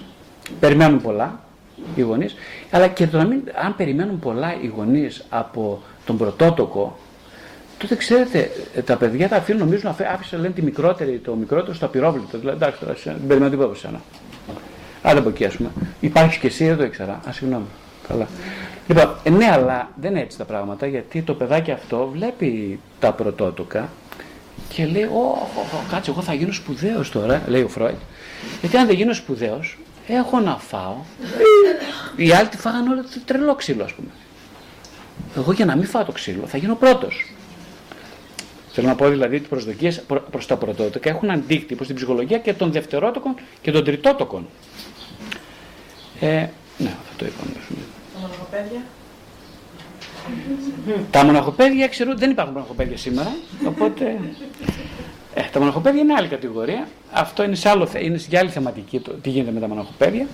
[0.60, 1.40] περιμένουν πολλά
[1.96, 2.36] οι γονείς,
[2.72, 6.98] αλλά και το να μην, αν περιμένουν πολλά οι γονείς από τον πρωτότοκο,
[7.78, 11.86] τότε ξέρετε, ε, τα παιδιά τα αφήνουν, νομίζουν, άφησε λένε τη μικρότερη, το μικρότερο στο
[11.86, 12.38] απειρόβλητο.
[12.38, 14.02] Δηλαδή, εντάξει, τώρα δεν περιμένω τίποτα από σένα.
[15.02, 15.70] Άντε από εκεί, ας πούμε.
[16.00, 17.20] Υπάρχεις και εσύ, δεν το ήξερα.
[17.28, 17.66] Α, συγγνώμη.
[18.08, 18.28] Καλά.
[18.88, 23.14] Λοιπόν, ε, ναι, αλλά δεν είναι έτσι τα πράγματα, γιατί το παιδάκι αυτό βλέπει τα
[23.14, 23.90] πρωτότοκα
[24.70, 25.47] και λέει, Ω,
[25.89, 27.97] κάτσε, εγώ θα γίνω σπουδαίος τώρα, λέει ο Φρόιτ.
[28.62, 29.78] Γιατί αν δεν γίνω σπουδαίος,
[30.08, 30.95] έχω να φάω.
[32.16, 34.10] Οι άλλοι τη φάγανε όλο το τρελό ξύλο, ας πούμε.
[35.38, 37.34] Εγώ για να μην φάω το ξύλο θα γίνω πρώτος.
[38.72, 42.54] Θέλω να πω δηλαδή ότι οι προσδοκίες προ τα πρωτότοκα έχουν αντίκτυπο στην ψυχολογία και
[42.54, 44.47] των δευτερότοκων και των τριτότοκων.
[46.20, 46.28] Ε,
[46.78, 47.51] ναι, αυτό το είπαμε.
[48.14, 48.82] Τα μοναχοπαίδια.
[51.12, 54.20] Τα μοναχοπαίδια ξέρω, δεν υπάρχουν μοναχοπαίδια σήμερα, οπότε
[55.34, 56.88] ε, τα μοναχοπαίδια είναι άλλη κατηγορία.
[57.12, 60.28] Αυτό είναι σε, άλλο, είναι σε άλλη θεματική το τι γίνεται με τα μοναχοπαίδια.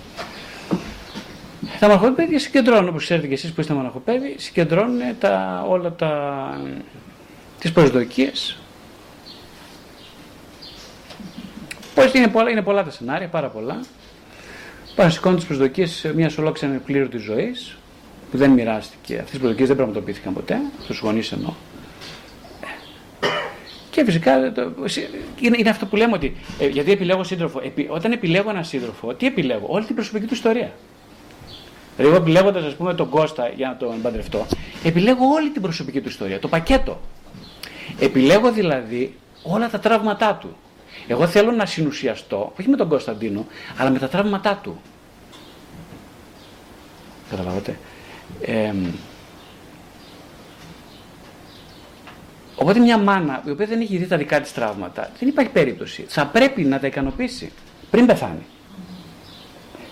[1.80, 6.62] Τα μοναχοπαίδια συγκεντρώνουν, όπως ξέρετε και εσείς που είστε μοναχοπαίδοι, συγκεντρώνουν τα, όλα τα,
[7.60, 8.58] τις προσδοκίες.
[11.96, 13.80] Πώς είναι πολλά, είναι πολλά τα σενάρια, πάρα πολλά.
[14.96, 17.78] Πάνω σηκώνουν τις προσδοκίες μια ολόκληρη πλήρου της ζωής,
[18.32, 19.18] που δεν μοιράστηκε.
[19.18, 20.58] Αυτές οι προσδοκίες δεν πραγματοποιήθηκαν ποτέ,
[20.88, 21.54] τους γονείς εννοώ.
[23.90, 24.74] Και φυσικά το,
[25.40, 27.60] είναι, είναι, αυτό που λέμε ότι ε, γιατί επιλέγω σύντροφο.
[27.64, 30.72] Επι, όταν επιλέγω έναν σύντροφο, τι επιλέγω, όλη την προσωπική του ιστορία.
[31.96, 34.46] Δηλαδή, εγώ επιλέγοντας, ας πούμε, τον Κώστα για να τον παντρευτώ,
[34.84, 37.00] επιλέγω όλη την προσωπική του ιστορία, το πακέτο.
[38.00, 40.56] Επιλέγω δηλαδή όλα τα τραύματά του.
[41.08, 43.46] Εγώ θέλω να συνουσιαστώ, όχι με τον Κωνσταντίνο,
[43.78, 44.82] αλλά με τα τραύματά του.
[47.30, 47.78] Καταλάβατε;
[48.42, 48.74] Ε,
[52.56, 56.06] οπότε μια μάνα η οποία δεν έχει δει τα δικά της τραύματα, δεν υπάρχει περίπτωση.
[56.08, 57.52] Θα πρέπει να τα ικανοποιήσει
[57.90, 58.46] πριν πεθάνει.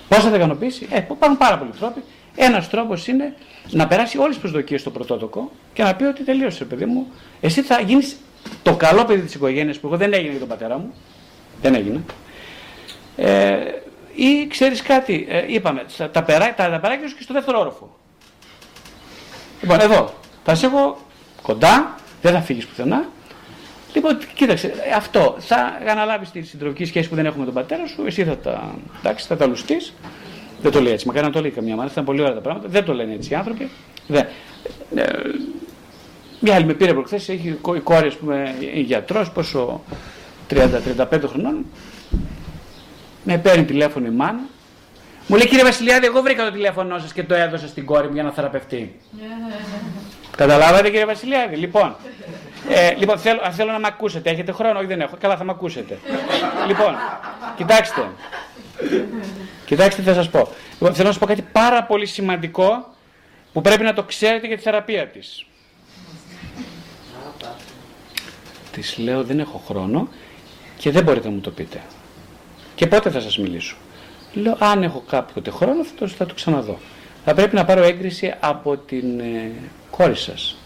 [0.07, 2.03] Πώς θα τα ικανοποιήσει, ε, υπάρχουν πάρα πολλοί τρόποι.
[2.35, 3.33] Ένας τρόπος είναι
[3.69, 7.07] να περάσει όλες τις προσδοκίες στο πρωτότοκο και να πει ότι τελείωσε παιδί μου,
[7.41, 8.17] εσύ θα γίνεις
[8.63, 10.93] το καλό παιδί της οικογένειας που εγώ δεν έγινε για τον πατέρα μου,
[11.61, 12.03] δεν έγινε.
[13.15, 13.57] Ε,
[14.15, 17.97] ή ξέρεις κάτι, ε, είπαμε, τα, τα, τα, τα περάκια σου και στο δεύτερο όροφο.
[19.61, 20.97] Λοιπόν, εδώ, θα σε έχω
[21.41, 23.05] κοντά, δεν θα φύγεις πουθενά.
[23.93, 28.03] Λοιπόν, κοίταξε, αυτό, θα αναλάβεις τη συντροφική σχέση που δεν έχουμε με τον πατέρα σου,
[28.05, 29.93] εσύ θα τα, εντάξει, θα τα λουστείς,
[30.61, 31.07] δεν το λέει έτσι.
[31.07, 32.67] Μακάρι να το λέει καμιά μάνα, ήταν πολύ ωραία τα πράγματα.
[32.67, 33.69] Δεν το λένε έτσι οι άνθρωποι.
[34.07, 34.25] Δεν.
[34.95, 35.05] Ε,
[36.39, 39.81] μια άλλη με πήρε προχθές, έχει η κόρη, ας πούμε, γιατρός, πόσο
[40.49, 41.65] 30-35 χρονών.
[43.23, 44.39] Με παίρνει τηλέφωνο η μάνα.
[45.27, 48.13] Μου λέει κύριε Βασιλιάδη, εγώ βρήκα το τηλέφωνό σας και το έδωσα στην κόρη μου
[48.13, 48.95] για να θεραπευτεί.
[50.37, 51.95] Καταλάβατε κύριε Βασιλιάδη; Λοιπόν,
[52.69, 54.29] ε, λοιπόν θέλω, θέλω να με ακούσετε.
[54.29, 55.17] Έχετε χρόνο, όχι δεν έχω.
[55.19, 55.97] Καλά, θα με ακούσετε.
[56.67, 56.95] λοιπόν,
[57.55, 58.09] κοιτάξτε.
[59.65, 60.47] Κοιτάξτε τι θα σας πω.
[60.71, 62.95] Λοιπόν, θέλω να σας πω κάτι πάρα πολύ σημαντικό
[63.53, 65.45] που πρέπει να το ξέρετε για τη θεραπεία της.
[68.71, 70.07] Της λέω δεν έχω χρόνο
[70.77, 71.81] και δεν μπορείτε να μου το πείτε.
[72.75, 73.75] Και πότε θα σας μιλήσω;
[74.33, 76.77] Λέω αν έχω κάποτε χρόνο θα το, θα το ξαναδώ.
[77.25, 79.51] Θα πρέπει να πάρω έγκριση από την ε,
[79.91, 80.57] κόρη σας.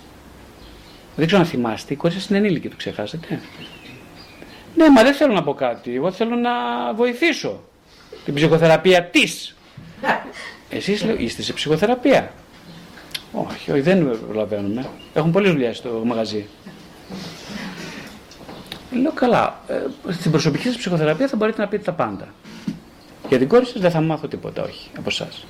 [1.16, 3.42] Δεν ξέρω αν θυμάστε, η κόρη σας είναι ενήλικη, το ξεχάσετε.
[4.76, 5.96] Ναι, μα δεν θέλω να πω κάτι.
[5.96, 6.52] Εγώ θέλω να
[6.94, 7.60] βοηθήσω
[8.26, 9.56] την ψυχοθεραπεία της.
[10.70, 12.32] Εσείς λέω, είστε σε ψυχοθεραπεία.
[13.32, 14.90] Όχι, όχι, δεν προλαβαίνουμε.
[15.14, 16.46] Έχουν πολλές δουλειές στο μαγαζί.
[18.92, 19.74] Λέω καλά, ε,
[20.12, 22.28] στην προσωπική σας ψυχοθεραπεία θα μπορείτε να πείτε τα πάντα.
[23.32, 25.46] Για την κόρη σας δεν θα μάθω τίποτα, όχι, από εσάς.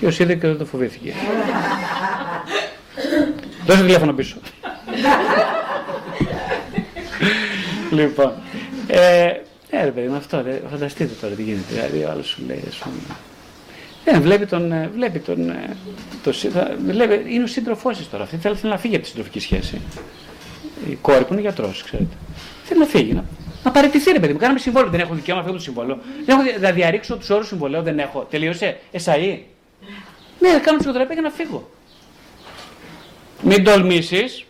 [0.00, 1.12] Ποιο είδε και δεν το φοβήθηκε.
[3.66, 4.36] Δώσε τηλέφωνο πίσω.
[7.90, 8.32] λοιπόν,
[8.86, 9.24] Ε,
[9.70, 11.64] ε, ρε παιδί με αυτό, ρε, φανταστείτε τώρα τι γίνεται.
[11.74, 12.96] Δηλαδή, ο άλλος σου λέει, ας πούμε,
[14.04, 14.72] δεν βλέπει τον.
[14.72, 15.76] ε, Βλέπει τον ε,
[16.22, 18.22] το, σύ- θα- βλέπει, είναι ο σύντροφός της τώρα.
[18.22, 19.80] Αυτή θέλει, θέλει να φύγει από τη συντροφική σχέση.
[20.90, 22.14] Η κόρη που είναι γιατρός, ξέρετε.
[22.64, 23.12] Θέλει να φύγει.
[23.12, 23.24] Να,
[23.64, 24.38] να παραιτηθεί, ρε παιδί μου.
[24.38, 24.90] Κάναμε συμβόλαιο.
[24.90, 25.98] Δεν έχω δικαίωμα να φύγω από το συμβόλαιο.
[26.24, 27.82] Δεν έχω, δι- να διαρρήξω τους όρους συμβολέου.
[27.82, 28.26] Δεν έχω.
[28.30, 28.78] Τελείωσε.
[28.92, 29.44] Εσαή.
[30.38, 31.70] Ναι, θα κάνω ψυχοθεραπεία για να φύγω.
[33.42, 34.44] Μην τολμήσεις.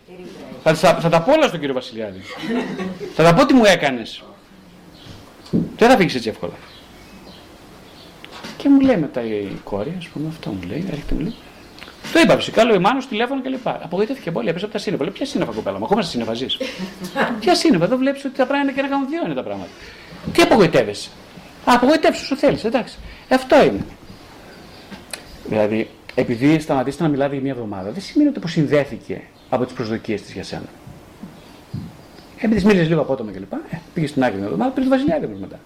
[0.63, 2.21] Θα, θα, θα τα πω όλα στον κύριο Βασιλιάδη.
[3.15, 4.23] θα τα πω τι μου έκανες.
[5.77, 6.53] Δεν θα φύγεις έτσι εύκολα.
[8.57, 11.35] Και μου λέει μετά η κόρη, ας πούμε, αυτό μου λέει, έρχεται μου λέει.
[12.11, 13.67] Το είπα φυσικά, λέω Μάνο τηλέφωνο κλπ.
[13.67, 15.03] Απογοητεύτηκε πολύ, έπεσε από τα σύννεφα.
[15.03, 16.45] Λέω, ποια σύννεφα κοπέλα μου, ακόμα στα σύννεφα ζει.
[17.39, 19.69] ποια σύννεφα, εδώ βλέπει ότι τα πράγματα είναι και ένα κάνουν δύο είναι τα πράγματα.
[20.33, 21.09] Τι απογοητεύεσαι.
[21.65, 22.97] Α, απογοητεύσου όσο θέλει, εντάξει.
[23.27, 23.85] Ε, αυτό είναι.
[25.45, 30.15] Δηλαδή, επειδή σταματήσετε να μιλάτε για μια εβδομάδα, δεν σημαίνει ότι αποσυνδέθηκε από τι προσδοκίε
[30.15, 30.69] τη για σένα.
[32.37, 33.53] Επειδή μίλησε λίγο απότομα κλπ.
[33.53, 33.57] Ε,
[33.93, 35.59] πήγε στην άκρη μια εβδομάδα, πήρε το βασιλιάδη μου μετά.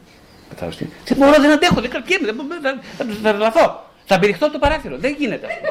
[0.49, 0.87] Πεθάω στην.
[1.05, 3.85] Δεν μπορώ, δεν αντέχω, δεν κρατιέμαι, δεν μπορώ, θα, θα, θα, θα τρελαθώ.
[4.05, 4.97] Θα πηδηχτώ από το παράθυρο.
[4.97, 5.67] Δεν γίνεται αυτό.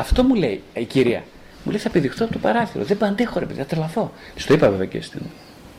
[0.00, 1.24] Αυτό μου λέει η κυρία.
[1.64, 2.84] Μου λέει θα πηδηχτώ από το παράθυρο.
[2.84, 4.12] Δεν αντέχω, ρε παιδί, θα τρελαθώ.
[4.34, 5.20] Της το είπα βέβαια και στην.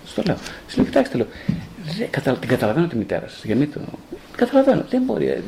[0.05, 0.37] Στο λέω.
[0.67, 1.27] Της λέω, κοιτάξτε, λέω,
[1.97, 3.43] δεν, κατα, την καταλαβαίνω τη μητέρα σας.
[3.43, 3.79] Γιατί το.
[3.79, 4.85] Την καταλαβαίνω.
[4.89, 5.27] Δεν μπορεί.
[5.27, 5.41] ε,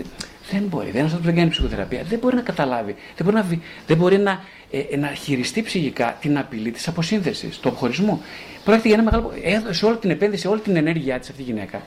[0.52, 0.86] Δεν μπορεί.
[0.86, 2.04] Δεν είναι αυτό που δεν κάνει ψυχοθεραπεία.
[2.10, 2.96] Δεν μπορεί να καταλάβει.
[3.16, 4.40] Δεν μπορεί να, βι- δεν μπορεί να,
[4.72, 8.22] ε, να χειριστεί ψυχικά την απειλή της αποσύνθεση, του αποχωρισμού.
[8.64, 9.34] Πρόκειται για ένα μεγάλο.
[9.44, 11.82] Έδωσε όλη την επένδυση, όλη την ενέργειά της αυτή η γυναίκα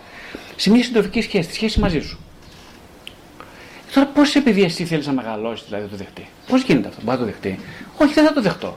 [0.57, 2.19] σε μια συντροφική σχέση, τη σχέση μαζί σου.
[3.95, 6.29] Τώρα πώς επειδή εσύ θέλεις να μεγαλώσεις, δηλαδή να το δεχτεί.
[6.47, 7.59] Πώς γίνεται αυτό, μπορεί να το δεχτεί.
[7.99, 8.77] Όχι, δεν θα το δεχτώ.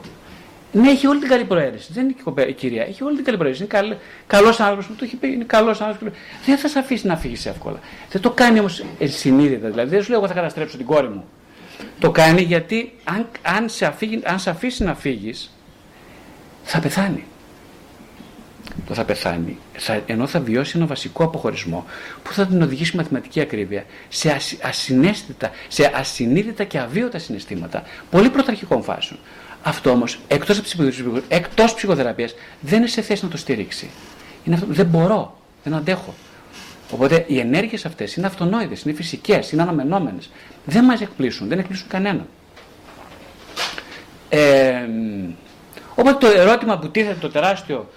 [0.71, 1.93] Ναι, έχει όλη την καλή προαίρεση.
[1.93, 3.67] Δεν είναι και η κοπέ- η κυρία, έχει όλη την καλή προαίρεση.
[3.71, 3.97] Είναι
[4.27, 6.17] καλός άνθρωπος που το έχει πει, είναι καλός άνθρωπος.
[6.45, 7.79] Δεν θα σε αφήσει να φύγεις εύκολα.
[8.11, 9.69] Δεν το κάνει όμως ενσυνείδητα.
[9.69, 11.23] Δηλαδή δεν σου λέει εγώ θα καταστρέψω την κόρη μου.
[11.99, 15.51] Το κάνει γιατί αν, αν, σε, αφήγει, αν σε αφήσει να φύγεις,
[16.63, 17.23] θα πεθάνει.
[18.87, 21.85] Το θα πεθάνει, θα, ενώ θα βιώσει ένα βασικό αποχωρισμό
[22.23, 27.83] που θα την οδηγήσει με μαθηματική ακρίβεια σε ασυ, ασυναίσθητα, σε ασυνείδητα και αβίωτα συναισθήματα
[28.09, 29.19] πολύ πρωταρχικών φάσεων.
[29.63, 30.61] Αυτό όμως, εκτός
[31.27, 33.89] εκτός ψυχοθεραπείας, δεν είναι σε θέση να το στηρίξει.
[34.43, 36.13] Είναι αυτό, δεν μπορώ, δεν αντέχω.
[36.91, 40.29] Οπότε οι ενέργειες αυτές είναι αυτονόητες, είναι φυσικές, είναι αναμενόμενες.
[40.65, 42.27] Δεν μας εκπλήσουν, δεν εκπλήσουν κανέναν.
[44.29, 44.87] Ε,
[45.95, 47.89] οπότε το ερώτημα που τίθεται το τεράστιο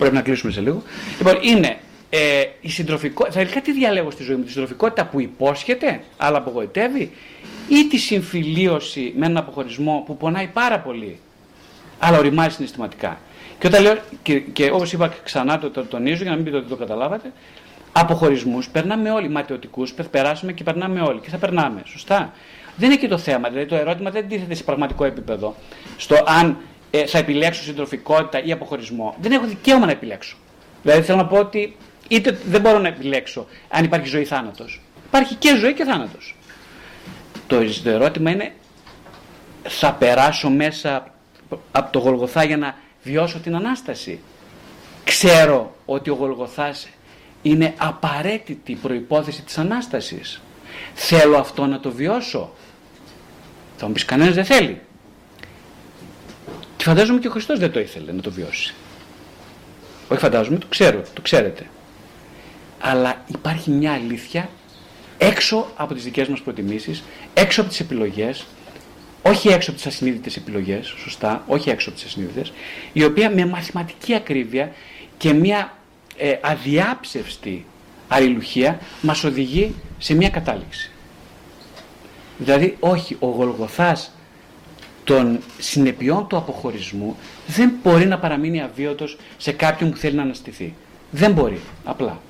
[0.00, 0.82] πρέπει να κλείσουμε σε λίγο.
[1.18, 1.76] Λοιπόν, είναι
[2.10, 3.38] ε, η συντροφικότητα.
[3.38, 7.10] Τελικά τι διαλέγω στη ζωή μου, τη συντροφικότητα που υπόσχεται, αλλά απογοητεύει,
[7.68, 11.18] ή τη συμφιλίωση με έναν αποχωρισμό που πονάει πάρα πολύ,
[11.98, 13.18] αλλά οριμάζει συναισθηματικά.
[13.58, 16.56] Και όταν λέω, και, και όπως είπα ξανά, το, το τονίζω για να μην πείτε
[16.56, 17.32] ότι το καταλάβατε,
[17.92, 21.20] αποχωρισμούς περνάμε όλοι, ματαιωτικούς, περάσουμε και περνάμε όλοι.
[21.20, 22.32] Και θα περνάμε, σωστά.
[22.76, 25.54] Δεν είναι και το θέμα, δηλαδή το ερώτημα δεν τίθεται σε πραγματικό επίπεδο.
[25.96, 26.56] Στο αν
[26.90, 29.16] ε, θα επιλέξω συντροφικότητα ή αποχωρισμό.
[29.20, 30.36] Δεν έχω δικαίωμα να επιλέξω.
[30.82, 31.76] Δηλαδή θέλω να πω ότι
[32.08, 34.80] είτε δεν μπορώ να επιλέξω αν υπάρχει ζωή ή θάνατος.
[35.06, 36.34] Υπάρχει και ζωή και θάνατος.
[37.46, 38.52] Το, το ερώτημα είναι,
[39.62, 41.14] θα περάσω μέσα
[41.72, 44.20] από το Γολγοθά για να βιώσω την Ανάσταση;
[45.04, 46.88] Ξέρω ότι ο Γολγοθάς
[47.42, 50.40] είναι απαραίτητη προϋπόθεση της Ανάστασης.
[50.94, 52.52] Θέλω αυτό να το βιώσω.
[53.76, 54.80] Θα μου πεις κανένας δεν θέλει.
[56.80, 58.74] Και φαντάζομαι και ο Χριστός δεν το ήθελε να το βιώσει.
[60.08, 61.66] Όχι φαντάζομαι, το ξέρω, το ξέρετε.
[62.80, 64.48] Αλλά υπάρχει μια αλήθεια
[65.18, 67.02] έξω από τις δικές μας προτιμήσεις,
[67.34, 68.46] έξω από τις επιλογές,
[69.22, 72.52] όχι έξω από τις ασυνείδητες επιλογές, σωστά, όχι έξω από τις ασυνείδητες,
[72.92, 74.72] η οποία με μαθηματική ακρίβεια
[75.18, 75.76] και μια
[76.16, 77.66] ε, αδιάψευστη
[78.08, 80.90] αλληλουχία μας οδηγεί σε μια κατάληξη.
[82.38, 84.12] Δηλαδή, όχι, ο Γολγοθάς
[85.10, 87.16] των συνεπειών του αποχωρισμού
[87.46, 90.74] δεν μπορεί να παραμείνει αβίωτος σε κάποιον που θέλει να αναστηθεί.
[91.10, 92.20] Δεν μπορεί, απλά.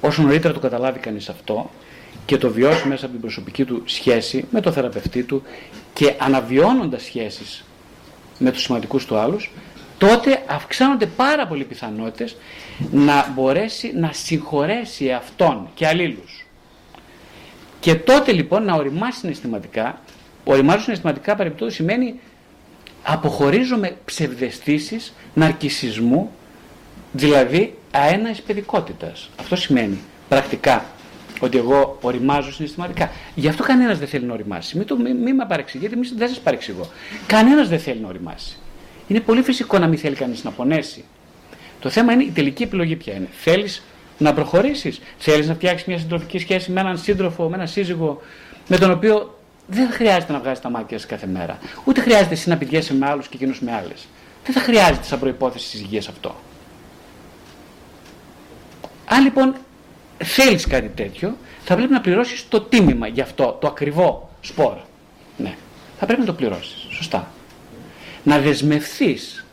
[0.00, 1.70] Όσο νωρίτερα το καταλάβει κανείς αυτό
[2.24, 5.42] και το βιώσει μέσα από την προσωπική του σχέση με το θεραπευτή του
[5.92, 7.64] και αναβιώνοντας σχέσεις
[8.38, 9.50] με τους σημαντικούς του άλλους,
[9.98, 12.36] τότε αυξάνονται πάρα πολλοί πιθανότητες
[12.90, 16.46] να μπορέσει να συγχωρέσει αυτόν και αλλήλους.
[17.80, 20.00] Και τότε λοιπόν να οριμάσει συναισθηματικά,
[20.44, 22.20] οριμάζω συναισθηματικά παρεμπιπτόντως σημαίνει
[23.02, 26.30] αποχωρίζω με ψευδεστήσεις ναρκισισμού,
[27.12, 29.30] δηλαδή αέναης παιδικότητας.
[29.40, 29.98] Αυτό σημαίνει
[30.28, 30.84] πρακτικά
[31.40, 33.10] ότι εγώ οριμάζω συναισθηματικά.
[33.34, 34.76] Γι' αυτό κανένας δεν θέλει να οριμάσει.
[34.76, 36.86] Μην, το, μην, μην με παρεξηγείτε, μην, δεν σας παρεξηγώ.
[37.26, 38.56] Κανένας δεν θέλει να οριμάσει.
[39.06, 41.04] Είναι πολύ φυσικό να μην θέλει κανείς να πονέσει.
[41.80, 43.28] Το θέμα είναι η τελική επιλογή ποια είναι.
[43.32, 43.82] Θέλεις
[44.18, 48.20] να προχωρήσεις, θέλεις να φτιάξεις μια συντροφική σχέση με έναν σύντροφο, με έναν σύζυγο,
[48.68, 51.58] με τον οποίο δεν χρειάζεται να βγάζεις τα μάτια σου κάθε μέρα.
[51.84, 54.06] Ούτε χρειάζεται εσύ να πηγαίνεις με άλλους και εκείνο με άλλες.
[54.44, 56.34] Δεν θα χρειάζεται σαν προπόθεση της υγείας αυτό.
[59.06, 59.54] Αν λοιπόν
[60.24, 64.76] θέλεις κάτι τέτοιο, θα πρέπει να πληρώσεις το τίμημα γι' αυτό, το ακριβό σπορ.
[65.36, 65.54] Ναι.
[65.98, 66.86] Θα πρέπει να το πληρώσεις.
[66.90, 67.32] Σωστά.
[68.22, 69.44] Να δεσμευθείς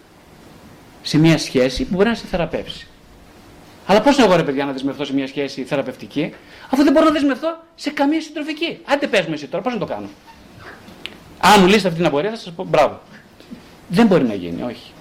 [1.02, 2.89] σε μια σχέση που μπορεί να σε θεραπεύσει.
[3.90, 6.34] Αλλά πώς εγώ ρε παιδιά να δεσμευτώ σε μια σχέση θεραπευτική,
[6.70, 8.80] αφού δεν μπορώ να δεσμευτώ σε καμία συντροφική.
[8.86, 10.08] Άντε πες με εσύ τώρα, πώς να το κάνω.
[11.40, 13.00] Αν μου λύσετε αυτή την απορία, θα σας πω μπράβο.
[13.88, 14.92] Δεν μπορεί να γίνει, όχι.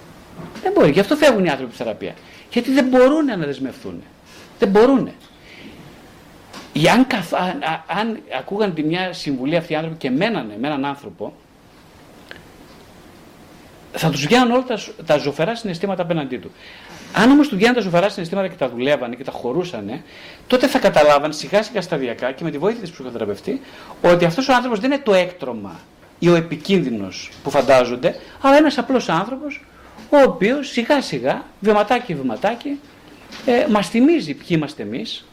[0.61, 0.91] Δεν μπορεί.
[0.91, 2.13] Γι' αυτό φεύγουν οι άνθρωποι στη θεραπεία.
[2.51, 4.03] Γιατί δεν μπορούν να δεσμευτούν.
[4.59, 5.09] Δεν μπορούν.
[6.91, 10.85] Αν, καθ, αν, αν ακούγαν τη μια συμβουλή αυτοί οι άνθρωποι και μένανε με έναν
[10.85, 11.33] άνθρωπο,
[13.91, 16.51] θα τους βγαίνουν όλα τα, τα ζωφερά συναισθήματα απέναντί του.
[17.13, 20.01] Αν όμως του βγαίνουν τα ζωφερά συναισθήματα και τα δουλεύανε και τα χωρούσαν,
[20.47, 23.61] τότε θα καταλάβαν σιγά σιγά σταδιακά και με τη βοήθεια της ψυχοθεραπευτή
[24.01, 25.79] ότι αυτός ο άνθρωπος δεν είναι το έκτρωμα
[26.19, 29.61] ή ο επικίνδυνος που φαντάζονται, αλλά ένας απλός άνθρωπος
[30.09, 32.79] ο οποίος σιγά σιγά, βηματάκι βηματάκι,
[33.45, 35.25] ε, μας θυμίζει ποιοι είμαστε εμείς,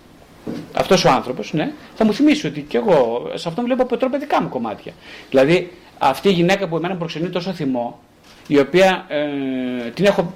[0.73, 4.49] αυτός ο άνθρωπος, ναι, θα μου θυμίσει ότι και εγώ σε αυτόν βλέπω παιδικά μου
[4.49, 4.93] κομμάτια.
[5.31, 8.01] Δηλαδή, αυτή η γυναίκα που εμένα μου προξενεί τόσο θυμό,
[8.47, 10.27] η οποία ε, την, έχω, ε,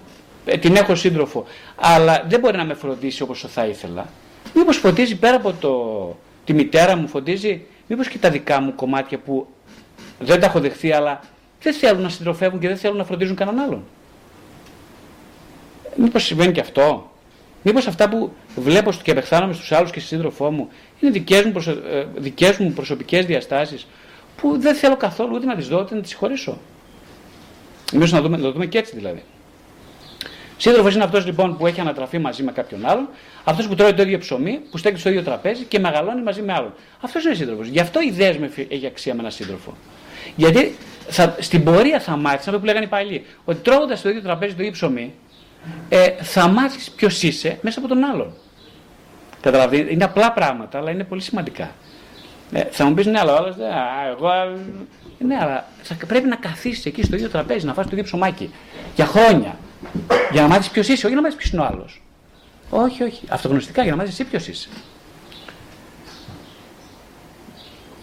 [0.60, 1.44] την έχω σύντροφο,
[1.76, 4.06] αλλά δεν μπορεί να με φροντίσει όπως θα ήθελα.
[4.54, 9.18] Μήπως φωτίζει πέρα από το, τη μητέρα μου, φωτίζει μήπως και τα δικά μου κομμάτια
[9.18, 9.46] που
[10.18, 11.20] δεν τα έχω δεχθεί, αλλά
[11.62, 13.84] δεν θέλουν να συντροφεύουν και δεν θέλουν να φροντίζουν κανέναν άλλον.
[15.96, 17.10] Μήπως συμβαίνει και αυτό;
[17.62, 20.68] Μήπως αυτά που βλέπω και απεχθάνομαι στους άλλους και στη σύντροφό μου
[21.00, 21.70] είναι δικές μου, προσω...
[21.70, 23.86] Ε, δικές μου προσωπικές διαστάσεις
[24.36, 26.58] που δεν θέλω καθόλου ούτε να τις δω ούτε να τις συγχωρήσω.
[27.92, 29.22] Εμείς να, δούμε, να το δούμε και έτσι δηλαδή.
[30.62, 33.08] Σύντροφος είναι αυτός λοιπόν που έχει ανατραφεί μαζί με κάποιον άλλον,
[33.44, 36.52] αυτός που τρώει το ίδιο ψωμί, που στέκει στο ίδιο τραπέζι και μεγαλώνει μαζί με
[36.52, 36.74] άλλον.
[37.00, 37.66] Αυτός είναι σύντροφος.
[37.66, 39.76] Γι' αυτό η δέσμευση έχει αξία με έναν σύντροφο.
[40.36, 40.76] Γιατί
[41.08, 44.54] θα, στην πορεία θα μάθεις, αυτό που λέγανε οι παλιοί, ότι τρώγοντας το ίδιο τραπέζι
[44.54, 45.14] το ίδιο ψωμί,
[45.88, 48.32] ε, θα μάθεις ποιος είσαι μέσα από τον άλλον.
[49.40, 51.70] Καταλαβαίνετε, είναι απλά πράγματα, αλλά είναι πολύ σημαντικά.
[52.52, 53.54] Ε, θα μου πεις ναι, αλλά άλλος
[54.16, 54.28] εγώ.
[55.18, 58.50] Ναι, αλλά θα πρέπει να καθίσεις εκεί στο ίδιο τραπέζι, να φας το ίδιο ψωμάκι
[58.94, 59.58] για χρόνια.
[60.32, 62.02] Για να μάθεις ποιος είσαι, όχι να μάθεις ποιος είναι ο άλλος.
[62.70, 63.24] Όχι, όχι.
[63.28, 64.68] Αυτογνωστικά για να μάθεις εσύ ποιος είσαι.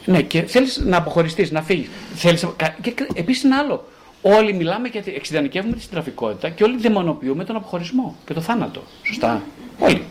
[0.06, 1.90] Ναι, και θέλεις να αποχωριστείς, να φύγεις.
[2.16, 2.48] Θέλεις...
[2.82, 3.88] Και επίσης είναι άλλο.
[4.22, 8.84] Όλοι μιλάμε και εξειδανικεύουμε τη συντραφικότητα και όλοι δαιμονοποιούμε τον αποχωρισμό και το θάνατο.
[9.04, 9.42] Σωστά.
[9.80, 10.04] Όλοι.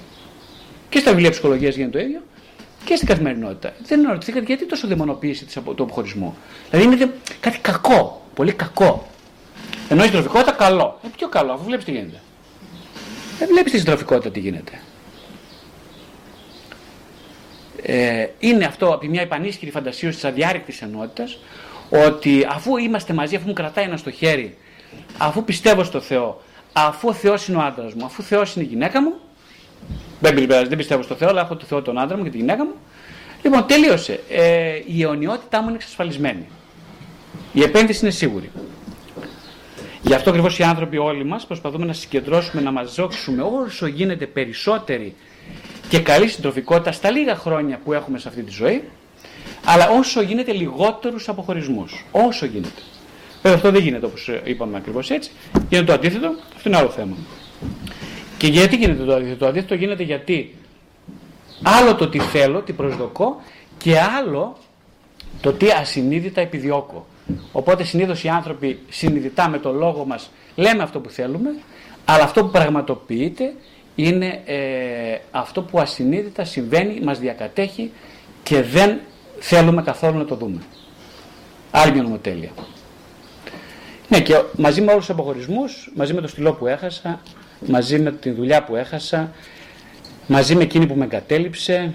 [0.89, 2.23] Και στα βιβλία ψυχολογίας γίνεται το ίδιο
[2.85, 3.73] και στην καθημερινότητα.
[3.83, 6.37] Δεν αναρωτηθήκατε γιατί τόσο δαιμονοποίηση του αποχωρισμού.
[6.71, 9.07] Δηλαδή είναι κάτι κακό, πολύ κακό.
[9.89, 10.99] Ενώ η συντροφικότητα καλό.
[11.05, 12.21] Ε, πιο καλό, αφού βλέπεις τι γίνεται.
[13.39, 14.81] Δεν βλέπεις τη συντροφικότητα τι γίνεται.
[17.83, 21.39] Ε, είναι αυτό από μια επανίσχυρη φαντασίωση της αδιάρρηκτης ενότητας
[21.91, 24.57] ότι αφού είμαστε μαζί, αφού μου κρατάει ένα στο χέρι,
[25.19, 28.65] αφού πιστεύω στο Θεό, αφού ο Θεός είναι ο άντρας μου, αφού ο Θεός είναι
[28.65, 29.13] η γυναίκα μου,
[30.21, 32.65] δεν, δεν πιστεύω στο Θεό, αλλά έχω το Θεό τον άντρα μου και τη γυναίκα
[32.65, 32.73] μου.
[33.43, 34.21] Λοιπόν, τελείωσε.
[34.29, 36.47] Ε, η αιωνιότητά μου είναι εξασφαλισμένη.
[37.53, 38.51] Η επένδυση είναι σίγουρη.
[40.07, 45.15] Γι' αυτό ακριβώς οι άνθρωποι όλοι μας προσπαθούμε να συγκεντρώσουμε, να μαζόξουμε όσο γίνεται περισσότερη
[45.89, 48.83] και καλή συντροφικότητα στα λίγα χρόνια που έχουμε σε αυτή τη ζωή,
[49.65, 52.05] αλλά όσο γίνεται λιγότερους αποχωρισμούς.
[52.11, 52.81] Όσο γίνεται.
[53.43, 55.31] Βέβαια αυτό δεν γίνεται όπως είπαμε ακριβώς έτσι.
[55.69, 57.17] Γίνεται το αντίθετο, αυτό είναι άλλο θέμα.
[58.39, 60.55] Και γιατί γίνεται το αντίθετο; Το αντίθετο γίνεται γιατί
[61.63, 63.41] άλλο το τι θέλω, τι προσδοκώ
[63.79, 64.57] και άλλο
[65.41, 67.07] το τι ασυνείδητα επιδιώκω.
[67.53, 71.51] Οπότε συνήθως οι άνθρωποι συνειδητά με το λόγο μας λέμε αυτό που θέλουμε,
[72.05, 73.53] αλλά αυτό που πραγματοποιείται
[73.95, 77.91] είναι ε, αυτό που ασυνείδητα συμβαίνει, μας διακατέχει
[78.43, 78.99] και δεν
[79.39, 80.63] θέλουμε καθόλου να το δούμε.
[81.71, 82.51] Άλλη μια νομοτέλεια.
[84.09, 87.21] Ναι, και μαζί με όλους τους αποχωρισμούς, μαζί με το στυλό που έχασα,
[87.67, 89.33] μαζί με τη δουλειά που έχασα,
[90.27, 91.95] μαζί με εκείνη που με εγκατέλειψε,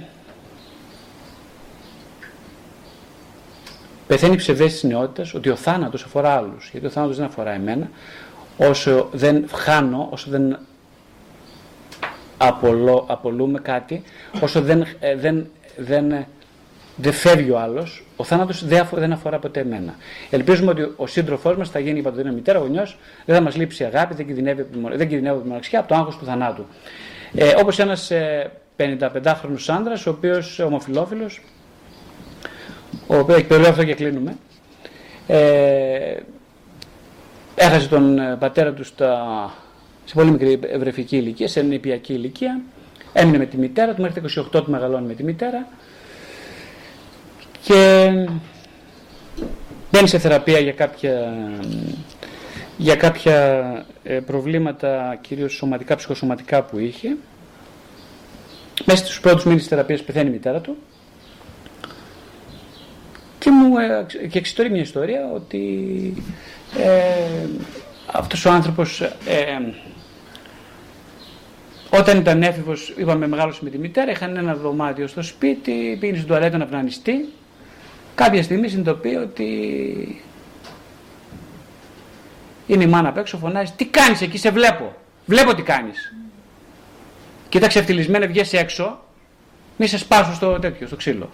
[4.12, 7.52] πεθαίνει η ψευδέστηση της νεότητας ότι ο θάνατος αφορά άλλους, γιατί ο θάνατος δεν αφορά
[7.52, 7.90] εμένα,
[8.58, 10.58] όσο δεν χάνω, όσο δεν
[12.38, 14.04] απολώ, απολούμε κάτι,
[14.42, 16.26] όσο δεν, ε, δεν, δεν,
[16.96, 19.96] δεν φεύγει ο άλλος, ο θάνατος δεν αφορά ποτέ εμένα.
[20.30, 23.56] Ελπίζουμε ότι ο σύντροφός μας θα γίνει η παντοδύναμη μητέρα, ο γονιός, δεν θα μας
[23.56, 26.66] λείψει αγάπη, δεν κινδυνεύει, δεν κινδυνεύει από τη μοναξιά, από το άγχος του θανάτου.
[27.34, 31.42] Ε, όπως ένας ε, 55χρονος άντρας, ο οποίος ομοφιλόφιλος,
[33.12, 34.38] ο οποίος εκπαιδεύει αυτό και κλείνουμε,
[35.28, 36.16] ε,
[37.56, 39.16] έχασε τον ε, πατέρα του στα,
[40.06, 42.62] σε πολύ μικρή ευρεφική ηλικία, σε νηπιακή ηλικία,
[43.14, 45.68] έμεινε με τη μητέρα του, μέχρι τα 28 του μεγαλώνει με τη μητέρα.
[47.62, 48.10] Και
[49.92, 51.34] μπαίνει σε θεραπεία για κάποια,
[52.78, 53.62] για κάποια
[54.04, 57.18] ε, προβλήματα κυρίως σωματικά, ψυχοσωματικά που είχε.
[58.86, 60.78] Μέσα στους πρώτους μήνες της θεραπείας πεθαίνει η μητέρα του
[63.52, 65.64] και μου ε, και εξιστορεί μια ιστορία ότι
[66.78, 67.48] ε,
[68.12, 69.74] αυτός ο άνθρωπος ε,
[71.90, 76.30] όταν ήταν έφηβος, είπαμε μεγάλος με τη μητέρα, είχαν ένα δωμάτιο στο σπίτι, πήγαινε στην
[76.30, 77.30] τουαλέτα να πνανιστεί.
[78.16, 79.46] Κάποια στιγμή συνειδητοποιεί ότι
[82.68, 84.96] είναι η μάνα απ' έξω, φωνάζει «Τι κάνεις εκεί, σε βλέπω,
[85.26, 86.16] βλέπω τι κάνεις».
[87.50, 89.04] Κοίταξε ευτυλισμένα, βγες έξω,
[89.78, 91.30] μη σε σπάσω στο τέτοιο, στο ξύλο.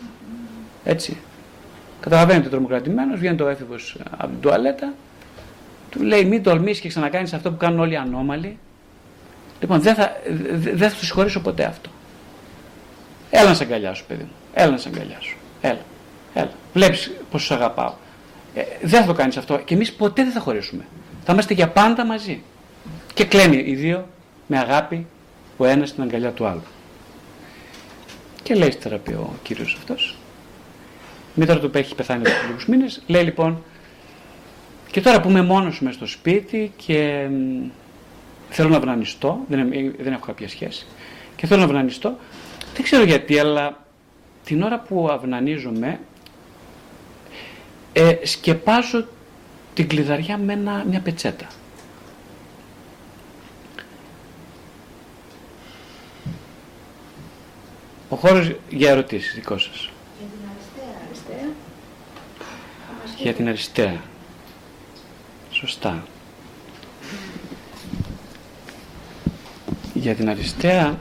[0.83, 1.17] Έτσι.
[2.09, 4.93] Καταλαβαίνετε τρομοκρατημένος, βγαίνει το έφηβος από την τουαλέτα,
[5.89, 8.57] του λέει: Μην τολμήσεις και ξανακάνεις αυτό που κάνουν όλοι οι ανώμαλοι.
[9.59, 10.11] Λοιπόν, δεν θα,
[10.61, 11.89] δεν θα τους συγχωρήσω ποτέ αυτό.
[13.29, 14.31] Έλα να σε αγκαλιάσω, παιδί μου.
[14.53, 15.35] Έλα να σε αγκαλιάσω.
[15.61, 15.79] Έλα.
[16.33, 16.51] Έλα.
[16.73, 17.93] Βλέπεις πώ σου αγαπάω.
[18.53, 20.85] Ε, δεν θα το κάνεις αυτό και εμείς ποτέ δεν θα χωρίσουμε.
[21.23, 22.41] Θα είμαστε για πάντα μαζί.
[23.13, 24.07] Και κλαίνει οι δύο
[24.47, 25.07] με αγάπη
[25.57, 26.63] ο ένας στην αγκαλιά του άλλου.
[28.43, 30.15] Και λέει στη θεραπεία ο κύριος αυτός,
[31.37, 33.63] μήτρα του που έχει πεθάνει από λίγους μήνες, λέει λοιπόν,
[34.91, 37.29] και τώρα που είμαι μόνος μες στο σπίτι και
[38.49, 39.69] θέλω να βρανιστώ, δεν,
[39.99, 40.85] δεν έχω κάποια σχέση,
[41.35, 42.17] και θέλω να βρανιστώ,
[42.73, 43.85] δεν ξέρω γιατί, αλλά
[44.43, 45.99] την ώρα που αυνανίζομαι,
[47.93, 49.07] ε, σκεπάζω
[49.73, 51.47] την κλειδαριά με ένα, μια πετσέτα.
[58.09, 59.89] Ο χώρος για ερωτήσεις δικό σας.
[63.17, 64.01] Για την αριστεία.
[65.51, 66.03] Σωστά.
[69.93, 70.99] Για την αριστεία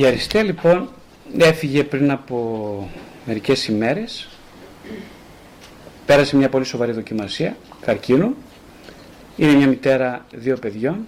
[0.00, 0.88] Η αριστεία λοιπόν
[1.38, 2.88] έφυγε πριν από
[3.26, 4.28] μερικές ημέρες
[6.06, 8.34] πέρασε μια πολύ σοβαρή δοκιμασία καρκίνου
[9.36, 11.06] είναι μια μητέρα δύο παιδιών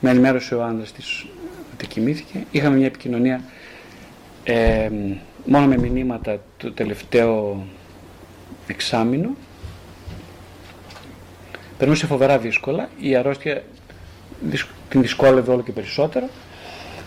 [0.00, 1.26] με ενημέρωσε ο άντρας της
[1.86, 2.44] κοιμήθηκε.
[2.50, 3.40] Είχαμε μια επικοινωνία
[4.44, 4.90] ε,
[5.44, 7.62] μόνο με μηνύματα το τελευταίο
[8.66, 9.30] εξάμεινο.
[11.78, 12.88] Περνούσε φοβερά δύσκολα.
[13.00, 13.62] Η αρρώστια
[14.88, 16.28] την δυσκόλευε όλο και περισσότερο.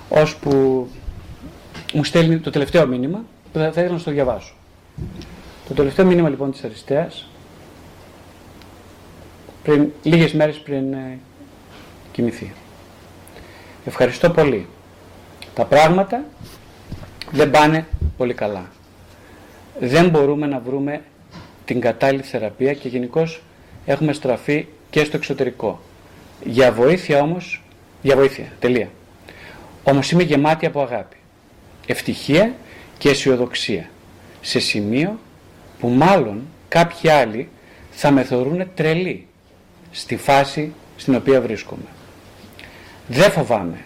[0.09, 0.87] Ώσπου
[1.93, 4.55] μου στέλνει το τελευταίο μήνυμα που θα, ήθελα να το διαβάσω.
[5.67, 7.27] Το τελευταίο μήνυμα λοιπόν της Αριστείας
[9.63, 11.19] πριν, λίγες μέρες πριν ε,
[12.11, 12.53] κοιμηθεί.
[13.85, 14.67] Ευχαριστώ πολύ.
[15.53, 16.23] Τα πράγματα
[17.31, 17.85] δεν πάνε
[18.17, 18.65] πολύ καλά.
[19.79, 21.01] Δεν μπορούμε να βρούμε
[21.65, 23.41] την κατάλληλη θεραπεία και γενικώς
[23.85, 25.81] έχουμε στραφεί και στο εξωτερικό.
[26.43, 27.61] Για βοήθεια όμως,
[28.01, 28.89] για βοήθεια, τελεία.
[29.83, 31.17] Όμως είμαι γεμάτη από αγάπη,
[31.85, 32.55] ευτυχία
[32.97, 33.89] και αισιοδοξία.
[34.41, 35.19] Σε σημείο
[35.79, 37.49] που μάλλον κάποιοι άλλοι
[37.91, 39.27] θα με θεωρούν τρελή
[39.91, 41.94] στη φάση στην οποία βρίσκομαι.
[43.07, 43.85] Δεν φοβάμαι.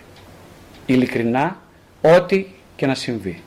[0.86, 1.62] Ειλικρινά
[2.02, 3.42] ό,τι και να συμβεί.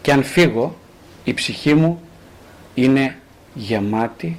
[0.00, 0.78] Και αν φύγω,
[1.24, 2.00] η ψυχή μου
[2.74, 3.18] είναι
[3.54, 4.38] γεμάτη.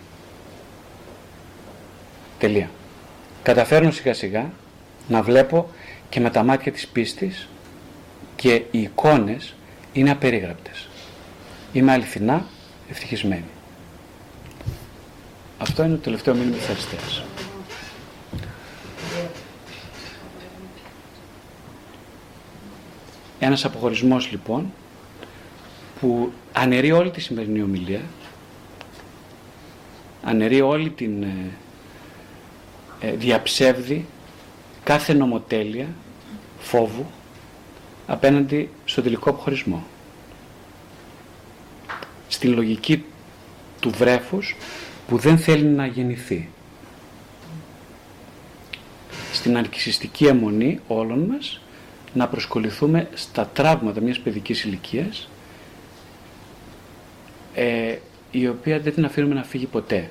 [2.37, 2.69] Τελεία.
[3.43, 4.51] Καταφέρνω σιγά σιγά
[5.07, 5.69] να βλέπω
[6.09, 7.47] και με τα μάτια της πίστης
[8.35, 9.55] και οι εικόνες
[9.93, 10.89] είναι απερίγραπτες.
[11.73, 12.45] Είμαι αληθινά
[12.89, 13.49] ευτυχισμένη.
[15.57, 17.23] Αυτό είναι το τελευταίο μήνυμα της αριστείας.
[23.43, 24.73] Ένας αποχωρισμός λοιπόν
[25.99, 28.01] που αναιρεί όλη τη σημερινή ομιλία,
[30.23, 31.51] αναιρεί όλη την ε,
[32.99, 34.05] ε, διαψεύδη
[34.83, 35.87] κάθε νομοτέλεια
[36.59, 37.05] φόβου
[38.07, 39.83] απέναντι στο τελικό αποχωρισμό.
[42.27, 43.05] Στην λογική
[43.79, 44.55] του βρέφους
[45.07, 46.49] που δεν θέλει να γεννηθεί.
[49.33, 51.61] Στην αρκισιστική αιμονή όλων μας
[52.13, 55.29] να προσκοληθούμε στα τραύματα μιας παιδικής ηλικίας
[57.53, 57.95] ε,
[58.31, 60.09] η οποία δεν την αφήνουμε να φύγει ποτέ.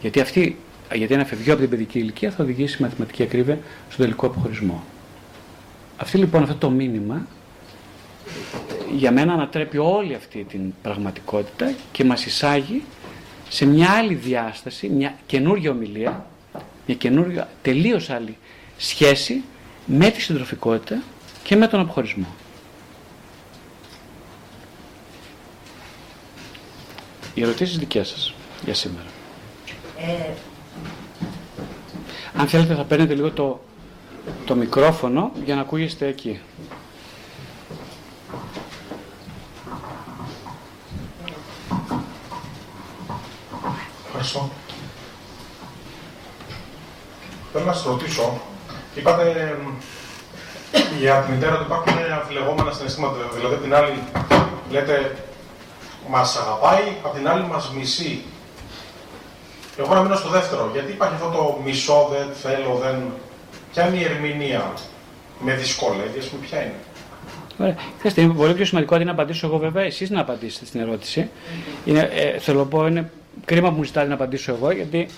[0.00, 0.58] Γιατί, αυτή,
[0.92, 3.58] γιατί ένα φευγείο από την παιδική ηλικία θα οδηγήσει μαθηματική ακρίβεια
[3.90, 4.84] στον τελικό αποχωρισμό.
[5.96, 7.26] Αυτή λοιπόν αυτό το μήνυμα
[8.96, 12.82] για μένα ανατρέπει όλη αυτή την πραγματικότητα και μας εισάγει
[13.48, 16.26] σε μια άλλη διάσταση, μια καινούργια ομιλία,
[16.86, 18.36] μια καινούργια τελείως άλλη
[18.76, 19.42] σχέση
[19.86, 21.02] με τη συντροφικότητα
[21.48, 22.26] και με τον αποχωρισμό.
[27.34, 28.34] Οι ερωτήσεις δικές σας
[28.64, 29.06] για σήμερα.
[29.98, 30.32] Ε...
[32.36, 33.60] Αν θέλετε θα παίρνετε λίγο το,
[34.44, 36.40] το μικρόφωνο για να ακούγεστε εκεί.
[44.06, 44.50] Ευχαριστώ.
[47.52, 48.40] Θέλω να σας ρωτήσω,
[48.94, 49.56] είπατε
[50.98, 53.14] για τη μητέρα ότι υπάρχουν αμφιλεγόμενα συναισθήματα.
[53.36, 53.94] Δηλαδή, απ' την άλλη
[54.70, 55.16] λέτε
[56.08, 58.22] μας αγαπάει, απ' την άλλη μας μισεί.
[59.78, 60.70] Εγώ να μείνω στο δεύτερο.
[60.72, 62.96] Γιατί υπάρχει αυτό το μισό, δεν θέλω, δεν.
[63.72, 64.72] Ποια είναι η ερμηνεία,
[65.40, 66.74] με δυσκολεύει, ας πούμε, ποια είναι;
[67.58, 67.76] Ωραία.
[67.98, 71.30] Ξέρετε, είναι πολύ πιο σημαντικό αντί να απαντήσω εγώ, βέβαια, εσείς να απαντήσετε στην ερώτηση.
[71.84, 73.10] Είναι, ε, θέλω να πω, είναι
[73.44, 75.08] κρίμα που μου ζητάτε να απαντήσω εγώ, γιατί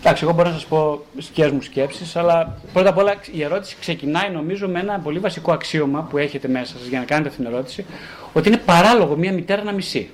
[0.00, 3.76] Εντάξει, εγώ μπορώ να σας πω δικέ μου σκέψεις, αλλά πρώτα απ' όλα η ερώτηση
[3.80, 7.42] ξεκινάει νομίζω με ένα πολύ βασικό αξίωμα που έχετε μέσα σας για να κάνετε αυτή
[7.42, 7.84] την ερώτηση,
[8.32, 10.10] ότι είναι παράλογο μια μητέρα να μισεί.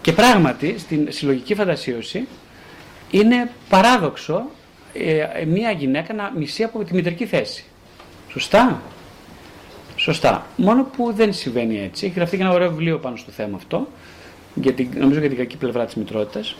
[0.00, 2.26] Και πράγματι, στην συλλογική φαντασίωση,
[3.10, 4.42] είναι παράδοξο
[4.92, 7.64] ε, μια γυναίκα να μισεί από τη μητρική θέση.
[8.28, 8.80] Σωστά;
[10.00, 10.46] Σωστά.
[10.56, 12.06] Μόνο που δεν συμβαίνει έτσι.
[12.06, 13.88] Έχει γραφτεί και ένα ωραίο βιβλίο πάνω στο θέμα αυτό,
[14.54, 16.56] για την, νομίζω για την κακή πλευρά της μητρότητας.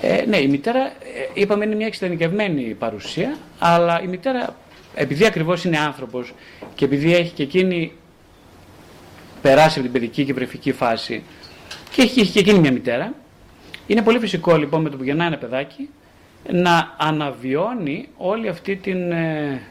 [0.00, 0.92] Ε, ναι, η μητέρα, ε,
[1.34, 4.56] είπαμε, είναι μια εξειδανικευμένη παρουσία, αλλά η μητέρα,
[4.94, 6.34] επειδή ακριβώς είναι άνθρωπος
[6.74, 7.92] και επειδή έχει και εκείνη
[9.42, 11.22] περάσει από την παιδική και βρεφική φάση
[11.90, 13.14] και έχει, έχει και εκείνη μια μητέρα,
[13.86, 15.88] είναι πολύ φυσικό λοιπόν με το που γεννάει ένα παιδάκι
[16.50, 19.62] να αναβιώνει όλη αυτή την, ε,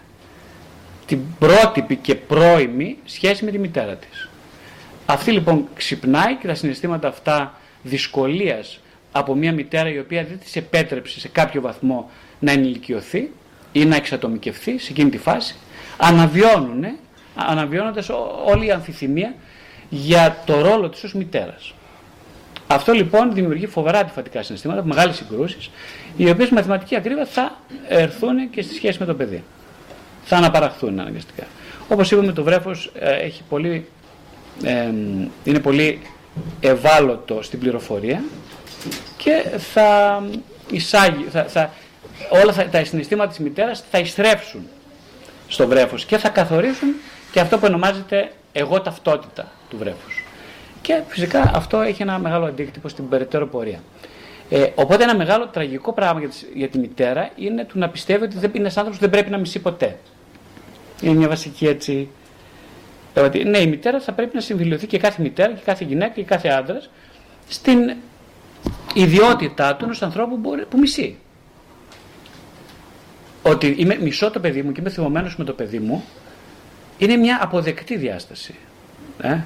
[1.05, 4.29] την πρότυπη και πρώιμη σχέση με τη μητέρα της.
[5.05, 8.80] Αυτή λοιπόν ξυπνάει και τα συναισθήματα αυτά δυσκολίας
[9.11, 12.09] από μια μητέρα η οποία δεν της επέτρεψε σε κάποιο βαθμό
[12.39, 13.29] να ενηλικιωθεί
[13.71, 15.55] ή να εξατομικευθεί σε εκείνη τη φάση,
[15.97, 16.85] αναβιώνουν,
[17.35, 18.09] αναβιώνοντας
[18.45, 19.35] όλη η αμφιθυμία
[19.89, 21.73] για το ρόλο της ως μητέρας.
[22.67, 25.69] Αυτό λοιπόν δημιουργεί φοβερά αντιφατικά συναισθήματα, μεγάλες συγκρούσεις,
[26.17, 29.43] οι οποίες με μαθηματική ακρίβεια θα έρθουν και στη σχέση με το παιδί.
[30.23, 31.43] Θα αναπαραχθούν αναγκαστικά.
[31.87, 33.85] Όπως είπαμε το βρέφος ε, έχει πολύ,
[34.63, 34.93] ε,
[35.43, 36.01] είναι πολύ
[36.59, 38.23] ευάλωτο στην πληροφορία
[39.17, 40.21] και θα
[40.71, 41.69] εισάγει, θα, θα,
[42.29, 44.67] όλα θα, τα συναισθήματα της μητέρας θα ειστρέψουν
[45.47, 46.89] στο βρέφος και θα καθορίσουν
[47.31, 50.23] και αυτό που ονομάζεται εγώ ταυτότητα του βρέφους.
[50.81, 53.79] Και φυσικά αυτό έχει ένα μεγάλο αντίκτυπο στην περαιτέρω πορεία.
[54.49, 58.23] Ε, οπότε ένα μεγάλο τραγικό πράγμα για τη, για τη μητέρα είναι του να πιστεύει
[58.23, 59.97] ότι δεν, είναι άνθρωπος που δεν πρέπει να μισεί ποτέ.
[61.01, 62.09] Είναι μια βασική έτσι...
[63.17, 66.23] Ότι, ναι, η μητέρα θα πρέπει να συμβιλωθεί και κάθε μητέρα και κάθε γυναίκα και
[66.23, 66.89] κάθε άντρας
[67.47, 67.93] στην
[68.93, 70.37] ιδιότητά του ενό ανθρώπους
[70.69, 71.17] που μισεί.
[73.43, 76.03] Ότι είμαι μισό το παιδί μου και είμαι θυμωμένος με το παιδί μου
[76.97, 78.55] είναι μια αποδεκτή διάσταση.
[79.21, 79.37] Ε;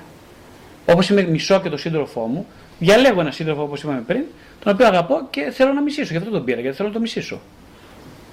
[0.86, 2.46] Όπως είμαι μισό και το σύντροφό μου,
[2.80, 4.24] διαλέγω ένα σύντροφο όπως είπαμε πριν,
[4.64, 6.12] τον οποίο αγαπώ και θέλω να μισήσω.
[6.12, 7.40] Γι' αυτό τον πήρα, γιατί θέλω να το μισήσω.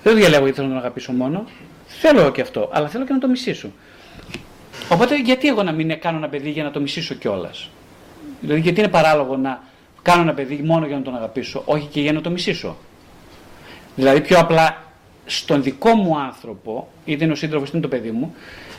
[0.03, 1.45] Δεν το διαλέγω γιατί θέλω να τον αγαπήσω μόνο.
[1.87, 3.73] Θέλω και αυτό, αλλά θέλω και να το μισήσω.
[4.89, 7.71] Οπότε γιατί εγώ να μην κάνω ένα παιδί για να το μισήσω κιόλας;
[8.41, 9.63] Δηλαδή γιατί είναι παράλογο να
[10.03, 12.77] κάνω ένα παιδί μόνο για να τον αγαπήσω, όχι και για να το μισήσω.
[13.95, 14.83] Δηλαδή πιο απλά
[15.27, 18.35] στον δικό μου άνθρωπο, είτε είναι ο σύντροφος είτε είναι το παιδί μου,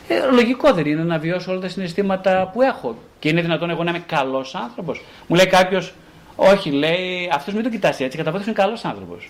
[0.08, 2.98] ε, λογικό δεν είναι να βιώσω όλα τα συναισθήματα που έχω.
[3.20, 5.02] Και είναι δυνατόν εγώ να είμαι καλός άνθρωπος.
[5.28, 5.94] Μου λέει κάποιος,
[6.36, 9.30] Όχι, λέει, αυτός μην το κοιτάσει έτσι, κατά βάθο είναι καλός άνθρωπος.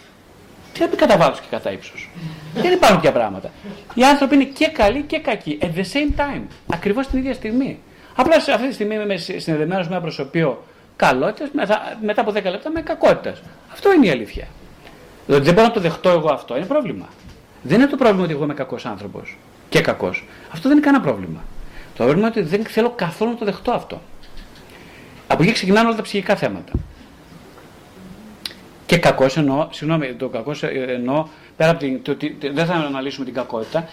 [0.73, 2.09] Τι να πει κατά βάθος και κατά ύψος.
[2.53, 3.51] δεν υπάρχουν τέτοια πράγματα.
[3.93, 5.57] Οι άνθρωποι είναι και καλοί και κακοί.
[5.61, 6.41] At the same time.
[6.73, 7.79] Ακριβώς την ίδια στιγμή.
[8.15, 10.63] Απλά σε αυτή τη στιγμή είμαι συνδεδεμένος με ένα προσωπείο
[10.95, 13.35] καλότητα, μετά, μετά από 10 λεπτά με κακότητα.
[13.71, 14.47] Αυτό είναι η αλήθεια.
[15.25, 16.57] Δηλαδή δεν μπορώ να το δεχτώ εγώ αυτό.
[16.57, 17.07] Είναι πρόβλημα.
[17.61, 19.37] Δεν είναι το πρόβλημα ότι εγώ είμαι κακός άνθρωπος
[19.69, 20.25] και κακός.
[20.53, 21.43] Αυτό δεν είναι κανένα πρόβλημα.
[21.97, 24.01] Το πρόβλημα είναι ότι δεν θέλω καθόλου να το δεχτώ αυτό.
[25.27, 26.71] Από εκεί ξεκινάνε όλα τα ψυχικά θέματα.
[28.85, 32.01] Και κακός εννοώ, συγγνώμη, το κακός εννοώ, πέρα από την.
[32.01, 32.17] Το,
[32.53, 33.87] δεν θα αναλύσουμε την κακότητα.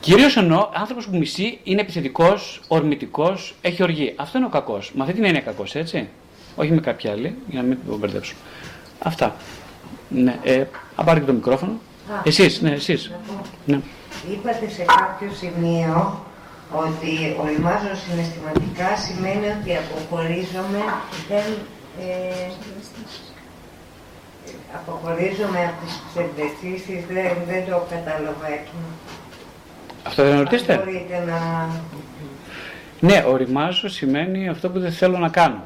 [0.00, 4.12] Κυρίως εννοώ άνθρωπος που μισεί είναι επιθετικός, ορμητικό, έχει οργή.
[4.16, 4.92] Αυτό είναι ο κακός.
[4.94, 6.08] Με αυτή την έννοια κακός, έτσι.
[6.56, 8.34] Όχι με κάποια άλλη, για να μην το μπερδέψω.
[8.98, 9.34] Αυτά.
[10.08, 10.64] Ναι, ε,
[11.04, 11.72] πάρει και το μικρόφωνο.
[12.24, 13.12] Εσείς, ναι, εσείς.
[13.66, 13.80] Ναι.
[14.32, 16.24] Είπατε σε κάποιο σημείο
[16.72, 20.82] ότι οριμάζω συναισθηματικά σημαίνει ότι αποχωρίζομαι,
[21.28, 21.46] δεν,
[22.00, 22.50] ε,
[24.74, 28.48] αποχωρίζομαι από τις ψευδεστήσεις, δεν, δεν το κατάλαβα
[30.02, 31.68] Αυτό δεν ρωτήσετε; Μπορείτε να...
[33.04, 35.62] Ναι, οριμάζω σημαίνει αυτό που δεν θέλω να κάνω.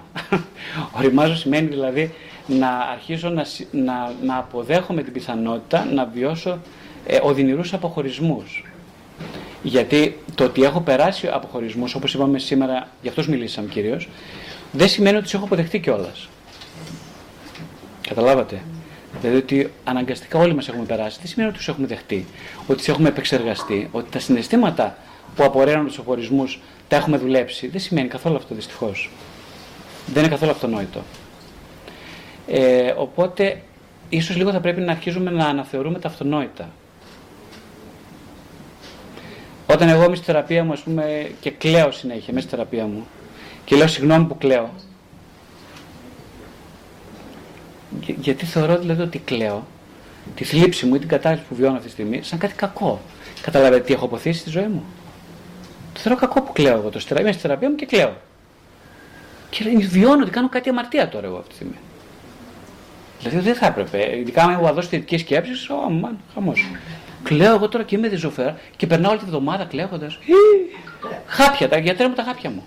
[0.98, 2.14] οριμάζω σημαίνει δηλαδή
[2.46, 6.58] να αρχίσω να, να, να αποδέχομαι την πιθανότητα να βιώσω
[7.06, 8.64] ε, οδυνηρούς αποχωρισμούς.
[9.62, 14.08] Γιατί το ότι έχω περάσει αποχωρισμούς, όπως είπαμε σήμερα, για αυτούς μιλήσαμε κυρίως,
[14.72, 16.28] δεν σημαίνει ότι τους έχω αποδεχτεί κιόλας.
[18.08, 18.62] Καταλάβατε;
[19.20, 22.26] Δηλαδή ότι αναγκαστικά όλοι μας έχουμε περάσει, δεν σημαίνει ότι τους έχουμε δεχτεί,
[22.66, 24.96] ότι τους έχουμε επεξεργαστεί, ότι τα συναισθήματα
[25.36, 27.68] που απορρέουν τους αποχωρισμούς τα έχουμε δουλέψει.
[27.68, 29.10] Δεν σημαίνει καθόλου αυτό δυστυχώς.
[30.06, 31.02] Δεν είναι καθόλου αυτονόητο.
[32.46, 33.62] Ε, οπότε
[34.08, 36.70] ίσως λίγο θα πρέπει να αρχίζουμε να αναθεωρούμε τα αυτονόητα.
[39.66, 43.06] Όταν εγώ είμαι στη θεραπεία μου, ας πούμε, και κλαίω συνέχεια μέσα στη θεραπεία μου
[43.64, 44.70] και λέω συγγνώμη που κλαίω.
[48.00, 49.66] γιατί θεωρώ δηλαδή ότι κλαίω
[50.34, 53.00] τη θλίψη μου ή την κατάσταση που βιώνω αυτή τη στιγμή σαν κάτι κακό.
[53.42, 54.84] Καταλαβαίνετε τι έχω αποθήσει στη ζωή μου.
[55.98, 56.88] Το θεωρώ κακό που κλαίω εγώ.
[56.88, 58.16] Το είμαι στη θεραπεία μου και κλαίω.
[59.50, 61.76] Και βιώνω ότι κάνω κάτι αμαρτία τώρα εγώ αυτή τη στιγμή.
[63.20, 64.16] Δηλαδή δεν θα έπρεπε.
[64.18, 66.66] Ειδικά αν έχω δώσει θετικές σκέψεις, ο μαν, χαμός.
[67.22, 70.18] Κλαίω εγώ τώρα και είμαι διζωφέρα και περνάω όλη τη βδομάδα κλαίγοντας.
[71.26, 72.64] Χάπια, τα γιατρέ μου τα χάπια μου.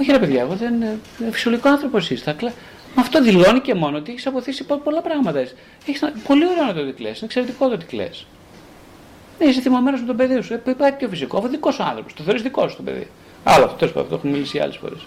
[0.00, 0.98] Όχι ρε παιδιά, εγώ δεν είναι
[1.30, 2.34] φυσιολογικό άνθρωπος είσαι.
[2.38, 2.52] κλα...
[2.94, 5.38] Αυτό δηλώνει και μόνο ότι έχεις αποθήσει πολλά πράγματα.
[5.86, 6.04] Έχεις...
[6.26, 8.08] Πολύ ωραίο να το δει Είναι εξαιρετικό το ότι κλε.
[9.38, 10.52] Είσαι θυμωμένος με τον παιδί σου.
[10.54, 11.40] Ε, υπάρχει πιο φυσικός.
[11.40, 12.14] Αφού δικός σου άνθρωπος.
[12.14, 13.06] Το θεωρείς δικός σου το παιδί.
[13.44, 14.98] Άλλο αυτό, τέλος πάντων, το έχουμε μιλήσει άλλες φορές.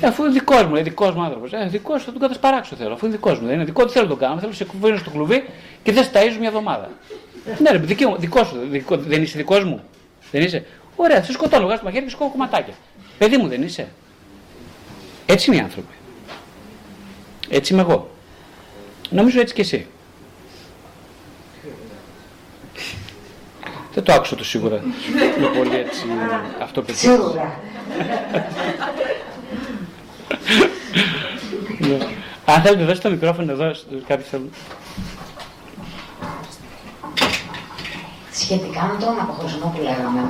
[0.00, 1.52] Ε, αφού είναι δικός μου, είναι δικός μου άνθρωπος.
[1.52, 2.92] Ε, δικός σου θα τον κατασπαράξω θέλω.
[2.92, 4.34] Αφού είναι δικός μου, δεν είναι δικό, τι θέλω να το κάνω.
[4.38, 5.44] Θέλω να σε κουβένω στο κλουβί
[5.82, 6.90] και δεν σταίζω μια εβδομάδα.
[7.58, 9.80] ναι, ρε, δικό, δικός σου, δικό, δεν είσαι δικός μου.
[10.30, 10.66] Δεν είσαι.
[10.96, 12.74] Ωραία, σε σκοτώνω, βγάζω το μαχαίρι και σκότω κομματάκια.
[13.18, 13.88] Παιδί μου δεν είσαι.
[15.26, 15.94] Έτσι είναι οι άνθρωποι.
[17.48, 18.10] Έτσι είμαι εγώ.
[19.10, 19.86] Νομίζω έτσι και εσύ.
[23.94, 24.76] Δεν το άκουσα το σίγουρα.
[25.38, 26.06] Είναι πολύ έτσι
[26.62, 27.60] αυτό που Σίγουρα.
[31.78, 31.98] Ναι.
[32.44, 33.70] Αν θέλετε δώστε το μικρόφωνο εδώ,
[34.06, 34.50] κάποιοι θέλουν.
[38.32, 40.22] Σχετικά με τον αποχωρισμό που λέγαμε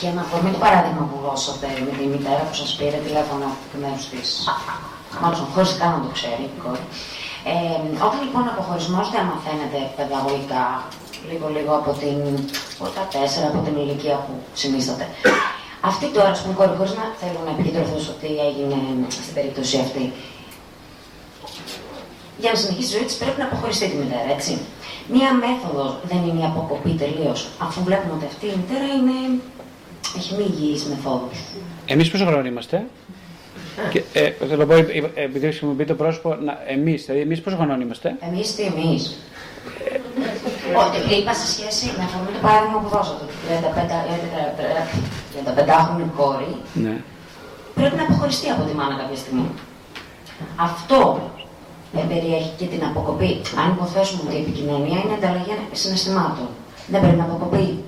[0.00, 3.78] και με αφορμή το παράδειγμα που δώσατε με τη μητέρα που σας πήρε τηλέφωνο του
[3.82, 4.28] μέρους της,
[5.20, 6.84] μάλλον χωρίς καν να το ξέρει η κόρη.
[7.52, 10.64] Ε, όταν λοιπόν ο αποχωρισμός δεν μαθαίνεται παιδαγωγικά
[11.30, 12.18] λίγο λίγο από, την,
[12.80, 15.06] από τα τέσσερα, από την ηλικία που συνίσταται.
[15.80, 18.78] Αυτή τώρα, ας πούμε, κόρη, χωρίς να θέλω να επικεντρωθώ στο τι έγινε
[19.24, 20.04] στην περίπτωση αυτή.
[22.42, 24.52] Για να συνεχίσει τη ζωή της πρέπει να αποχωριστεί τη μητέρα, έτσι.
[25.14, 29.16] Μία μέθοδος δεν είναι η αποκοπή τελείως, αφού βλέπουμε ότι αυτή η μητέρα είναι...
[30.16, 31.38] έχει μη υγιεί μεθόδους.
[31.86, 32.86] Εμείς πόσο χρόνο είμαστε,
[33.90, 36.36] και, ε, θέλω να πω, ε, ε, επειδή χρησιμοποιεί το πρόσωπο,
[36.66, 39.18] εμείς, δηλαδή εμείς πόσο χρόνο είμαστε; Εμείς τι εμείς.
[40.80, 43.24] Όχι, είπα σε σχέση με αφορμή το παράδειγμα που δώσατε.
[45.44, 46.96] 35χρονη κόρη ναι.
[47.74, 49.48] πρέπει να αποχωριστεί από τη μάνα κάποια στιγμή.
[50.56, 51.30] Αυτό
[52.08, 53.40] περιέχει και την αποκοπή.
[53.62, 56.48] Αν υποθέσουμε ότι η επικοινωνία είναι ανταλλαγή συναισθημάτων,
[56.86, 57.82] δεν πρέπει να αποκοπεί.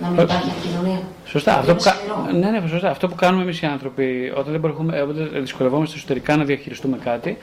[0.00, 1.00] Να μην υπάρχει επικοινωνία.
[1.24, 1.58] Σωστά.
[1.58, 1.82] Αυτό που,
[2.40, 2.90] ναι, ναι, σωστά.
[2.90, 4.64] Αυτό που κάνουμε εμείς οι άνθρωποι όταν, δεν
[5.02, 7.38] όταν δυσκολευόμαστε εσωτερικά να διαχειριστούμε κάτι,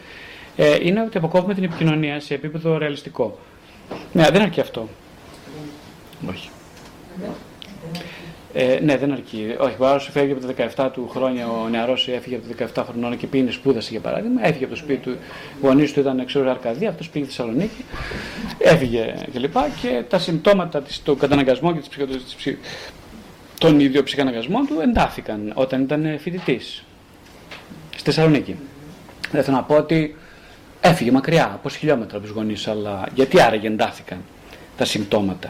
[0.56, 3.38] ε, είναι ότι αποκόπτουμε την επικοινωνία σε επίπεδο ρεαλιστικό.
[4.14, 4.90] Ναι, δεν αρκεί αυτό.
[6.30, 6.50] Όχι.
[8.54, 9.56] Ε, ναι, δεν αρκεί.
[9.60, 12.86] Όχι, ο άλλο φεύγει από τα 17 του χρόνια, ο νεαρός έφυγε από τα 17
[12.90, 14.48] χρονών και πήγε σπούδασε για παράδειγμα.
[14.48, 15.16] Έφυγε από το σπίτι του, οι
[15.62, 17.86] γονείς του ήταν ξέρω Αρκαδία, αυτός πήγε στη Θεσσαλονίκη.
[18.58, 19.54] Έφυγε κλπ.
[19.54, 22.58] Και, και τα συμπτώματα του καταναγκασμού και της,
[23.58, 26.84] των ίδιων ψυχαναγκασμών του εντάθηκαν όταν ήταν φοιτητής
[27.96, 28.56] στη Θεσσαλονίκη.
[29.32, 30.16] Δεν θέλω να πω ότι
[30.82, 34.24] Έφυγε μακριά, από χιλιόμετρα από τους γονείς, αλλά γιατί άραγε εντάθηκαν
[34.78, 35.50] τα συμπτώματα.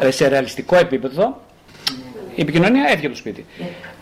[0.00, 1.40] Ε, σε ρεαλιστικό επίπεδο
[2.38, 3.46] η επικοινωνία έφυγε από το σπίτι.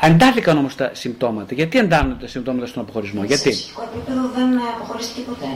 [0.01, 1.55] Εντάθηκαν όμως τα συμπτώματα.
[1.55, 5.47] Γιατί εντάνονται τα συμπτώματα στον αποχωρισμό, σε γιατί; Σε επίπεδο δεν αποχωρίστηκε ποτέ.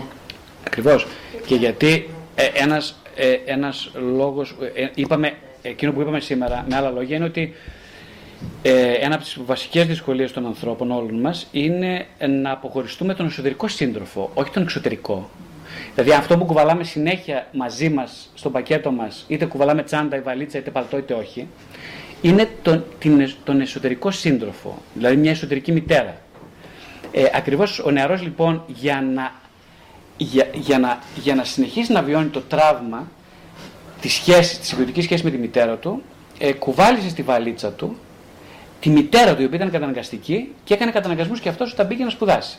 [0.67, 1.07] Ακριβώς.
[1.47, 6.91] Και γιατί ε, ένας, ε, ένας λόγος, ε, είπαμε, εκείνο που είπαμε σήμερα με άλλα
[6.91, 7.55] λόγια είναι ότι
[8.63, 12.07] ε, ένα από τις βασικές δυσκολίες των ανθρώπων όλων μας είναι
[12.43, 15.31] να αποχωριστούμε τον εσωτερικό σύντροφο, όχι τον εξωτερικό.
[15.95, 20.59] Δηλαδή αυτό που κουβαλάμε συνέχεια μαζί μας, στο πακέτο μας, είτε κουβαλάμε τσάντα ή βαλίτσα,
[20.59, 21.47] είτε παλτό είτε όχι,
[22.23, 26.17] είναι τον, την, τον εσωτερικό σύντροφο, δηλαδή μια εσωτερική μητέρα.
[27.13, 29.33] Ε, ακριβώς ο νεαρός λοιπόν για να,
[30.17, 33.11] για, για, να, για να συνεχίσει να βιώνει το τραύμα
[34.01, 36.03] της σχέσης, της συγκριτικής σχέσης με τη μητέρα του,
[36.39, 37.97] ε, κουβάλισε στη βαλίτσα του
[38.81, 42.11] τη μητέρα του, η οποία ήταν καταναγκαστική και έκανε καταναγκασμούς και αυτός όταν πήγε να
[42.11, 42.59] σπουδάσει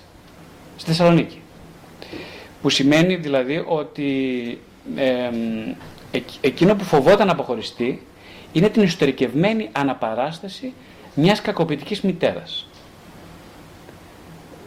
[0.77, 1.41] στη Θεσσαλονίκη.
[2.61, 4.59] Που σημαίνει δηλαδή ότι
[4.95, 5.29] ε,
[6.41, 8.05] εκείνο που φοβόταν να αποχωριστεί
[8.51, 10.73] είναι την εσωτερικευμένη αναπαράσταση
[11.13, 12.67] μιας κακοποιητικής μητέρας.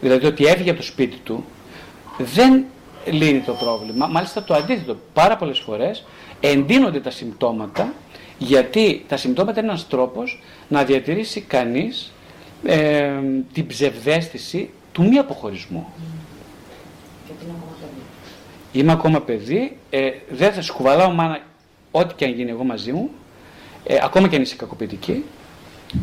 [0.01, 1.45] Δηλαδή ότι έφυγε από το σπίτι του
[2.19, 2.65] δεν
[3.07, 4.97] λύνει το πρόβλημα, μάλιστα το αντίθετο.
[5.13, 6.05] Πάρα πολλές φορές
[6.41, 7.93] εντείνονται τα συμπτώματα
[8.39, 12.13] γιατί τα συμπτώματα είναι ένας τρόπος να διατηρήσει κανείς
[12.65, 13.13] ε,
[13.53, 15.93] την ψευδέστηση του μη αποχωρισμού.
[18.73, 21.41] Είμαι ακόμα παιδί, ε, δεν θα σκουβαλάω μάνα
[21.91, 23.11] ό,τι και αν γίνει εγώ μαζί μου,
[23.85, 25.25] ε, ακόμα και αν είσαι κακοποιητική,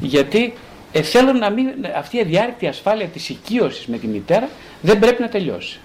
[0.01, 0.53] γιατί
[0.91, 4.49] ε, θέλω να μην, αυτή η αδιάρρηκτη ασφάλεια της οικείωσης με τη μητέρα
[4.81, 5.79] δεν πρέπει να τελειώσει.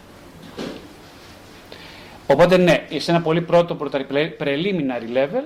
[2.26, 4.06] Οπότε ναι, σε ένα πολύ πρώτο πρώτα
[4.40, 5.42] preliminary level,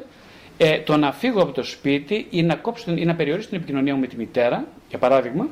[0.63, 3.57] ε, το να φύγω από το σπίτι ή να, κόψω, την- ή να περιορίσω την
[3.57, 5.49] επικοινωνία μου με τη μητέρα, για παράδειγμα,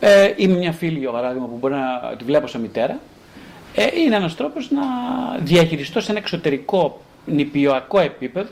[0.00, 2.98] ε, ή με μια φίλη, για παράδειγμα, που μπορεί να τη βλέπω σαν μητέρα,
[3.74, 4.82] ε, είναι ένας τρόπος να
[5.42, 8.48] διαχειριστώ σε ένα εξωτερικό νηπιοακό επίπεδο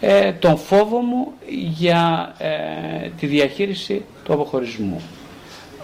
[0.00, 5.02] ε, τον φόβο μου για ε, τη διαχείριση του αποχωρισμού.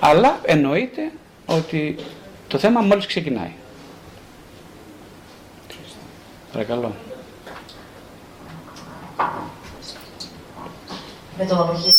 [0.00, 1.10] Αλλά εννοείται
[1.46, 1.94] ότι
[2.48, 3.50] το θέμα μόλις ξεκινάει.
[6.52, 6.92] Παρακαλώ.
[11.38, 11.92] Με τον αποχή.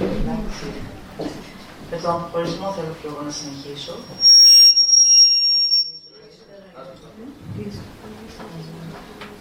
[0.00, 0.66] Εντάξει.
[1.90, 3.94] Με τον αποχωρισμό θέλω και εγώ να συνεχίσω.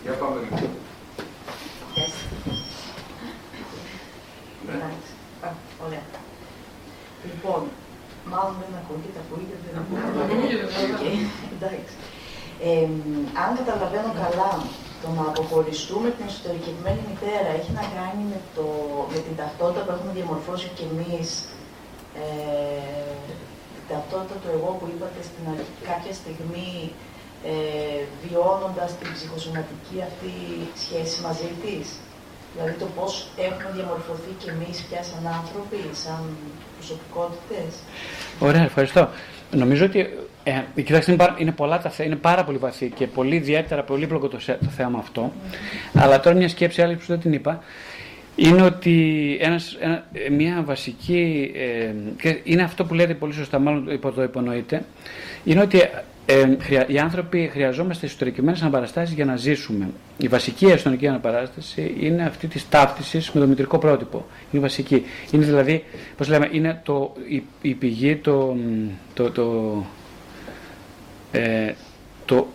[0.04, 0.70] Για πάμε λοιπόν.
[1.96, 2.14] Yes.
[4.68, 5.12] Εντάξει.
[5.41, 5.50] Α,
[5.86, 6.02] Ωραία.
[7.26, 7.70] Λοιπόν,
[8.34, 10.22] μάλλον δεν ακούγεται, ακούγεται, δεν ακούγεται.
[10.84, 11.04] Οκ,
[11.56, 11.94] Εντάξει.
[12.68, 12.88] Ε,
[13.44, 14.52] αν καταλαβαίνω καλά,
[15.02, 18.66] το να αποχωριστούμε την εσωτερικευμένη μητέρα έχει να κάνει με, το,
[19.12, 21.28] με την ταυτότητα που έχουμε διαμορφώσει κι εμείς,
[22.24, 23.14] ε,
[23.76, 26.74] την ταυτότητα του εγώ που είπατε στην αρχή, κάποια στιγμή,
[27.52, 30.34] ε, βιώνοντας την ψυχοσωματική αυτή
[30.84, 31.88] σχέση μαζί της.
[32.56, 36.20] Δηλαδή το πώς έχουμε διαμορφωθεί κι εμείς πια σαν άνθρωποι, σαν
[36.78, 37.72] προσωπικότητες.
[38.40, 39.10] Ωραία, ευχαριστώ.
[39.52, 40.00] Νομίζω ότι
[40.44, 43.84] ε, κοιτάξτε, είναι, πάρα, είναι, πολλά τα, θέ- είναι πάρα πολύ βαθύ και πολύ ιδιαίτερα
[43.84, 45.34] πολύπλοκο το, σε- το θέμα αυτό.
[45.94, 47.64] Αλλά τώρα μια σκέψη άλλη που δεν την είπα
[48.36, 51.52] είναι ότι ένας, ένα, ε, μια βασική.
[51.56, 54.86] Ε, και είναι αυτό που λέτε πολύ σωστά, μάλλον υπό το υπονοείτε.
[55.44, 55.82] Είναι ότι
[56.32, 59.90] ε, χρεια- οι άνθρωποι χρειαζόμαστε εσωτερικευμένε αναπαραστάσεις για να ζήσουμε.
[60.18, 64.26] Η βασική εσωτερική αναπαράσταση είναι αυτή της ταύτισης με το μητρικό πρότυπο.
[64.52, 65.06] Είναι βασική.
[65.32, 65.84] Είναι δηλαδή,
[66.18, 68.58] πώς λέμε, είναι το, η, η πηγή, το,
[69.14, 69.86] το, το,
[71.32, 71.74] ε,
[72.26, 72.48] το,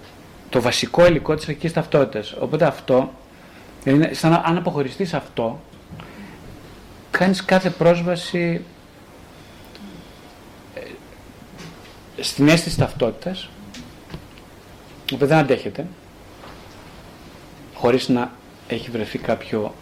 [0.49, 2.33] το βασικό υλικό της αρχικής ταυτότητας.
[2.41, 3.13] Οπότε αυτό,
[3.85, 5.61] είναι σαν να, αν αποχωριστείς αυτό,
[7.11, 8.61] κάνεις κάθε πρόσβαση
[10.75, 10.81] ε,
[12.23, 13.49] στην αίσθηση ταυτότητας,
[15.07, 15.87] που δεν αντέχεται,
[17.75, 18.33] χωρίς να
[18.69, 19.75] έχει βρεθεί κάποιο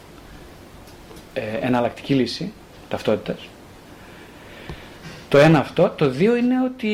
[1.35, 2.53] ε, εναλλακτική λύση
[2.89, 3.49] ταυτότητας.
[5.29, 5.95] Το ένα αυτό.
[5.97, 6.93] Το δύο είναι ότι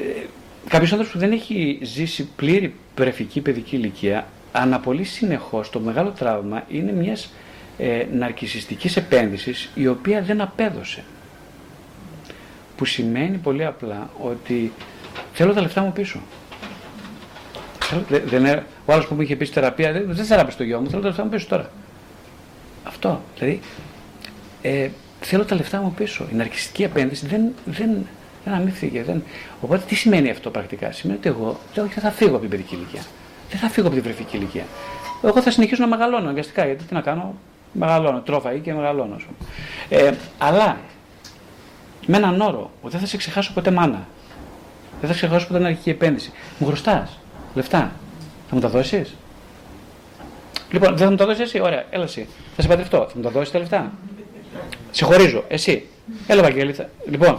[0.00, 0.26] ε,
[0.68, 6.64] κάποιος άνθρωπος που δεν έχει ζήσει πλήρη πρεφική παιδική ηλικία αναπολύει συνεχώς το μεγάλο τραύμα
[6.68, 7.32] είναι μιας
[7.78, 11.04] ε, ναρκισιστικής επένδυσης η οποία δεν απέδωσε.
[12.76, 14.72] Που σημαίνει πολύ απλά ότι
[15.32, 16.20] θέλω τα λεφτά μου πίσω.
[17.88, 20.56] Θέλω- δεν- δεν είναι- ο άλλος που μου είχε πει στη θεραπεία δεν, δεν θεράπησε
[20.56, 21.70] το γιο μου, θέλω τα λεφτά μου πίσω τώρα.
[22.84, 23.20] Αυτό.
[23.38, 23.60] Δηλαδή,
[24.62, 24.88] ε,
[25.20, 26.26] θέλω τα λεφτά μου πίσω.
[26.32, 27.90] Η ναρκιστική επένδυση δεν, δεν,
[28.44, 29.02] δεν αμύφθηκε.
[29.02, 29.22] Δεν...
[29.60, 32.48] Οπότε τι σημαίνει αυτό πρακτικά; Σημαίνει ότι εγώ δεν, όχι, δεν θα φύγω από την
[32.50, 33.02] παιδική ηλικία.
[33.50, 34.64] Δεν θα φύγω από την βρεφική ηλικία.
[35.22, 36.64] Εγώ θα συνεχίσω να μεγαλώνω αναγκαστικά.
[36.64, 37.34] Γιατί τι να κάνω,
[37.72, 38.20] μεγαλώνω.
[38.20, 39.14] Τρώφα και μεγαλώνω.
[39.14, 39.50] ας πούμε.
[40.02, 40.76] Ε, αλλά
[42.06, 44.06] με έναν όρο ότι δεν θα σε ξεχάσω ποτέ μάνα.
[45.00, 46.32] Δεν θα ξεχάσω ποτέ ναρκική επένδυση.
[46.58, 47.18] Μου χρωστάς
[47.54, 47.92] λεφτά.
[48.48, 49.14] Θα μου τα δώσεις;
[50.70, 51.60] Λοιπόν, δεν θα μου τα δώσεις εσύ.
[51.60, 52.28] Ωραία, έλα εσύ.
[52.56, 52.98] Θα σε παντρευτώ.
[52.98, 53.92] Θα μου τα δώσεις τα λεφτά;
[54.90, 55.44] Σε χωρίζω.
[55.48, 55.86] Εσύ.
[56.26, 56.72] Έλα, Βαγγέλη.
[56.72, 57.38] θα- Λοιπόν,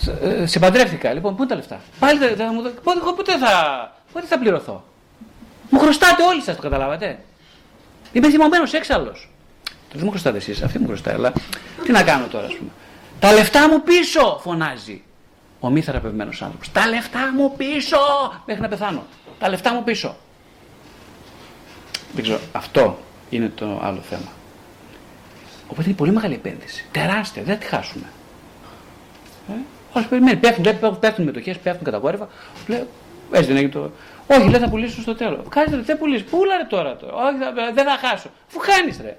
[0.00, 1.12] σε- ε, σε παντρεύτηκα.
[1.12, 2.74] Λοιπόν, πού είναι τα λεφτά; Πάλι δεν θα μου δώσει.
[2.82, 3.52] Πότε, εγώ πότε θα,
[4.12, 4.84] πότε θα πληρωθώ;
[5.70, 7.18] Μου χρωστάτε όλοι σας, το καταλάβατε;
[8.12, 9.30] Είμαι θυμωμένος έξαλλος.
[9.92, 11.14] Δεν μου χρωστάτε εσείς, αυτή μου χρωστάει.
[11.14, 11.32] Αλλά
[11.84, 12.70] τι να κάνω τώρα, ας πούμε.
[13.18, 15.02] Τα λεφτά μου πίσω, φωνάζει
[15.60, 16.72] ο μη θεραπευμένος άνθρωπος.
[16.72, 17.96] Τα λεφτά μου πίσω!
[18.46, 19.02] Μέχρι να πεθάνω.
[19.38, 20.16] Τα λεφτά μου πίσω.
[22.14, 22.40] Δεν ξέρω.
[22.52, 22.98] Αυτό
[23.30, 24.28] είναι το άλλο θέμα.
[25.68, 26.84] Οπότε είναι πολύ μεγάλη επένδυση.
[26.92, 27.42] Τεράστια.
[27.42, 28.04] Δεν θα τη χάσουμε.
[29.48, 29.52] Ε,
[29.92, 30.36] Όλος περιμένει.
[30.36, 32.28] Πέφτουν, πέφτουν, πέφτουν μετοχέ, πέφτουν κατακόρυφα.
[32.66, 32.86] Λέει,
[33.32, 33.90] έτσι δεν έγινε το.
[34.26, 35.38] Όχι, λέει θα πουλήσω στο τέλος.
[35.48, 36.24] Κάτσε ρε, δεν πουλήσεις.
[36.26, 36.96] Πούλα ρε τώρα.
[36.96, 37.12] τώρα.
[37.14, 38.28] Όχι, θα- δεν θα χάσω.
[38.48, 39.18] Αφού χάνεις ρε.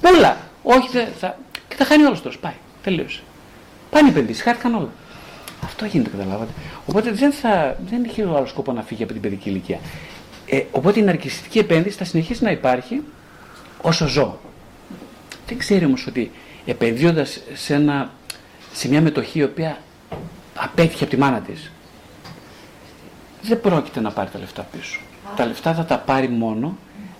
[0.00, 0.36] Πούλα.
[0.62, 1.38] Όχι, δεν θα.
[1.68, 2.36] Και θα χάνει όλος τώρα.
[2.40, 2.54] Πάει.
[2.82, 3.20] Τελείωσε.
[3.90, 4.88] Πάνε οι επενδύσεις, χάθηκαν όλα.
[5.64, 6.52] Αυτό γίνεται, καταλάβατε.
[6.86, 9.78] Οπότε δεν, θα, δεν έχει ο άλλο σκοπό να φύγει από την παιδική ηλικία.
[10.46, 13.02] Ε, οπότε η ναρκιστική επένδυση θα συνεχίσει να υπάρχει
[13.82, 14.38] όσο ζω.
[15.46, 16.30] Δεν ξέρει όμως ότι
[16.66, 18.10] επενδύοντας σε, ένα,
[18.72, 19.78] σε μια μετοχή η οποία
[20.54, 21.70] απέτυχε από τη μάνα της,
[23.42, 25.00] δεν πρόκειται να πάρει τα λεφτά πίσω.
[25.36, 26.76] Τα λεφτά θα τα πάρει μόνο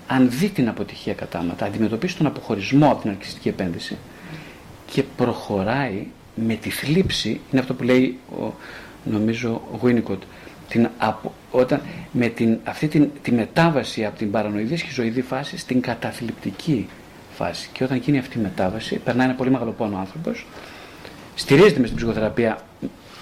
[0.06, 3.96] αν δει την αποτυχία κατάματα, αντιμετωπίσει τον αποχωρισμό από την αρκιστική επένδυση
[4.86, 6.06] και προχωράει
[6.36, 8.52] με τη θλίψη, είναι αυτό που λέει ο,
[9.04, 10.18] νομίζω ο Winnicott,
[10.68, 11.80] την, απο- όταν,
[12.12, 16.88] με την, αυτή την, τη μετάβαση από την παρανοειδή σχιζοειδή φάση στην καταθλιπτική
[17.34, 17.68] φάση.
[17.72, 20.46] Και όταν γίνει αυτή η μετάβαση, περνάει ένα πολύ μεγάλο πόνο ο άνθρωπος,
[21.34, 22.58] στηρίζεται μες στην ψυχοθεραπεία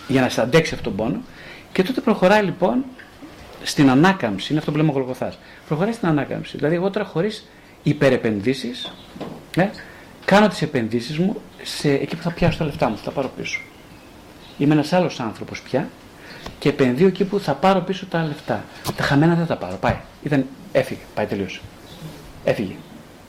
[0.09, 1.23] για να σε αντέξει αυτόν τον πόνο
[1.73, 2.85] και τότε προχωράει λοιπόν
[3.63, 5.39] στην ανάκαμψη, είναι αυτό που λέμε ο Γολγοθάς.
[5.69, 6.57] Προχωράει στην ανάκαμψη.
[6.57, 7.47] Δηλαδή εγώ τώρα χωρίς
[7.83, 8.93] υπερεπενδύσεις,
[9.57, 9.67] ε,
[10.25, 13.31] κάνω τις επενδύσεις μου σε εκεί που θα πιάσω τα λεφτά μου, θα τα πάρω
[13.37, 13.61] πίσω.
[14.59, 15.89] Είμαι ένας άλλος άνθρωπος πια
[16.59, 18.65] και επενδύω εκεί που θα πάρω πίσω τα λεφτά.
[18.97, 19.77] Τα χαμένα δεν τα πάρω.
[19.77, 19.97] Πάει.
[20.23, 21.01] Ήταν, έφυγε.
[21.15, 21.61] Πάει τελείωσε.
[22.45, 22.75] Έφυγε.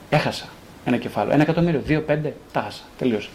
[0.08, 0.46] Έχασα
[0.84, 1.32] ένα κεφάλαιο.
[1.32, 1.80] Ένα εκατομμύριο.
[1.84, 2.36] Δύο, πέντε.
[2.52, 2.82] Τα χάσα.
[2.98, 3.28] Τελείωσε.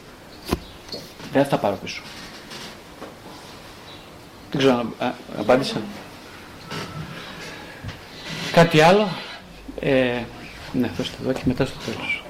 [1.33, 2.01] Δεν θα τα πάρω πίσω.
[4.51, 4.93] Δεν ξέρω αν
[5.39, 5.81] απάντησα.
[8.51, 9.07] Κάτι άλλο.
[9.79, 10.21] Ε,
[10.73, 12.20] ναι, δώστε εδώ και μετά στο τέλος.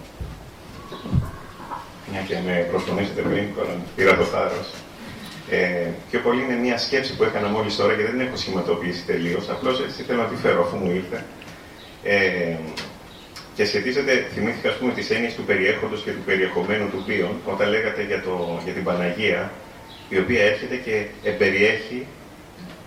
[2.11, 3.45] Μια και με προσκομίσετε πριν,
[3.95, 4.67] πήρα το θάρρος.
[5.49, 9.03] Ε, πιο πολύ είναι μια σκέψη που έκανα μόλις τώρα και δεν την έχω σχηματοποιήσει
[9.05, 9.49] τελείως.
[9.49, 11.25] Απλώς έτσι θέλω να τη φέρω αφού μου ήρθε.
[12.03, 12.55] Ε,
[13.55, 17.69] και σχετίζεται, θυμήθηκα ας πούμε, τις έννοιες του περιέχοντος και του περιεχομένου του ποιον, όταν
[17.69, 19.51] λέγατε για, το, για την Παναγία,
[20.09, 22.05] η οποία έρχεται και εμπεριέχει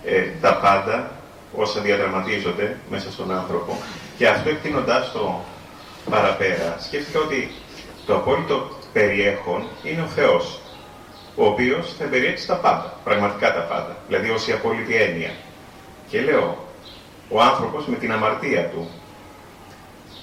[0.05, 1.19] ε, τα πάντα
[1.55, 3.77] όσα διαδραματίζονται μέσα στον άνθρωπο.
[4.17, 5.43] Και αυτό εκτείνοντάς το
[6.09, 7.51] παραπέρα, σκέφτηκα ότι
[8.05, 10.59] το απόλυτο περιέχον είναι ο Θεός
[11.35, 15.31] ο οποίος θα εμπεριέχει τα πάντα, πραγματικά τα πάντα, δηλαδή ως η απόλυτη έννοια.
[16.09, 16.57] Και λέω,
[17.29, 18.89] ο άνθρωπος με την αμαρτία του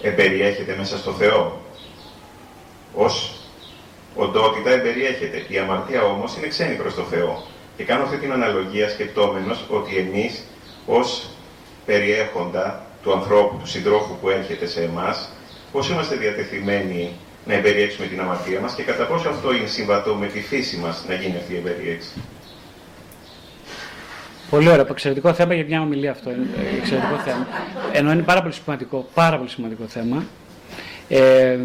[0.02, 1.60] εμπεριέχεται μέσα στο Θεό.
[2.96, 3.04] Ω
[4.16, 5.44] οντότητα εμπεριέχεται.
[5.48, 7.44] Η αμαρτία όμως είναι ξένη προς το Θεό.
[7.76, 10.42] Και κάνω αυτή την αναλογία σκεπτόμενος ότι εμείς
[10.86, 11.28] ως
[11.86, 15.28] περιέχοντα του ανθρώπου, του συντρόφου που έρχεται σε εμάς,
[15.72, 17.16] πώς είμαστε διατεθειμένοι
[17.46, 21.04] να εμπεριέξουμε την αμαρτία μας και κατά πόσο αυτό είναι συμβατό με τη φύση μας
[21.08, 22.10] να γίνει αυτή η εμπεριέξη.
[24.50, 26.30] Πολύ ωραίο, εξαιρετικό θέμα για μια ομιλία αυτό.
[26.30, 26.46] Είναι
[26.78, 27.46] εξαιρετικό θέμα.
[27.92, 30.24] Ενώ είναι πάρα πολύ σημαντικό, πάρα πολύ σημαντικό θέμα.
[31.08, 31.58] Ε,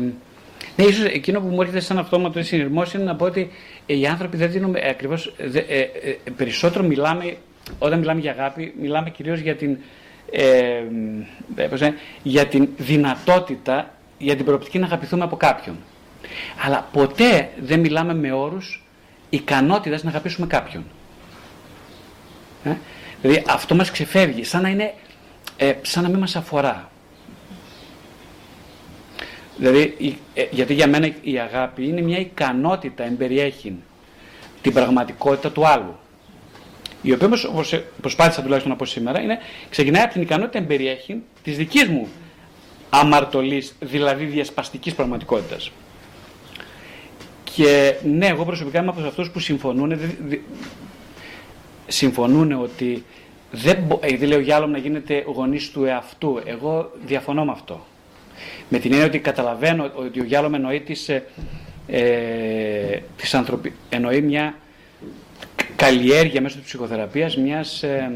[0.75, 3.49] ναι, ίσως εκείνο που μου έρχεται σαν αυτόματο συνειρμός είναι να πω ότι
[3.85, 5.89] οι άνθρωποι δεν δίνουμε ακριβώς, ε, ε,
[6.37, 7.37] περισσότερο μιλάμε,
[7.79, 9.77] όταν μιλάμε για αγάπη, μιλάμε κυρίως για την,
[10.31, 10.83] ε,
[12.23, 15.75] για την δυνατότητα για την προοπτική να αγαπηθούμε από κάποιον.
[16.65, 18.83] Αλλά ποτέ δεν μιλάμε με όρους
[19.29, 20.85] ικανότητας να αγαπήσουμε κάποιον.
[22.63, 22.75] Ε;
[23.21, 24.93] Δηλαδή αυτό μας ξεφεύγει, σαν να είναι,
[25.57, 26.91] ε, σαν να μην μας αφορά.
[29.57, 29.95] Δηλαδή,
[30.33, 33.75] ε, γιατί για μένα η αγάπη είναι μια ικανότητα, εμπεριέχει
[34.61, 35.99] την πραγματικότητα του άλλου.
[37.01, 39.37] Η οποία όμως, όπως προσπάθησα τουλάχιστον να πω σήμερα, είναι,
[39.69, 42.07] ξεκινάει από την ικανότητα εμπεριέχει της δικής μου
[42.89, 45.71] αμαρτωλής, δηλαδή διασπαστικής πραγματικότητας.
[47.43, 49.99] Και ναι, εγώ προσωπικά είμαι από αυτούς που συμφωνούν,
[51.87, 53.03] συμφωνούν ότι
[53.51, 56.41] δεν επειδή λέει ο Γιάλομ να γίνεται γονής του εαυτού.
[56.45, 57.85] Εγώ διαφωνώ με αυτό.
[58.69, 61.23] Με την έννοια ότι καταλαβαίνω ότι ο Γιάλομ εννοεί, της, ε,
[61.87, 63.73] ε της ανθρωπι...
[63.89, 64.55] εννοεί μια
[65.75, 68.11] καλλιέργεια μέσω της ψυχοθεραπείας μιας ε,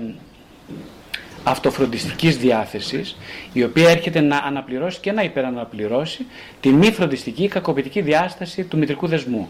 [1.43, 3.17] αυτοφροντιστικής διάθεσης
[3.53, 6.25] η οποία έρχεται να αναπληρώσει και να υπεραναπληρώσει
[6.59, 9.49] τη μη φροντιστική κακοποιητική διάσταση του μητρικού δεσμού.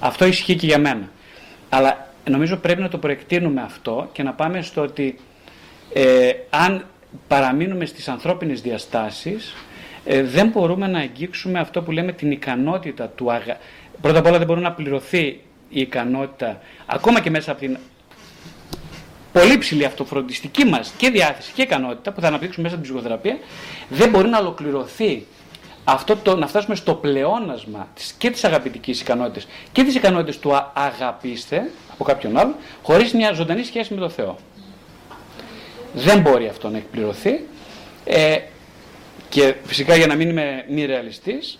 [0.00, 1.08] Αυτό ισχύει και για μένα.
[1.68, 5.18] Αλλά νομίζω πρέπει να το προεκτείνουμε αυτό και να πάμε στο ότι
[5.92, 6.86] ε, αν
[7.28, 9.54] παραμείνουμε στις ανθρώπινες διαστάσεις
[10.04, 13.56] ε, δεν μπορούμε να αγγίξουμε αυτό που λέμε την ικανότητα του αγα...
[14.00, 17.78] Πρώτα απ' όλα δεν μπορεί να πληρωθεί η ικανότητα ακόμα και μέσα από την
[19.34, 23.38] πολύ ψηλή αυτοφροντιστική μας και διάθεση και ικανότητα που θα αναπτύξουμε μέσα στην ψυχοθεραπεία,
[23.88, 25.26] δεν μπορεί να ολοκληρωθεί
[25.84, 30.70] αυτό το, να φτάσουμε στο πλεόνασμα της, και της αγαπητικής ικανότητας και της ικανότητας του
[30.74, 34.36] αγαπήστε από κάποιον άλλο, χωρίς μια ζωντανή σχέση με τον Θεό.
[35.94, 37.44] Δεν μπορεί αυτό να εκπληρωθεί.
[38.04, 38.38] Ε,
[39.28, 41.58] και φυσικά για να μην είμαι μη ρεαλιστής,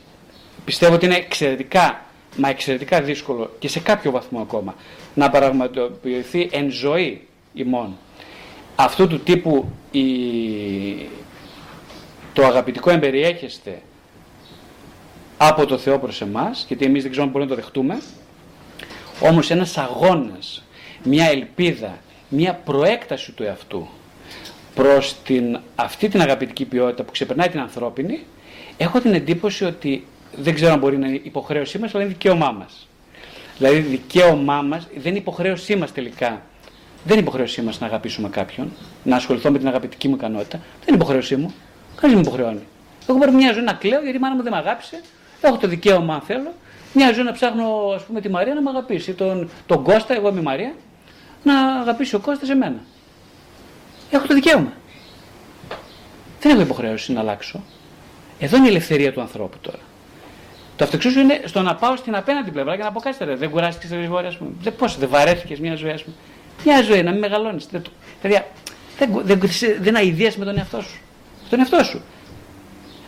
[0.64, 2.04] πιστεύω ότι είναι εξαιρετικά,
[2.36, 4.74] μα εξαιρετικά δύσκολο και σε κάποιο βαθμό ακόμα
[5.14, 7.96] να πραγματοποιηθεί εν ζωή ημών.
[8.76, 10.02] Αυτού του τύπου η...
[12.32, 13.82] το αγαπητικό εμπεριέχεστε
[15.36, 18.00] από το Θεό προς εμάς, γιατί εμείς δεν ξέρουμε αν μπορούμε να το δεχτούμε,
[19.20, 20.64] όμως ένας αγώνας,
[21.02, 21.98] μια ελπίδα,
[22.28, 23.88] μια προέκταση του εαυτού
[24.74, 28.24] προς την, αυτή την αγαπητική ποιότητα που ξεπερνάει την ανθρώπινη,
[28.76, 30.06] έχω την εντύπωση ότι
[30.36, 32.88] δεν ξέρω αν μπορεί να είναι υποχρέωσή μας, αλλά είναι δικαίωμά μας.
[33.58, 36.42] Δηλαδή δικαίωμά μας, δεν είναι υποχρέωσή μας τελικά
[37.04, 38.72] δεν είναι υποχρέωσή μας να αγαπήσουμε κάποιον,
[39.02, 40.56] να ασχοληθώ με την αγαπητική μου ικανότητα.
[40.58, 41.54] Δεν είναι υποχρέωσή μου.
[42.00, 42.62] Κανείς με υποχρεώνει.
[43.08, 45.00] Εγώ μπορεί μια ζωή να κλαίω γιατί η μάνα μου δεν με αγάπησε.
[45.40, 46.52] Έχω το δικαίωμα, αν θέλω,
[46.92, 49.12] μια ζωή να ψάχνω ας πούμε, τη Μαρία να με αγαπήσει.
[49.12, 50.74] Τον, τον Κώστα, εγώ είμαι η Μαρία,
[51.42, 52.80] να αγαπήσει ο Κώστας σε μένα.
[54.10, 54.72] Έχω το δικαίωμα.
[56.40, 57.62] Δεν έχω υποχρέωση να αλλάξω.
[58.38, 59.78] Εδώ είναι η ελευθερία του ανθρώπου τώρα.
[60.76, 63.88] Το αυτοεξούσιο είναι στο να πάω στην απέναντι πλευρά και να πω κάτι Δεν κουράστηκες
[63.88, 64.50] τη ζωή, ας πούμε.
[64.60, 66.16] Δεν πώς, δεν βαρέθηκες μια ζωή, ας πούμε.
[66.64, 67.66] Μια ζωή, να μην μεγαλώνεις.
[67.66, 68.44] Δηλαδή,
[68.98, 69.50] δεν, δεν, δεν,
[69.80, 71.00] δεν αηδίασε με τον εαυτό σου.
[71.50, 72.02] Τον εαυτό σου.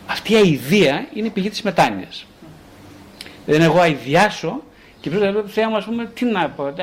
[0.07, 2.25] Αυτή η αηδία είναι η πηγή της μετάνοιας.
[3.45, 4.63] Δεν εγώ αηδιάσω
[4.99, 6.73] και πρέπει να λέω Θεέ μου, ας πούμε, τι να πω, ε,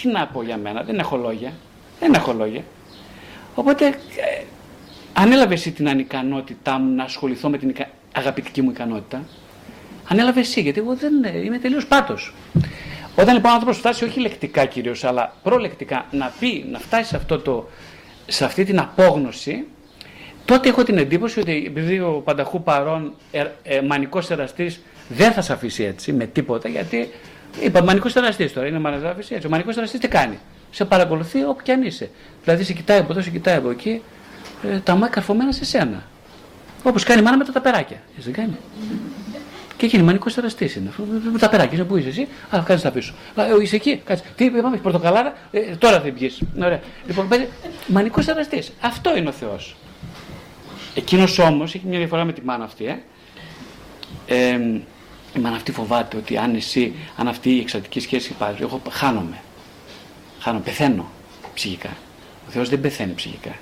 [0.00, 1.52] τι να πω για μένα, δεν έχω λόγια.
[2.00, 2.62] Δεν έχω λόγια.
[3.54, 4.44] Οπότε, ε,
[5.12, 7.74] ανέλαβε εσύ την ανικανότητά μου να ασχοληθώ με την
[8.12, 9.24] αγαπητική μου ικανότητα;
[10.08, 12.34] Ανέλαβε εσύ, γιατί εγώ δεν ε, είμαι τελείως πάτος.
[13.16, 17.16] Όταν λοιπόν ο άνθρωπος φτάσει, όχι λεκτικά κυρίως, αλλά προλεκτικά, να πει, να φτάσει σε,
[17.16, 17.68] αυτό το,
[18.26, 19.64] σε αυτή την απόγνωση,
[20.44, 25.40] τότε έχω την εντύπωση ότι επειδή ο πανταχού παρόν ε, ε, μανικός εραστής δεν θα
[25.40, 27.10] σε αφήσει έτσι με τίποτα, γιατί
[27.60, 29.46] είπα μανικός εραστής τώρα, είναι μανικό έτσι.
[29.46, 30.38] Ο μανικός εραστής τι κάνει,
[30.70, 32.10] σε παρακολουθεί όπου και αν είσαι.
[32.42, 34.02] Δηλαδή σε κοιτάει από εδώ, σε κοιτάει από εκεί,
[34.62, 36.02] ε, τα μάτια καρφωμένα σε σένα.
[36.82, 38.02] Όπως κάνει η μάνα με τα ταπεράκια.
[38.16, 38.56] Έτσι δεν κάνει.
[39.80, 40.92] Και εκείνη μανικό εραστής είναι.
[41.32, 43.14] Με τα περάκια είναι που είσαι εσύ, αλλά κάτσε τα πίσω.
[43.34, 44.24] Α, ε, είσαι εκεί, κάτσε.
[44.36, 46.42] Τι πάμε, έχει πορτοκαλάρα, ε, τώρα δεν πιεις.
[46.62, 46.80] Ωραία.
[47.06, 47.28] Λοιπόν,
[47.86, 48.72] μανικό εραστής.
[48.80, 49.76] Αυτό είναι ο Θεός.
[50.94, 52.86] Εκείνος όμως έχει μια διαφορά με τη μάνα αυτή.
[52.86, 52.98] Ε.
[54.26, 54.58] Ε,
[55.36, 59.40] η μάνα αυτή φοβάται ότι αν εσύ, αν αυτή η εξαρτική σχέση υπάρχει, εγώ χάνομαι.
[60.40, 61.10] Χάνω, πεθαίνω
[61.54, 61.90] ψυχικά.
[62.48, 63.56] Ο Θεός δεν πεθαίνει ψυχικά.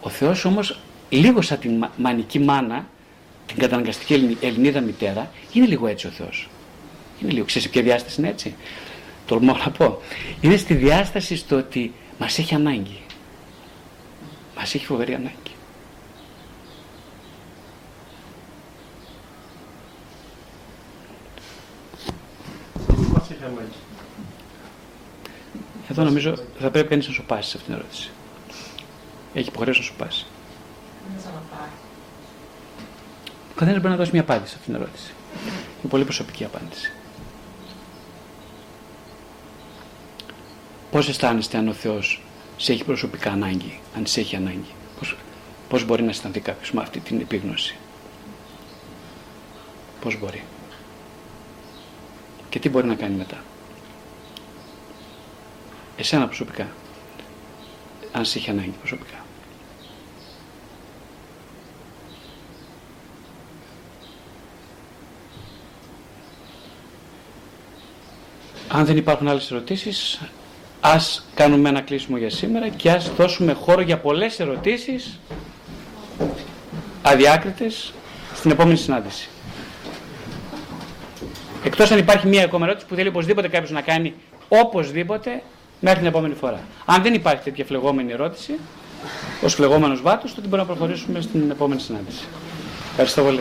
[0.00, 0.78] Ο Θεός όμως,
[1.08, 2.86] λίγο σαν την μανική μάνα,
[3.48, 6.48] την καταναγκαστική Ελληνίδα μητέρα, είναι λίγο έτσι ο Θεός.
[7.22, 7.44] Είναι λίγο.
[7.44, 8.54] Ξέρεις ποια διάσταση είναι έτσι.
[9.26, 10.00] Τολμώ να πω.
[10.40, 13.00] Είναι στη διάσταση στο ότι μας έχει ανάγκη.
[14.56, 15.52] Μας έχει φοβερή ανάγκη.
[25.90, 28.10] Εδώ νομίζω θα πρέπει κανείς να σου πάσει σε αυτήν την ερώτηση.
[29.34, 30.26] Έχει υποχρέωση να σου πάσει.
[33.58, 35.12] Ο καθένας πρέπει να δώσει μια απάντηση σε αυτήν την ερώτηση.
[35.80, 36.92] Είναι πολύ προσωπική απάντηση.
[40.90, 42.22] Πώς αισθάνεστε αν ο Θεός
[42.56, 45.16] σε έχει προσωπικά ανάγκη, αν σε έχει ανάγκη; Πώς,
[45.68, 47.76] πώς μπορεί να αισθανθεί κάποιος με αυτή την επίγνωση;
[50.00, 50.42] Πώς μπορεί;
[52.48, 53.36] Και τι μπορεί να κάνει μετά;
[55.96, 56.68] Εσένα προσωπικά.
[58.12, 59.17] Αν σε έχει ανάγκη προσωπικά.
[68.68, 70.20] Αν δεν υπάρχουν άλλες ερωτήσεις,
[70.80, 75.18] ας κάνουμε ένα κλείσιμο για σήμερα και ας δώσουμε χώρο για πολλές ερωτήσεις
[77.02, 77.92] αδιάκριτες
[78.34, 79.28] στην επόμενη συνάντηση.
[81.64, 84.14] Εκτός αν υπάρχει μία ακόμα ερώτηση που θέλει οπωσδήποτε κάποιος να κάνει
[84.48, 85.42] οπωσδήποτε
[85.80, 86.60] μέχρι την επόμενη φορά.
[86.84, 88.58] Αν δεν υπάρχει τέτοια φλεγόμενη ερώτηση,
[89.42, 92.24] ως φλεγόμενος βάτος, τότε μπορούμε να προχωρήσουμε στην επόμενη συνάντηση.
[92.90, 93.40] Ευχαριστώ πολύ.